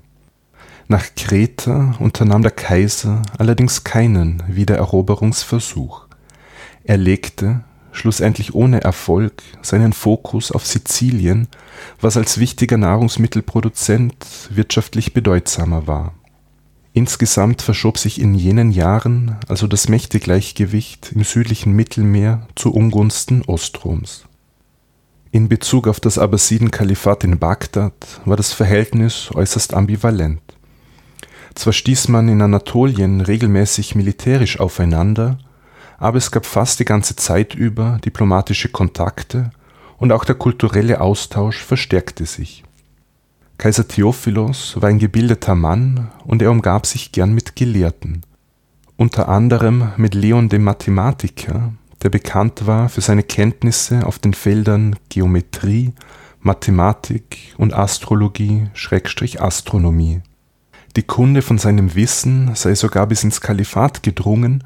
Nach 0.88 1.04
Kreta 1.14 1.94
unternahm 1.98 2.40
der 2.40 2.50
Kaiser 2.50 3.20
allerdings 3.36 3.84
keinen 3.84 4.42
Wiedereroberungsversuch. 4.48 6.06
Er 6.82 6.96
legte, 6.96 7.60
schlussendlich 7.92 8.54
ohne 8.54 8.82
Erfolg, 8.82 9.42
seinen 9.62 9.92
Fokus 9.92 10.52
auf 10.52 10.66
Sizilien, 10.66 11.48
was 12.00 12.16
als 12.16 12.38
wichtiger 12.38 12.76
Nahrungsmittelproduzent 12.76 14.14
wirtschaftlich 14.50 15.12
bedeutsamer 15.14 15.86
war 15.86 16.14
Insgesamt 16.92 17.62
verschob 17.62 17.98
sich 17.98 18.20
in 18.20 18.34
jenen 18.34 18.72
Jahren 18.72 19.36
also 19.46 19.68
das 19.68 19.88
Mächtegleichgewicht 19.88 21.12
im 21.14 21.22
südlichen 21.22 21.72
Mittelmeer 21.72 22.48
zu 22.56 22.74
Ungunsten 22.74 23.42
Ostroms. 23.46 24.24
In 25.30 25.48
Bezug 25.48 25.86
auf 25.86 26.00
das 26.00 26.18
Abbasidenkalifat 26.18 27.22
in 27.22 27.38
Bagdad 27.38 28.20
war 28.24 28.36
das 28.36 28.52
Verhältnis 28.52 29.30
äußerst 29.32 29.72
ambivalent. 29.72 30.40
Zwar 31.54 31.72
stieß 31.72 32.08
man 32.08 32.28
in 32.28 32.42
Anatolien 32.42 33.20
regelmäßig 33.20 33.94
militärisch 33.94 34.58
aufeinander, 34.58 35.38
aber 36.00 36.18
es 36.18 36.32
gab 36.32 36.46
fast 36.46 36.80
die 36.80 36.84
ganze 36.84 37.14
Zeit 37.14 37.54
über 37.54 38.00
diplomatische 38.04 38.70
Kontakte 38.70 39.52
und 39.98 40.10
auch 40.10 40.24
der 40.24 40.34
kulturelle 40.34 41.00
Austausch 41.00 41.62
verstärkte 41.62 42.26
sich. 42.26 42.64
Kaiser 43.58 43.86
Theophilos 43.86 44.80
war 44.80 44.88
ein 44.88 44.98
gebildeter 44.98 45.54
Mann 45.54 46.10
und 46.24 46.40
er 46.40 46.50
umgab 46.50 46.86
sich 46.86 47.12
gern 47.12 47.34
mit 47.34 47.54
Gelehrten, 47.54 48.22
unter 48.96 49.28
anderem 49.28 49.92
mit 49.98 50.14
Leon 50.14 50.48
dem 50.48 50.64
Mathematiker, 50.64 51.74
der 52.02 52.08
bekannt 52.08 52.66
war 52.66 52.88
für 52.88 53.02
seine 53.02 53.22
Kenntnisse 53.22 54.06
auf 54.06 54.18
den 54.18 54.32
Feldern 54.32 54.96
Geometrie, 55.10 55.92
Mathematik 56.40 57.54
und 57.58 57.74
Astrologie/Astronomie. 57.74 60.22
Die 60.96 61.02
Kunde 61.02 61.42
von 61.42 61.58
seinem 61.58 61.94
Wissen 61.94 62.54
sei 62.54 62.74
sogar 62.74 63.06
bis 63.06 63.22
ins 63.22 63.42
Kalifat 63.42 64.02
gedrungen, 64.02 64.64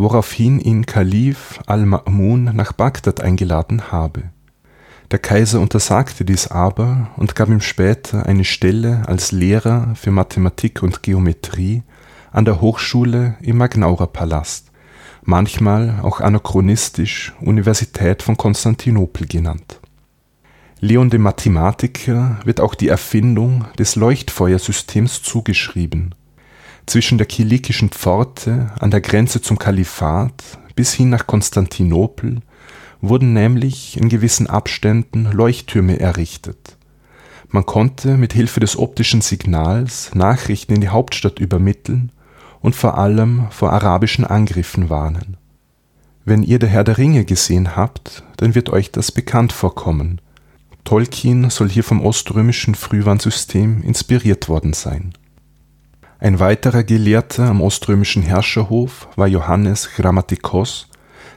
woraufhin 0.00 0.60
ihn 0.60 0.86
Kalif 0.86 1.60
al-Ma'mun 1.66 2.52
nach 2.52 2.72
Bagdad 2.72 3.20
eingeladen 3.20 3.92
habe. 3.92 4.24
Der 5.10 5.18
Kaiser 5.18 5.60
untersagte 5.60 6.24
dies 6.24 6.46
aber 6.48 7.10
und 7.16 7.34
gab 7.34 7.48
ihm 7.48 7.60
später 7.60 8.26
eine 8.26 8.44
Stelle 8.44 9.02
als 9.06 9.32
Lehrer 9.32 9.94
für 9.96 10.10
Mathematik 10.10 10.82
und 10.82 11.02
Geometrie 11.02 11.82
an 12.32 12.44
der 12.44 12.60
Hochschule 12.60 13.34
im 13.42 13.58
Magnaura-Palast, 13.58 14.70
manchmal 15.22 15.98
auch 16.02 16.20
anachronistisch 16.20 17.32
Universität 17.40 18.22
von 18.22 18.36
Konstantinopel 18.36 19.26
genannt. 19.26 19.80
Leon 20.78 21.10
dem 21.10 21.22
Mathematiker 21.22 22.38
wird 22.44 22.60
auch 22.60 22.74
die 22.74 22.88
Erfindung 22.88 23.66
des 23.78 23.96
Leuchtfeuersystems 23.96 25.22
zugeschrieben. 25.22 26.14
Zwischen 26.86 27.18
der 27.18 27.26
Kilikischen 27.26 27.90
Pforte 27.90 28.72
an 28.78 28.90
der 28.90 29.00
Grenze 29.00 29.40
zum 29.40 29.58
Kalifat 29.58 30.58
bis 30.74 30.92
hin 30.92 31.10
nach 31.10 31.26
Konstantinopel 31.26 32.40
wurden 33.00 33.32
nämlich 33.32 33.96
in 33.96 34.08
gewissen 34.08 34.46
Abständen 34.46 35.30
Leuchttürme 35.32 35.98
errichtet. 36.00 36.76
Man 37.48 37.66
konnte 37.66 38.16
mit 38.16 38.32
Hilfe 38.32 38.60
des 38.60 38.78
optischen 38.78 39.22
Signals 39.22 40.14
Nachrichten 40.14 40.74
in 40.74 40.80
die 40.80 40.88
Hauptstadt 40.88 41.38
übermitteln 41.38 42.12
und 42.60 42.76
vor 42.76 42.98
allem 42.98 43.46
vor 43.50 43.72
arabischen 43.72 44.24
Angriffen 44.24 44.88
warnen. 44.90 45.36
Wenn 46.24 46.42
ihr 46.42 46.58
der 46.58 46.68
Herr 46.68 46.84
der 46.84 46.98
Ringe 46.98 47.24
gesehen 47.24 47.74
habt, 47.76 48.22
dann 48.36 48.54
wird 48.54 48.70
euch 48.70 48.92
das 48.92 49.10
bekannt 49.10 49.52
vorkommen. 49.52 50.20
Tolkien 50.84 51.50
soll 51.50 51.68
hier 51.68 51.84
vom 51.84 52.04
oströmischen 52.04 52.74
Frühwarnsystem 52.74 53.82
inspiriert 53.82 54.48
worden 54.48 54.72
sein. 54.72 55.12
Ein 56.22 56.38
weiterer 56.38 56.84
Gelehrter 56.84 57.44
am 57.44 57.62
oströmischen 57.62 58.22
Herrscherhof 58.22 59.08
war 59.16 59.26
Johannes 59.26 59.88
Grammatikos, 59.96 60.86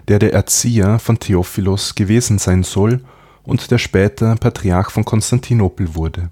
der 0.09 0.19
der 0.19 0.33
Erzieher 0.33 0.99
von 0.99 1.19
Theophilos 1.19 1.95
gewesen 1.95 2.37
sein 2.37 2.63
soll 2.63 2.99
und 3.43 3.71
der 3.71 3.77
später 3.77 4.35
Patriarch 4.35 4.89
von 4.89 5.05
Konstantinopel 5.05 5.95
wurde. 5.95 6.31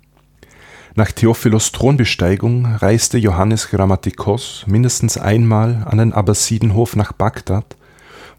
Nach 0.96 1.14
Theophilos 1.14 1.72
Thronbesteigung 1.72 2.66
reiste 2.66 3.18
Johannes 3.18 3.70
Grammatikos 3.70 4.66
mindestens 4.68 5.18
einmal 5.18 5.88
an 5.90 6.00
den 6.00 6.12
Abbasidenhof 6.12 6.98
nach 6.98 7.14
Bagdad, 7.14 7.78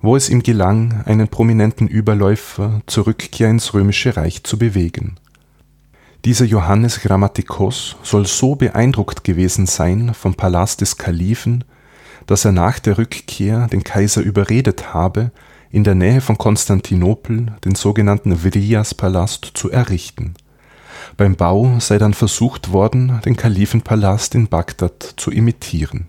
wo 0.02 0.14
es 0.14 0.28
ihm 0.28 0.42
gelang, 0.42 1.02
einen 1.06 1.28
prominenten 1.28 1.88
Überläufer 1.88 2.82
zur 2.86 3.06
Rückkehr 3.06 3.48
ins 3.48 3.72
römische 3.72 4.14
Reich 4.14 4.44
zu 4.44 4.58
bewegen. 4.58 5.16
Dieser 6.24 6.44
Johannes 6.44 7.00
Grammatikos 7.00 7.96
soll 8.04 8.26
so 8.26 8.54
beeindruckt 8.54 9.24
gewesen 9.24 9.66
sein 9.66 10.14
vom 10.14 10.34
Palast 10.34 10.80
des 10.80 10.96
Kalifen, 10.96 11.64
dass 12.26 12.44
er 12.44 12.52
nach 12.52 12.78
der 12.78 12.96
Rückkehr 12.96 13.66
den 13.66 13.82
Kaiser 13.82 14.22
überredet 14.22 14.94
habe, 14.94 15.32
in 15.70 15.82
der 15.82 15.96
Nähe 15.96 16.20
von 16.20 16.38
Konstantinopel 16.38 17.46
den 17.64 17.74
sogenannten 17.74 18.36
Vrillas-Palast 18.36 19.50
zu 19.54 19.72
errichten. 19.72 20.34
Beim 21.16 21.34
Bau 21.34 21.80
sei 21.80 21.98
dann 21.98 22.14
versucht 22.14 22.70
worden, 22.70 23.20
den 23.24 23.36
Kalifenpalast 23.36 24.36
in 24.36 24.46
Bagdad 24.46 25.14
zu 25.16 25.32
imitieren. 25.32 26.06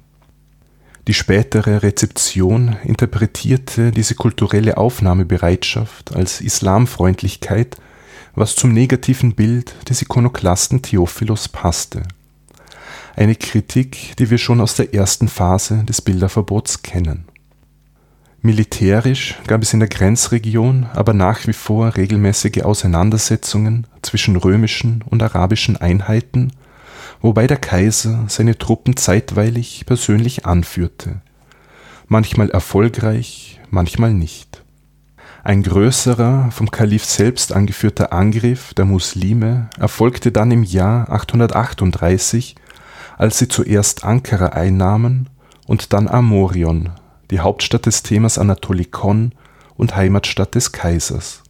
Die 1.08 1.16
spätere 1.16 1.82
Rezeption 1.82 2.78
interpretierte 2.84 3.92
diese 3.92 4.14
kulturelle 4.14 4.78
Aufnahmebereitschaft 4.78 6.16
als 6.16 6.40
Islamfreundlichkeit, 6.40 7.78
was 8.36 8.56
zum 8.56 8.72
negativen 8.72 9.36
Bild 9.36 9.76
des 9.90 10.02
Ikonoklasten 10.02 10.82
Theophilos 10.82 11.50
passte 11.50 12.04
eine 13.16 13.36
Kritik, 13.36 14.16
die 14.18 14.30
wir 14.30 14.38
schon 14.38 14.62
aus 14.62 14.76
der 14.76 14.94
ersten 14.94 15.28
Phase 15.28 15.84
des 15.84 16.02
Bilderverbots 16.02 16.82
kennen. 16.82 17.26
Militärisch 18.42 19.40
gab 19.48 19.62
es 19.62 19.74
in 19.74 19.80
der 19.80 19.88
Grenzregion 19.88 20.88
aber 20.94 21.14
nach 21.14 21.48
wie 21.48 21.54
vor 21.54 21.96
regelmäßige 21.96 22.64
Auseinandersetzungen 22.64 23.88
zwischen 24.02 24.36
römischen 24.36 25.02
und 25.10 25.24
arabischen 25.24 25.78
Einheiten, 25.78 26.52
wobei 27.22 27.48
der 27.48 27.58
Kaiser 27.58 28.26
seine 28.28 28.58
Truppen 28.58 28.98
zeitweilig 28.98 29.86
persönlich 29.86 30.46
anführte, 30.46 31.22
manchmal 32.08 32.50
erfolgreich, 32.50 33.62
manchmal 33.70 34.14
nicht. 34.14 34.63
Ein 35.44 35.62
größerer, 35.62 36.52
vom 36.52 36.72
Kalif 36.72 37.04
selbst 37.04 37.54
angeführter 37.54 38.14
Angriff 38.14 38.74
der 38.74 38.86
Muslime 38.86 39.70
erfolgte 39.78 40.32
dann 40.32 40.52
im 40.52 40.64
Jahr 40.64 41.12
838 41.12 42.56
als 43.18 43.38
sie 43.38 43.48
zuerst 43.48 44.04
Ankara 44.04 44.48
einnahmen 44.48 45.30
und 45.68 45.94
dann 45.94 46.08
Amorion, 46.08 46.92
die 47.32 47.40
Hauptstadt 47.40 47.86
des 47.86 48.04
Themas 48.04 48.38
Anatolikon 48.38 49.34
und 49.76 49.96
Heimatstadt 49.96 50.56
des 50.56 50.72
Kaisers. 50.72 51.44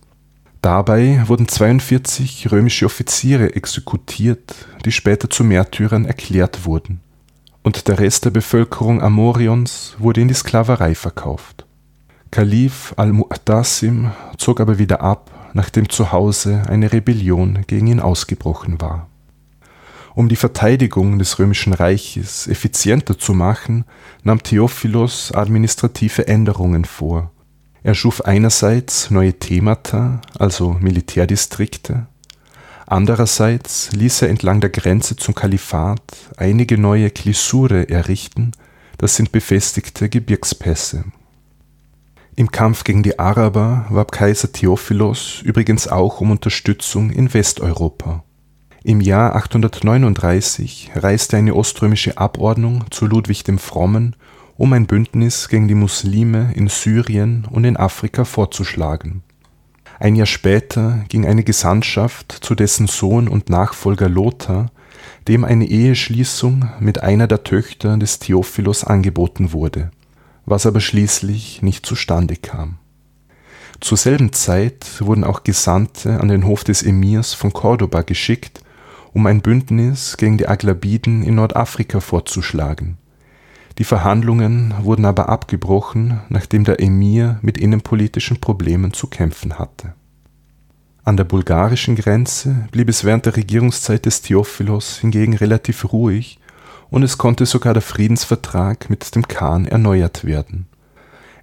Dabei 0.62 1.24
wurden 1.28 1.48
42 1.48 2.52
römische 2.52 2.86
Offiziere 2.86 3.56
exekutiert, 3.56 4.68
die 4.86 4.92
später 4.92 5.30
zu 5.30 5.44
Märtyrern 5.44 6.06
erklärt 6.06 6.66
wurden, 6.66 7.02
und 7.64 7.88
der 7.88 8.00
Rest 8.00 8.26
der 8.26 8.32
Bevölkerung 8.32 9.02
Amorions 9.02 9.96
wurde 9.98 10.22
in 10.22 10.28
die 10.28 10.34
Sklaverei 10.34 10.96
verkauft. 10.96 11.63
Kalif 12.34 12.94
al-Mu'tasim 12.98 14.12
zog 14.38 14.60
aber 14.60 14.80
wieder 14.80 15.02
ab, 15.02 15.30
nachdem 15.54 15.88
zu 15.88 16.12
Hause 16.12 16.64
eine 16.68 16.92
Rebellion 16.92 17.64
gegen 17.68 17.88
ihn 17.88 18.00
ausgebrochen 18.00 18.82
war 18.82 19.08
um 20.16 20.30
die 20.30 20.36
Verteidigung 20.36 21.18
des 21.20 21.40
römischen 21.40 21.74
Reiches 21.74 22.48
effizienter 22.48 23.18
zu 23.18 23.34
machen, 23.34 23.86
nahm 24.24 24.44
Theophilos 24.44 25.32
administrative 25.32 26.28
Änderungen 26.28 26.86
vor. 26.86 27.32
Er 27.82 27.96
schuf 27.96 28.22
einerseits 28.22 29.12
neue 29.12 29.34
Themata, 29.34 30.22
also 30.38 30.74
Militärdistrikte, 30.80 32.08
andererseits 32.86 33.92
ließ 33.92 34.22
er 34.22 34.30
entlang 34.30 34.62
der 34.62 34.70
Grenze 34.70 35.16
zum 35.16 35.36
Kalifat 35.36 36.02
einige 36.38 36.78
neue 36.78 37.10
Klissure 37.10 37.90
errichten, 37.90 38.52
das 38.98 39.16
sind 39.16 39.32
befestigte 39.32 40.08
Gebirgspässe. 40.08 41.06
Im 42.36 42.52
Kampf 42.52 42.84
gegen 42.84 43.04
die 43.04 43.20
Araber 43.20 43.86
warb 43.90 44.12
Kaiser 44.12 44.52
Theophilos 44.52 45.42
übrigens 45.44 45.88
auch 45.88 46.22
um 46.22 46.32
Unterstützung 46.32 47.10
in 47.10 47.34
Westeuropa 47.34 48.24
im 48.86 49.00
Jahr 49.00 49.34
839 49.38 50.92
reiste 50.96 51.38
eine 51.38 51.56
oströmische 51.56 52.18
Abordnung 52.18 52.84
zu 52.92 53.06
Ludwig 53.06 53.46
dem 53.46 53.58
Frommen, 53.58 54.18
um 54.58 54.74
ein 54.74 54.88
Bündnis 54.88 55.48
gegen 55.48 55.70
die 55.70 55.74
Muslime 55.74 56.52
in 56.54 56.68
Syrien 56.68 57.48
und 57.50 57.64
in 57.64 57.78
Afrika 57.78 58.26
vorzuschlagen. 58.26 59.24
Ein 60.02 60.18
Jahr 60.18 60.26
später 60.26 61.06
ging 61.08 61.26
eine 61.26 61.46
Gesandtschaft 61.46 62.40
zu 62.42 62.56
dessen 62.56 62.88
Sohn 62.88 63.30
und 63.30 63.50
Nachfolger 63.50 64.10
Lothar, 64.10 64.70
dem 65.30 65.46
eine 65.46 65.66
Eheschließung 65.66 66.70
mit 66.82 67.02
einer 67.02 67.28
der 67.28 67.46
Töchter 67.46 67.96
des 67.96 68.20
Theophilos 68.20 68.84
angeboten 68.84 69.54
wurde, 69.54 69.92
was 70.46 70.66
aber 70.66 70.80
schließlich 70.80 71.62
nicht 71.62 71.86
zustande 71.86 72.36
kam. 72.36 72.78
Zur 73.80 73.98
selben 73.98 74.32
Zeit 74.32 75.02
wurden 75.02 75.24
auch 75.24 75.44
Gesandte 75.44 76.20
an 76.20 76.30
den 76.30 76.46
Hof 76.46 76.64
des 76.64 76.84
Emirs 76.84 77.34
von 77.34 77.52
Cordoba 77.52 78.02
geschickt, 78.02 78.62
um 79.14 79.26
ein 79.26 79.42
Bündnis 79.42 80.18
gegen 80.18 80.38
die 80.38 80.48
Aglabiden 80.48 81.24
in 81.24 81.36
Nordafrika 81.36 82.00
vorzuschlagen. 82.00 82.98
Die 83.78 83.84
Verhandlungen 83.84 84.74
wurden 84.82 85.06
aber 85.06 85.30
abgebrochen, 85.30 86.22
nachdem 86.30 86.64
der 86.64 86.80
Emir 86.80 87.40
mit 87.42 87.58
innenpolitischen 87.58 88.40
Problemen 88.40 88.94
zu 88.94 89.08
kämpfen 89.08 89.58
hatte. 89.58 89.96
An 91.04 91.18
der 91.18 91.24
bulgarischen 91.26 91.96
Grenze 91.96 92.68
blieb 92.72 92.88
es 92.88 93.04
während 93.04 93.26
der 93.26 93.36
Regierungszeit 93.36 94.06
des 94.06 94.22
Theophilos 94.22 95.00
hingegen 95.00 95.34
relativ 95.36 95.92
ruhig 95.92 96.40
und 96.94 97.04
es 97.04 97.18
konnte 97.18 97.46
sogar 97.46 97.74
der 97.74 97.82
Friedensvertrag 97.82 98.90
mit 98.90 99.16
dem 99.16 99.28
Khan 99.28 99.66
erneuert 99.66 100.24
werden 100.24 100.68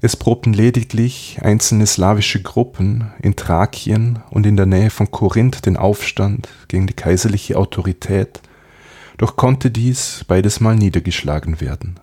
es 0.03 0.17
probten 0.17 0.55
lediglich 0.55 1.39
einzelne 1.43 1.87
slawische 1.87 2.41
Gruppen 2.41 3.11
in 3.21 3.37
Thrakien 3.37 4.21
und 4.31 4.47
in 4.47 4.57
der 4.57 4.65
Nähe 4.65 4.89
von 4.89 5.11
Korinth 5.11 5.67
den 5.67 5.77
Aufstand 5.77 6.49
gegen 6.69 6.87
die 6.87 6.95
kaiserliche 6.95 7.57
Autorität, 7.57 8.41
doch 9.19 9.37
konnte 9.37 9.71
dies 9.71 10.25
beides 10.27 10.61
Mal 10.61 10.77
niedergeschlagen 10.77 11.61
werden. 11.61 12.01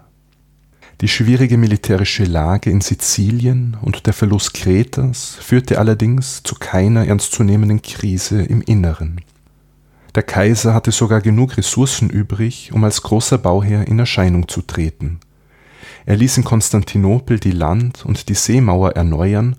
Die 1.02 1.08
schwierige 1.08 1.58
militärische 1.58 2.26
Lage 2.26 2.70
in 2.70 2.82
Sizilien 2.82 3.78
und 3.82 4.06
der 4.06 4.14
Verlust 4.14 4.54
Kretas 4.54 5.38
führte 5.42 5.80
allerdings 5.80 6.44
zu 6.44 6.56
keiner 6.56 7.08
ernstzunehmenden 7.08 7.82
Krise 7.82 8.44
im 8.44 8.62
Inneren. 8.62 9.22
Der 10.18 10.24
Kaiser 10.24 10.74
hatte 10.74 10.92
sogar 10.92 11.22
genug 11.22 11.58
Ressourcen 11.58 12.10
übrig, 12.10 12.72
um 12.74 12.84
als 12.84 13.04
großer 13.04 13.38
Bauherr 13.38 13.88
in 13.88 14.00
Erscheinung 14.00 14.48
zu 14.48 14.64
treten. 14.64 15.20
Er 16.08 16.16
ließ 16.16 16.38
in 16.38 16.44
Konstantinopel 16.44 17.40
die 17.40 17.52
Land 17.52 18.04
und 18.04 18.28
die 18.28 18.34
Seemauer 18.34 18.94
erneuern, 18.94 19.58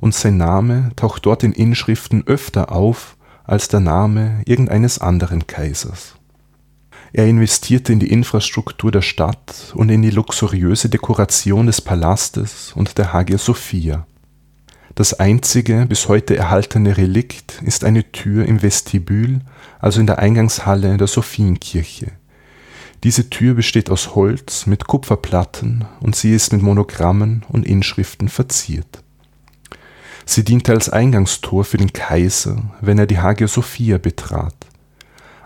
und 0.00 0.12
sein 0.12 0.36
Name 0.36 0.90
taucht 0.96 1.26
dort 1.26 1.44
in 1.44 1.52
Inschriften 1.52 2.26
öfter 2.26 2.72
auf 2.72 3.16
als 3.44 3.68
der 3.68 3.78
Name 3.78 4.42
irgendeines 4.46 4.98
anderen 4.98 5.46
Kaisers 5.46 6.16
er 7.12 7.26
investierte 7.26 7.92
in 7.92 7.98
die 7.98 8.10
Infrastruktur 8.10 8.92
der 8.92 9.02
Stadt 9.02 9.72
und 9.74 9.88
in 9.88 10.02
die 10.02 10.10
luxuriöse 10.10 10.88
Dekoration 10.88 11.66
des 11.66 11.80
Palastes 11.80 12.72
und 12.74 12.98
der 12.98 13.12
Hagia 13.12 13.38
Sophia. 13.38 14.06
Das 14.94 15.14
einzige 15.14 15.86
bis 15.86 16.08
heute 16.08 16.36
erhaltene 16.36 16.96
Relikt 16.96 17.62
ist 17.62 17.84
eine 17.84 18.10
Tür 18.10 18.44
im 18.46 18.62
Vestibül, 18.62 19.40
also 19.78 20.00
in 20.00 20.06
der 20.06 20.18
Eingangshalle 20.18 20.96
der 20.96 21.06
Sophienkirche. 21.06 22.12
Diese 23.02 23.30
Tür 23.30 23.54
besteht 23.54 23.88
aus 23.88 24.14
Holz 24.14 24.66
mit 24.66 24.86
Kupferplatten 24.86 25.86
und 26.00 26.16
sie 26.16 26.34
ist 26.34 26.52
mit 26.52 26.60
Monogrammen 26.60 27.46
und 27.48 27.66
Inschriften 27.66 28.28
verziert. 28.28 29.02
Sie 30.26 30.44
diente 30.44 30.72
als 30.72 30.90
Eingangstor 30.90 31.64
für 31.64 31.78
den 31.78 31.92
Kaiser, 31.92 32.62
wenn 32.80 32.98
er 32.98 33.06
die 33.06 33.18
Hagia 33.18 33.48
Sophia 33.48 33.96
betrat. 33.98 34.54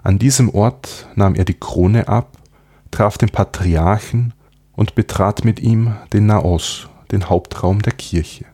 An 0.02 0.18
diesem 0.18 0.50
Ort 0.50 1.06
nahm 1.14 1.34
er 1.34 1.44
die 1.44 1.58
Krone 1.58 2.08
ab, 2.08 2.36
traf 2.90 3.18
den 3.18 3.30
Patriarchen 3.30 4.34
und 4.72 4.94
betrat 4.94 5.44
mit 5.44 5.60
ihm 5.60 5.94
den 6.12 6.26
Naos, 6.26 6.88
den 7.12 7.28
Hauptraum 7.28 7.82
der 7.82 7.92
Kirche. 7.92 8.46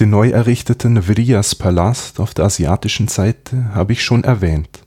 Den 0.00 0.10
neu 0.10 0.30
errichteten 0.30 1.08
Vrias-Palast 1.08 2.20
auf 2.20 2.34
der 2.34 2.46
asiatischen 2.46 3.08
Seite 3.08 3.74
habe 3.74 3.92
ich 3.92 4.04
schon 4.04 4.24
erwähnt, 4.24 4.84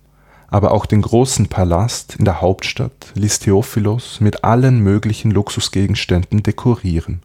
aber 0.47 0.71
auch 0.71 0.85
den 0.85 1.01
großen 1.01 1.47
Palast 1.47 2.15
in 2.15 2.25
der 2.25 2.41
Hauptstadt 2.41 3.11
ließ 3.15 3.39
Theophilos 3.39 4.21
mit 4.21 4.43
allen 4.43 4.79
möglichen 4.79 5.31
Luxusgegenständen 5.31 6.43
dekorieren, 6.43 7.21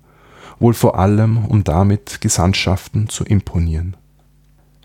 wohl 0.59 0.75
vor 0.75 0.99
allem 0.99 1.45
um 1.45 1.63
damit 1.65 2.21
Gesandtschaften 2.21 3.09
zu 3.09 3.25
imponieren 3.25 3.97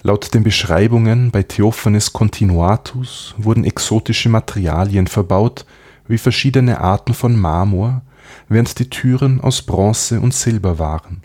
Laut 0.03 0.33
den 0.33 0.43
Beschreibungen 0.43 1.29
bei 1.29 1.43
Theophanes 1.43 2.11
Continuatus 2.11 3.35
wurden 3.37 3.63
exotische 3.63 4.29
Materialien 4.29 5.05
verbaut, 5.05 5.65
wie 6.07 6.17
verschiedene 6.17 6.81
Arten 6.81 7.13
von 7.13 7.39
Marmor, 7.39 8.01
während 8.49 8.79
die 8.79 8.89
Türen 8.89 9.39
aus 9.41 9.61
Bronze 9.61 10.19
und 10.19 10.33
Silber 10.33 10.79
waren. 10.79 11.21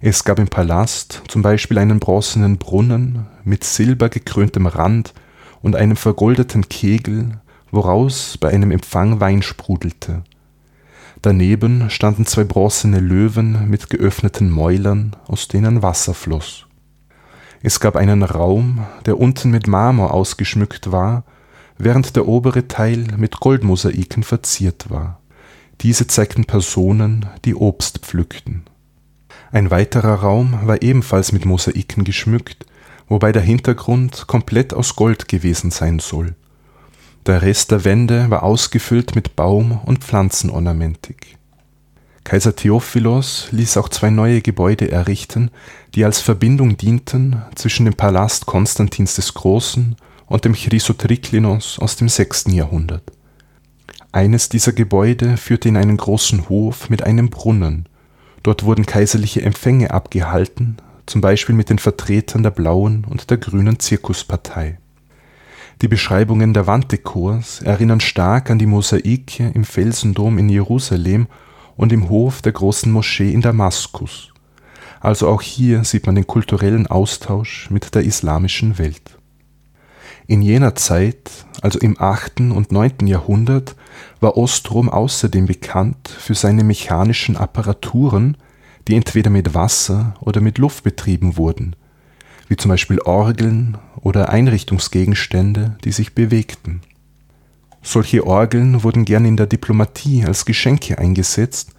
Es 0.00 0.24
gab 0.24 0.38
im 0.38 0.48
Palast 0.48 1.22
zum 1.28 1.42
Beispiel 1.42 1.78
einen 1.78 1.98
bronzenen 1.98 2.58
Brunnen 2.58 3.26
mit 3.44 3.64
silbergekröntem 3.64 4.66
Rand 4.66 5.12
und 5.60 5.74
einem 5.74 5.96
vergoldeten 5.96 6.68
Kegel, 6.68 7.40
woraus 7.70 8.38
bei 8.38 8.50
einem 8.50 8.70
Empfang 8.70 9.20
Wein 9.20 9.42
sprudelte. 9.42 10.22
Daneben 11.20 11.90
standen 11.90 12.26
zwei 12.26 12.44
bronzene 12.44 13.00
Löwen 13.00 13.68
mit 13.68 13.90
geöffneten 13.90 14.50
Mäulern, 14.50 15.16
aus 15.26 15.48
denen 15.48 15.82
Wasser 15.82 16.14
floss 16.14 16.68
es 17.62 17.80
gab 17.80 17.96
einen 17.96 18.22
Raum, 18.22 18.86
der 19.06 19.18
unten 19.18 19.50
mit 19.50 19.66
Marmor 19.66 20.14
ausgeschmückt 20.14 20.92
war, 20.92 21.24
während 21.76 22.14
der 22.16 22.28
obere 22.28 22.68
Teil 22.68 23.06
mit 23.16 23.40
Goldmosaiken 23.40 24.22
verziert 24.22 24.90
war. 24.90 25.20
Diese 25.80 26.06
zeigten 26.06 26.44
Personen, 26.44 27.26
die 27.44 27.54
Obst 27.54 27.98
pflückten. 27.98 28.64
Ein 29.50 29.70
weiterer 29.70 30.14
Raum 30.14 30.58
war 30.64 30.82
ebenfalls 30.82 31.32
mit 31.32 31.44
Mosaiken 31.44 32.04
geschmückt, 32.04 32.66
wobei 33.08 33.32
der 33.32 33.42
Hintergrund 33.42 34.26
komplett 34.26 34.74
aus 34.74 34.96
Gold 34.96 35.28
gewesen 35.28 35.70
sein 35.70 35.98
soll. 35.98 36.34
Der 37.26 37.42
Rest 37.42 37.70
der 37.70 37.84
Wände 37.84 38.30
war 38.30 38.42
ausgefüllt 38.42 39.14
mit 39.14 39.36
Baum- 39.36 39.80
und 39.84 40.04
Pflanzenornamentik 40.04 41.38
Kaiser 42.28 42.54
Theophilos 42.54 43.48
ließ 43.52 43.78
auch 43.78 43.88
zwei 43.88 44.10
neue 44.10 44.42
Gebäude 44.42 44.90
errichten, 44.92 45.50
die 45.94 46.04
als 46.04 46.20
Verbindung 46.20 46.76
dienten 46.76 47.42
zwischen 47.54 47.86
dem 47.86 47.94
Palast 47.94 48.44
Konstantins 48.44 49.14
des 49.14 49.32
Großen 49.32 49.96
und 50.26 50.44
dem 50.44 50.52
Chrysotriklinos 50.52 51.78
aus 51.78 51.96
dem 51.96 52.10
6. 52.10 52.48
Jahrhundert. 52.48 53.02
Eines 54.12 54.50
dieser 54.50 54.72
Gebäude 54.72 55.38
führte 55.38 55.70
in 55.70 55.78
einen 55.78 55.96
großen 55.96 56.50
Hof 56.50 56.90
mit 56.90 57.02
einem 57.02 57.30
Brunnen. 57.30 57.87
Dort 58.48 58.64
wurden 58.64 58.86
kaiserliche 58.86 59.42
Empfänge 59.42 59.90
abgehalten, 59.90 60.78
zum 61.04 61.20
Beispiel 61.20 61.54
mit 61.54 61.68
den 61.68 61.78
Vertretern 61.78 62.42
der 62.42 62.50
blauen 62.50 63.04
und 63.04 63.28
der 63.28 63.36
grünen 63.36 63.78
Zirkuspartei. 63.78 64.78
Die 65.82 65.88
Beschreibungen 65.88 66.54
der 66.54 66.66
Wanddekors 66.66 67.60
erinnern 67.60 68.00
stark 68.00 68.50
an 68.50 68.58
die 68.58 68.64
Mosaike 68.64 69.50
im 69.52 69.64
Felsendom 69.64 70.38
in 70.38 70.48
Jerusalem 70.48 71.26
und 71.76 71.92
im 71.92 72.08
Hof 72.08 72.40
der 72.40 72.52
großen 72.52 72.90
Moschee 72.90 73.34
in 73.34 73.42
Damaskus. 73.42 74.32
Also 74.98 75.28
auch 75.28 75.42
hier 75.42 75.84
sieht 75.84 76.06
man 76.06 76.14
den 76.14 76.26
kulturellen 76.26 76.86
Austausch 76.86 77.68
mit 77.68 77.94
der 77.94 78.04
islamischen 78.04 78.78
Welt. 78.78 79.17
In 80.30 80.42
jener 80.42 80.74
Zeit, 80.74 81.30
also 81.62 81.78
im 81.78 81.98
8. 81.98 82.40
und 82.40 82.70
9. 82.70 83.06
Jahrhundert, 83.06 83.74
war 84.20 84.36
Ostrom 84.36 84.90
außerdem 84.90 85.46
bekannt 85.46 86.06
für 86.06 86.34
seine 86.34 86.64
mechanischen 86.64 87.38
Apparaturen, 87.38 88.36
die 88.86 88.94
entweder 88.94 89.30
mit 89.30 89.54
Wasser 89.54 90.16
oder 90.20 90.42
mit 90.42 90.58
Luft 90.58 90.84
betrieben 90.84 91.38
wurden, 91.38 91.76
wie 92.46 92.58
zum 92.58 92.68
Beispiel 92.68 93.00
Orgeln 93.00 93.78
oder 94.02 94.28
Einrichtungsgegenstände, 94.28 95.78
die 95.84 95.92
sich 95.92 96.14
bewegten. 96.14 96.82
Solche 97.80 98.26
Orgeln 98.26 98.82
wurden 98.82 99.06
gern 99.06 99.24
in 99.24 99.38
der 99.38 99.46
Diplomatie 99.46 100.26
als 100.26 100.44
Geschenke 100.44 100.98
eingesetzt, 100.98 101.70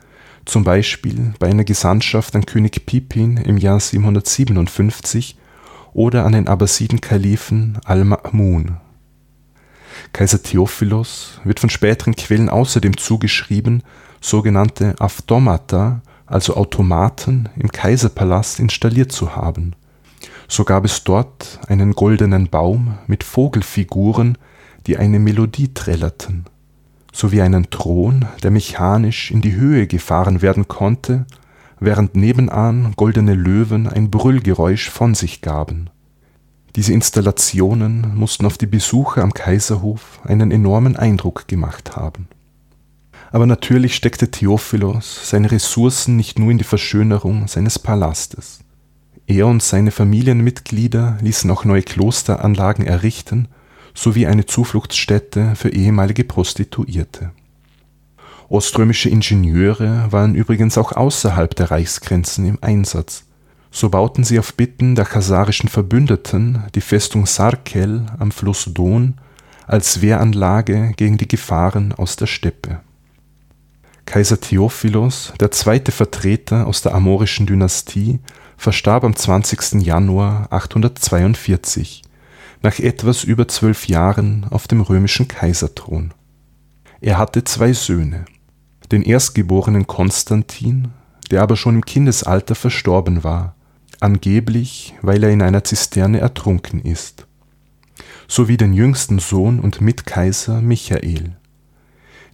zum 0.45 0.63
Beispiel 0.63 1.35
bei 1.37 1.49
einer 1.49 1.65
Gesandtschaft 1.65 2.35
an 2.35 2.47
König 2.47 2.87
Pipin 2.87 3.37
im 3.37 3.57
Jahr 3.57 3.79
757 3.79 5.37
oder 5.93 6.25
an 6.25 6.33
den 6.33 6.47
Abbasiden-Kalifen 6.47 7.79
al-Ma'mun. 7.85 8.77
Kaiser 10.13 10.41
Theophilos 10.41 11.39
wird 11.43 11.59
von 11.59 11.69
späteren 11.69 12.15
Quellen 12.15 12.49
außerdem 12.49 12.97
zugeschrieben, 12.97 13.83
sogenannte 14.21 14.95
Automata, 14.99 16.01
also 16.25 16.55
Automaten, 16.55 17.49
im 17.55 17.71
Kaiserpalast 17.71 18.59
installiert 18.59 19.11
zu 19.11 19.35
haben. 19.35 19.75
So 20.47 20.63
gab 20.63 20.85
es 20.85 21.03
dort 21.03 21.59
einen 21.67 21.93
goldenen 21.93 22.49
Baum 22.49 22.97
mit 23.07 23.23
Vogelfiguren, 23.23 24.37
die 24.87 24.97
eine 24.97 25.19
Melodie 25.19 25.73
trällerten, 25.73 26.45
sowie 27.11 27.41
einen 27.41 27.69
Thron, 27.69 28.25
der 28.41 28.51
mechanisch 28.51 29.31
in 29.31 29.41
die 29.41 29.53
Höhe 29.53 29.87
gefahren 29.87 30.41
werden 30.41 30.67
konnte, 30.67 31.25
während 31.79 32.15
nebenan 32.15 32.93
goldene 32.95 33.33
Löwen 33.33 33.87
ein 33.87 34.11
Brüllgeräusch 34.11 34.89
von 34.89 35.15
sich 35.15 35.41
gaben. 35.41 35.89
Diese 36.75 36.93
Installationen 36.93 38.15
mussten 38.15 38.45
auf 38.45 38.57
die 38.57 38.67
Besucher 38.67 39.23
am 39.23 39.33
Kaiserhof 39.33 40.19
einen 40.23 40.51
enormen 40.51 40.95
Eindruck 40.95 41.47
gemacht 41.47 41.95
haben. 41.95 42.27
Aber 43.31 43.45
natürlich 43.45 43.95
steckte 43.95 44.31
Theophilos 44.31 45.29
seine 45.29 45.51
Ressourcen 45.51 46.15
nicht 46.15 46.39
nur 46.39 46.51
in 46.51 46.57
die 46.57 46.63
Verschönerung 46.63 47.47
seines 47.47 47.79
Palastes. 47.79 48.59
Er 49.27 49.45
und 49.47 49.61
seine 49.61 49.91
Familienmitglieder 49.91 51.17
ließen 51.21 51.51
auch 51.51 51.63
neue 51.63 51.83
Klosteranlagen 51.83 52.85
errichten 52.85 53.47
sowie 53.93 54.27
eine 54.27 54.45
Zufluchtsstätte 54.45 55.55
für 55.55 55.69
ehemalige 55.69 56.23
Prostituierte. 56.23 57.31
Oströmische 58.49 59.09
Ingenieure 59.09 60.11
waren 60.11 60.33
übrigens 60.33 60.77
auch 60.79 60.91
außerhalb 60.91 61.55
der 61.55 61.69
Reichsgrenzen 61.69 62.47
im 62.47 62.57
Einsatz. 62.61 63.25
So 63.69 63.89
bauten 63.89 64.23
sie 64.23 64.39
auf 64.39 64.55
Bitten 64.55 64.95
der 64.95 65.05
chasarischen 65.05 65.69
Verbündeten 65.69 66.63
die 66.73 66.81
Festung 66.81 67.27
Sarkel 67.27 68.07
am 68.17 68.31
Fluss 68.31 68.65
Don 68.73 69.15
als 69.67 70.01
Wehranlage 70.01 70.93
gegen 70.97 71.19
die 71.19 71.27
Gefahren 71.27 71.93
aus 71.93 72.15
der 72.15 72.25
Steppe. 72.25 72.79
Kaiser 74.05 74.41
Theophilos, 74.41 75.31
der 75.39 75.51
zweite 75.51 75.91
Vertreter 75.91 76.65
aus 76.65 76.81
der 76.81 76.95
amorischen 76.95 77.45
Dynastie, 77.45 78.17
verstarb 78.57 79.03
am 79.03 79.15
20. 79.15 79.83
Januar 79.83 80.47
842 80.49 82.01
nach 82.63 82.79
etwas 82.79 83.23
über 83.23 83.47
zwölf 83.47 83.87
Jahren 83.87 84.47
auf 84.49 84.67
dem 84.67 84.81
römischen 84.81 85.27
Kaiserthron. 85.27 86.15
Er 86.99 87.19
hatte 87.19 87.43
zwei 87.43 87.71
Söhne, 87.71 88.25
den 88.91 89.03
erstgeborenen 89.03 89.87
Konstantin, 89.87 90.89
der 91.31 91.41
aber 91.41 91.55
schon 91.55 91.75
im 91.75 91.85
Kindesalter 91.85 92.55
verstorben 92.55 93.23
war, 93.23 93.55
angeblich 93.99 94.95
weil 95.01 95.23
er 95.23 95.29
in 95.29 95.41
einer 95.41 95.63
Zisterne 95.63 96.19
ertrunken 96.19 96.81
ist, 96.81 97.27
sowie 98.27 98.57
den 98.57 98.73
jüngsten 98.73 99.19
Sohn 99.19 99.59
und 99.59 99.81
Mitkaiser 99.81 100.61
Michael. 100.61 101.35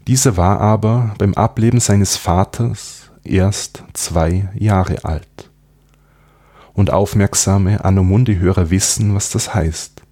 Dieser 0.08 0.38
war 0.38 0.62
aber 0.62 1.16
beim 1.18 1.34
Ableben 1.34 1.80
seines 1.80 2.16
Vaters 2.16 3.10
erst 3.24 3.84
zwei 3.94 4.50
Jahre 4.54 5.04
alt. 5.04 5.50
Und 6.74 6.92
aufmerksame 6.92 7.84
Anomundi-Hörer 7.84 8.70
wissen, 8.70 9.16
was 9.16 9.30
das 9.32 9.56
heißt, 9.56 10.04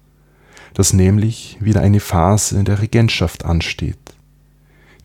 dass 0.72 0.92
nämlich 0.92 1.58
wieder 1.60 1.80
eine 1.82 2.00
Phase 2.00 2.64
der 2.64 2.80
Regentschaft 2.80 3.44
ansteht. 3.44 4.13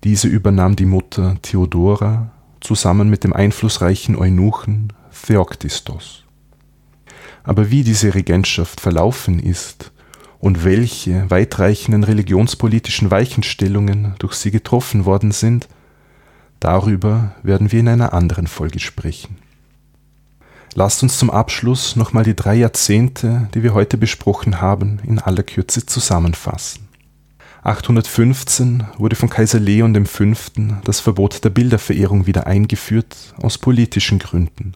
Diese 0.04 0.28
übernahm 0.28 0.76
die 0.76 0.86
Mutter 0.86 1.38
Theodora 1.42 2.32
zusammen 2.62 3.10
mit 3.10 3.24
dem 3.24 3.34
einflussreichen 3.34 4.16
Eunuchen 4.16 4.94
Theoktistos. 5.26 6.24
Aber 7.44 7.70
wie 7.70 7.84
diese 7.84 8.14
Regentschaft 8.14 8.80
verlaufen 8.80 9.40
ist 9.40 9.92
und 10.40 10.64
welche 10.64 11.30
weitreichenden 11.30 12.04
religionspolitischen 12.04 13.12
Weichenstellungen 13.12 14.16
durch 14.20 14.36
sie 14.36 14.52
getroffen 14.52 15.06
worden 15.06 15.32
sind, 15.32 15.68
darüber 16.60 17.36
werden 17.44 17.72
wir 17.72 17.80
in 17.80 17.90
einer 17.90 18.14
anderen 18.14 18.48
Folge 18.48 18.80
sprechen. 18.80 19.38
Lasst 20.76 21.04
uns 21.04 21.18
zum 21.18 21.30
Abschluss 21.30 21.96
nochmal 21.96 22.24
die 22.24 22.36
drei 22.36 22.56
Jahrzehnte, 22.56 23.50
die 23.54 23.64
wir 23.64 23.74
heute 23.74 23.98
besprochen 23.98 24.62
haben, 24.62 25.00
in 25.04 25.20
aller 25.20 25.44
Kürze 25.44 25.86
zusammenfassen. 25.86 26.89
815 27.64 28.86
wurde 28.98 29.18
von 29.18 29.30
Kaiser 29.30 29.60
Leon 29.60 30.06
V. 30.06 30.34
das 30.86 31.02
Verbot 31.02 31.44
der 31.44 31.50
Bilderverehrung 31.50 32.26
wieder 32.26 32.48
eingeführt, 32.48 33.34
aus 33.42 33.58
politischen 33.58 34.18
Gründen. 34.18 34.76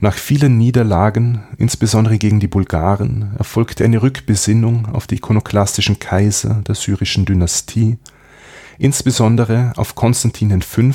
Nach 0.00 0.14
vielen 0.14 0.58
Niederlagen, 0.58 1.44
insbesondere 1.58 2.18
gegen 2.18 2.40
die 2.40 2.48
Bulgaren, 2.48 3.34
erfolgte 3.38 3.84
eine 3.84 4.02
Rückbesinnung 4.02 4.86
auf 4.86 5.06
die 5.06 5.16
ikonoklastischen 5.16 6.00
Kaiser 6.00 6.62
der 6.66 6.74
syrischen 6.74 7.24
Dynastie, 7.24 7.98
insbesondere 8.78 9.72
auf 9.76 9.94
Konstantin 9.94 10.60
V., 10.62 10.90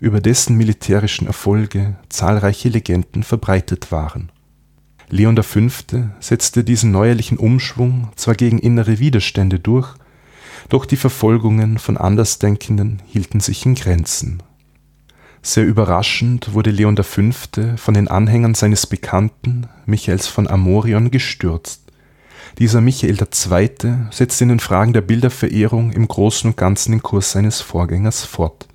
über 0.00 0.20
dessen 0.20 0.56
militärischen 0.56 1.26
Erfolge 1.26 1.96
zahlreiche 2.10 2.68
Legenden 2.68 3.22
verbreitet 3.22 3.90
waren. 3.90 4.30
Leon 5.14 5.40
V. 5.42 5.68
setzte 6.20 6.64
diesen 6.64 6.90
neuerlichen 6.90 7.38
Umschwung 7.38 8.08
zwar 8.16 8.34
gegen 8.34 8.58
innere 8.58 8.98
Widerstände 8.98 9.60
durch, 9.60 9.94
doch 10.68 10.86
die 10.86 10.96
Verfolgungen 10.96 11.78
von 11.78 11.96
Andersdenkenden 11.96 13.00
hielten 13.06 13.40
sich 13.40 13.64
in 13.64 13.74
Grenzen 13.74 14.42
sehr 15.46 15.66
überraschend 15.66 16.54
wurde 16.54 16.70
Leon 16.70 16.96
V. 16.96 17.22
von 17.76 17.94
den 17.94 18.08
Anhängern 18.08 18.54
seines 18.54 18.86
Bekannten 18.86 19.68
Michaels 19.84 20.26
von 20.26 20.48
Amorion 20.48 21.10
gestürzt. 21.10 21.82
Dieser 22.58 22.80
Michael 22.80 23.18
II. 23.20 23.70
setzte 24.10 24.44
in 24.44 24.48
den 24.48 24.60
Fragen 24.60 24.92
der 24.92 25.02
Bilderverehrung 25.02 25.92
im 25.92 26.08
Großen 26.08 26.50
und 26.50 26.56
Ganzen 26.56 26.92
den 26.92 27.02
Kurs 27.02 27.32
seines 27.32 27.60
Vorgängers 27.60 28.24
fort. 28.24 28.66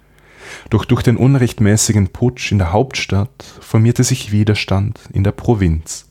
Doch 0.70 0.86
durch 0.86 1.02
den 1.02 1.18
unrechtmäßigen 1.18 2.10
Putsch 2.10 2.52
in 2.52 2.60
der 2.60 2.72
Hauptstadt 2.72 3.44
formierte 3.62 4.04
sich 4.04 4.32
Widerstand 4.32 5.00
in 5.14 5.24
der 5.24 5.32
Provinz. 5.32 6.09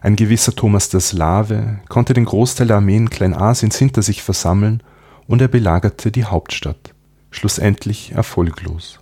Ein 0.00 0.16
gewisser 0.16 0.54
Thomas 0.54 0.88
der 0.88 1.00
Slave 1.00 1.80
konnte 1.88 2.14
den 2.14 2.24
Großteil 2.24 2.68
der 2.68 2.76
Armeen 2.76 3.10
Kleinasiens 3.10 3.76
hinter 3.76 4.02
sich 4.02 4.22
versammeln 4.22 4.82
und 5.26 5.42
er 5.42 5.48
belagerte 5.48 6.10
die 6.10 6.24
Hauptstadt, 6.24 6.94
schlussendlich 7.30 8.12
erfolglos. 8.12 9.00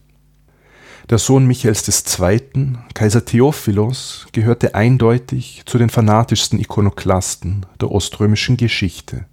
Der 1.09 1.19
Sohn 1.19 1.47
Michaels 1.47 2.19
II., 2.19 2.75
Kaiser 2.93 3.25
Theophilos, 3.25 4.27
gehörte 4.33 4.75
eindeutig 4.75 5.63
zu 5.65 5.79
den 5.79 5.89
fanatischsten 5.89 6.59
Ikonoklasten 6.59 7.65
der 7.81 7.91
oströmischen 7.93 8.57
Geschichte. 8.59 9.25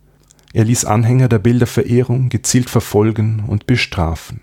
Er 0.54 0.64
ließ 0.64 0.86
Anhänger 0.86 1.28
der 1.28 1.40
Bilderverehrung 1.40 2.30
gezielt 2.30 2.70
verfolgen 2.70 3.44
und 3.48 3.68
bestrafen. 3.68 4.40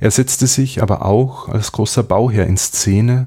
Er 0.00 0.10
setzte 0.10 0.46
sich 0.46 0.80
aber 0.80 1.04
auch 1.04 1.48
als 1.48 1.72
großer 1.72 2.04
Bauherr 2.04 2.46
in 2.46 2.56
Szene 2.56 3.26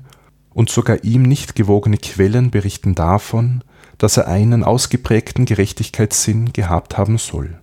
und 0.59 0.69
sogar 0.69 1.03
ihm 1.03 1.23
nicht 1.23 1.55
gewogene 1.55 1.97
Quellen 1.97 2.51
berichten 2.51 2.93
davon, 2.93 3.63
dass 3.97 4.17
er 4.17 4.27
einen 4.27 4.63
ausgeprägten 4.63 5.45
Gerechtigkeitssinn 5.45 6.53
gehabt 6.53 6.97
haben 6.97 7.17
soll 7.17 7.57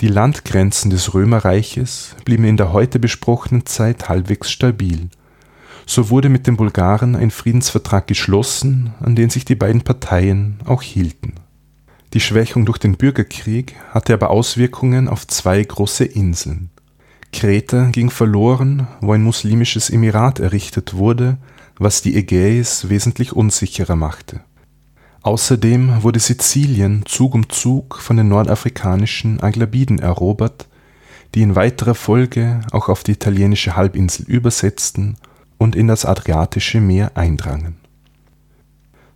die 0.00 0.08
Landgrenzen 0.08 0.90
des 0.90 1.14
Römerreiches 1.14 2.16
blieben 2.24 2.44
in 2.44 2.58
der 2.58 2.72
heute 2.72 2.98
besprochenen 2.98 3.64
Zeit 3.64 4.10
halbwegs 4.10 4.50
stabil. 4.50 5.08
So 5.86 6.10
wurde 6.10 6.28
mit 6.28 6.46
den 6.46 6.56
Bulgaren 6.56 7.16
ein 7.16 7.30
Friedensvertrag 7.30 8.06
geschlossen, 8.06 8.92
an 9.00 9.16
den 9.16 9.30
sich 9.30 9.44
die 9.44 9.54
beiden 9.54 9.82
Parteien 9.82 10.58
auch 10.66 10.82
hielten. 10.82 11.34
Die 12.12 12.20
Schwächung 12.20 12.66
durch 12.66 12.78
den 12.78 12.96
Bürgerkrieg 12.96 13.76
hatte 13.90 14.12
aber 14.12 14.30
Auswirkungen 14.30 15.08
auf 15.08 15.26
zwei 15.26 15.62
große 15.62 16.04
Inseln. 16.04 16.70
Kreta 17.32 17.86
ging 17.90 18.10
verloren, 18.10 18.88
wo 19.00 19.12
ein 19.12 19.22
muslimisches 19.22 19.90
Emirat 19.90 20.40
errichtet 20.40 20.94
wurde, 20.94 21.38
was 21.78 22.02
die 22.02 22.16
Ägäis 22.16 22.88
wesentlich 22.88 23.32
unsicherer 23.32 23.96
machte 23.96 24.40
Außerdem 25.26 26.04
wurde 26.04 26.20
Sizilien 26.20 27.02
Zug 27.04 27.34
um 27.34 27.48
Zug 27.48 27.98
von 27.98 28.16
den 28.16 28.28
nordafrikanischen 28.28 29.40
Aglabiden 29.40 29.98
erobert, 29.98 30.68
die 31.34 31.42
in 31.42 31.56
weiterer 31.56 31.96
Folge 31.96 32.60
auch 32.70 32.88
auf 32.88 33.02
die 33.02 33.10
italienische 33.10 33.74
Halbinsel 33.74 34.24
übersetzten 34.28 35.16
und 35.58 35.74
in 35.74 35.88
das 35.88 36.04
Adriatische 36.04 36.80
Meer 36.80 37.16
eindrangen. 37.16 37.74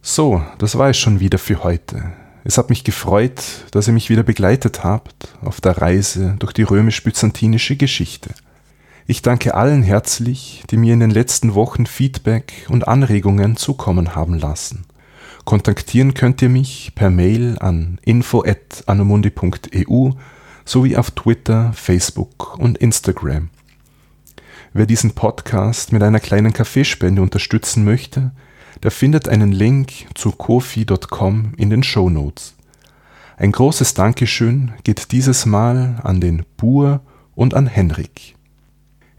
So, 0.02 0.42
das 0.58 0.76
war 0.76 0.90
es 0.90 0.98
schon 0.98 1.20
wieder 1.20 1.38
für 1.38 1.62
heute. 1.62 2.12
Es 2.42 2.58
hat 2.58 2.70
mich 2.70 2.82
gefreut, 2.82 3.40
dass 3.70 3.86
ihr 3.86 3.94
mich 3.94 4.10
wieder 4.10 4.24
begleitet 4.24 4.82
habt 4.82 5.28
auf 5.42 5.60
der 5.60 5.80
Reise 5.80 6.34
durch 6.40 6.52
die 6.52 6.64
römisch-byzantinische 6.64 7.76
Geschichte. 7.76 8.30
Ich 9.10 9.20
danke 9.22 9.54
allen 9.56 9.82
herzlich, 9.82 10.62
die 10.70 10.76
mir 10.76 10.94
in 10.94 11.00
den 11.00 11.10
letzten 11.10 11.56
Wochen 11.56 11.86
Feedback 11.86 12.52
und 12.68 12.86
Anregungen 12.86 13.56
zukommen 13.56 14.14
haben 14.14 14.38
lassen. 14.38 14.84
Kontaktieren 15.44 16.14
könnt 16.14 16.40
ihr 16.42 16.48
mich 16.48 16.92
per 16.94 17.10
Mail 17.10 17.58
an 17.58 17.98
info@anomundi.eu 18.04 20.10
sowie 20.64 20.96
auf 20.96 21.10
Twitter, 21.10 21.72
Facebook 21.72 22.56
und 22.56 22.78
Instagram. 22.78 23.48
Wer 24.74 24.86
diesen 24.86 25.10
Podcast 25.10 25.92
mit 25.92 26.04
einer 26.04 26.20
kleinen 26.20 26.52
Kaffeespende 26.52 27.20
unterstützen 27.20 27.84
möchte, 27.84 28.30
der 28.84 28.92
findet 28.92 29.28
einen 29.28 29.50
Link 29.50 29.90
zu 30.14 30.30
kofi.com 30.30 31.54
in 31.56 31.70
den 31.70 31.82
Show 31.82 32.10
Notes. 32.10 32.54
Ein 33.36 33.50
großes 33.50 33.94
Dankeschön 33.94 34.70
geht 34.84 35.10
dieses 35.10 35.46
Mal 35.46 35.98
an 36.04 36.20
den 36.20 36.44
Bur 36.56 37.00
und 37.34 37.54
an 37.54 37.66
Henrik. 37.66 38.36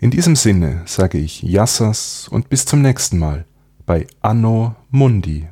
In 0.04 0.10
diesem 0.10 0.36
Sinne 0.36 0.82
sage 0.88 1.20
ich 1.20 1.44
Yassas 1.44 2.28
und 2.28 2.50
bis 2.50 2.66
zum 2.66 2.82
nächsten 2.82 3.20
Mal 3.20 3.46
bei 3.86 4.08
Anno 4.20 4.76
Mundi. 4.90 5.48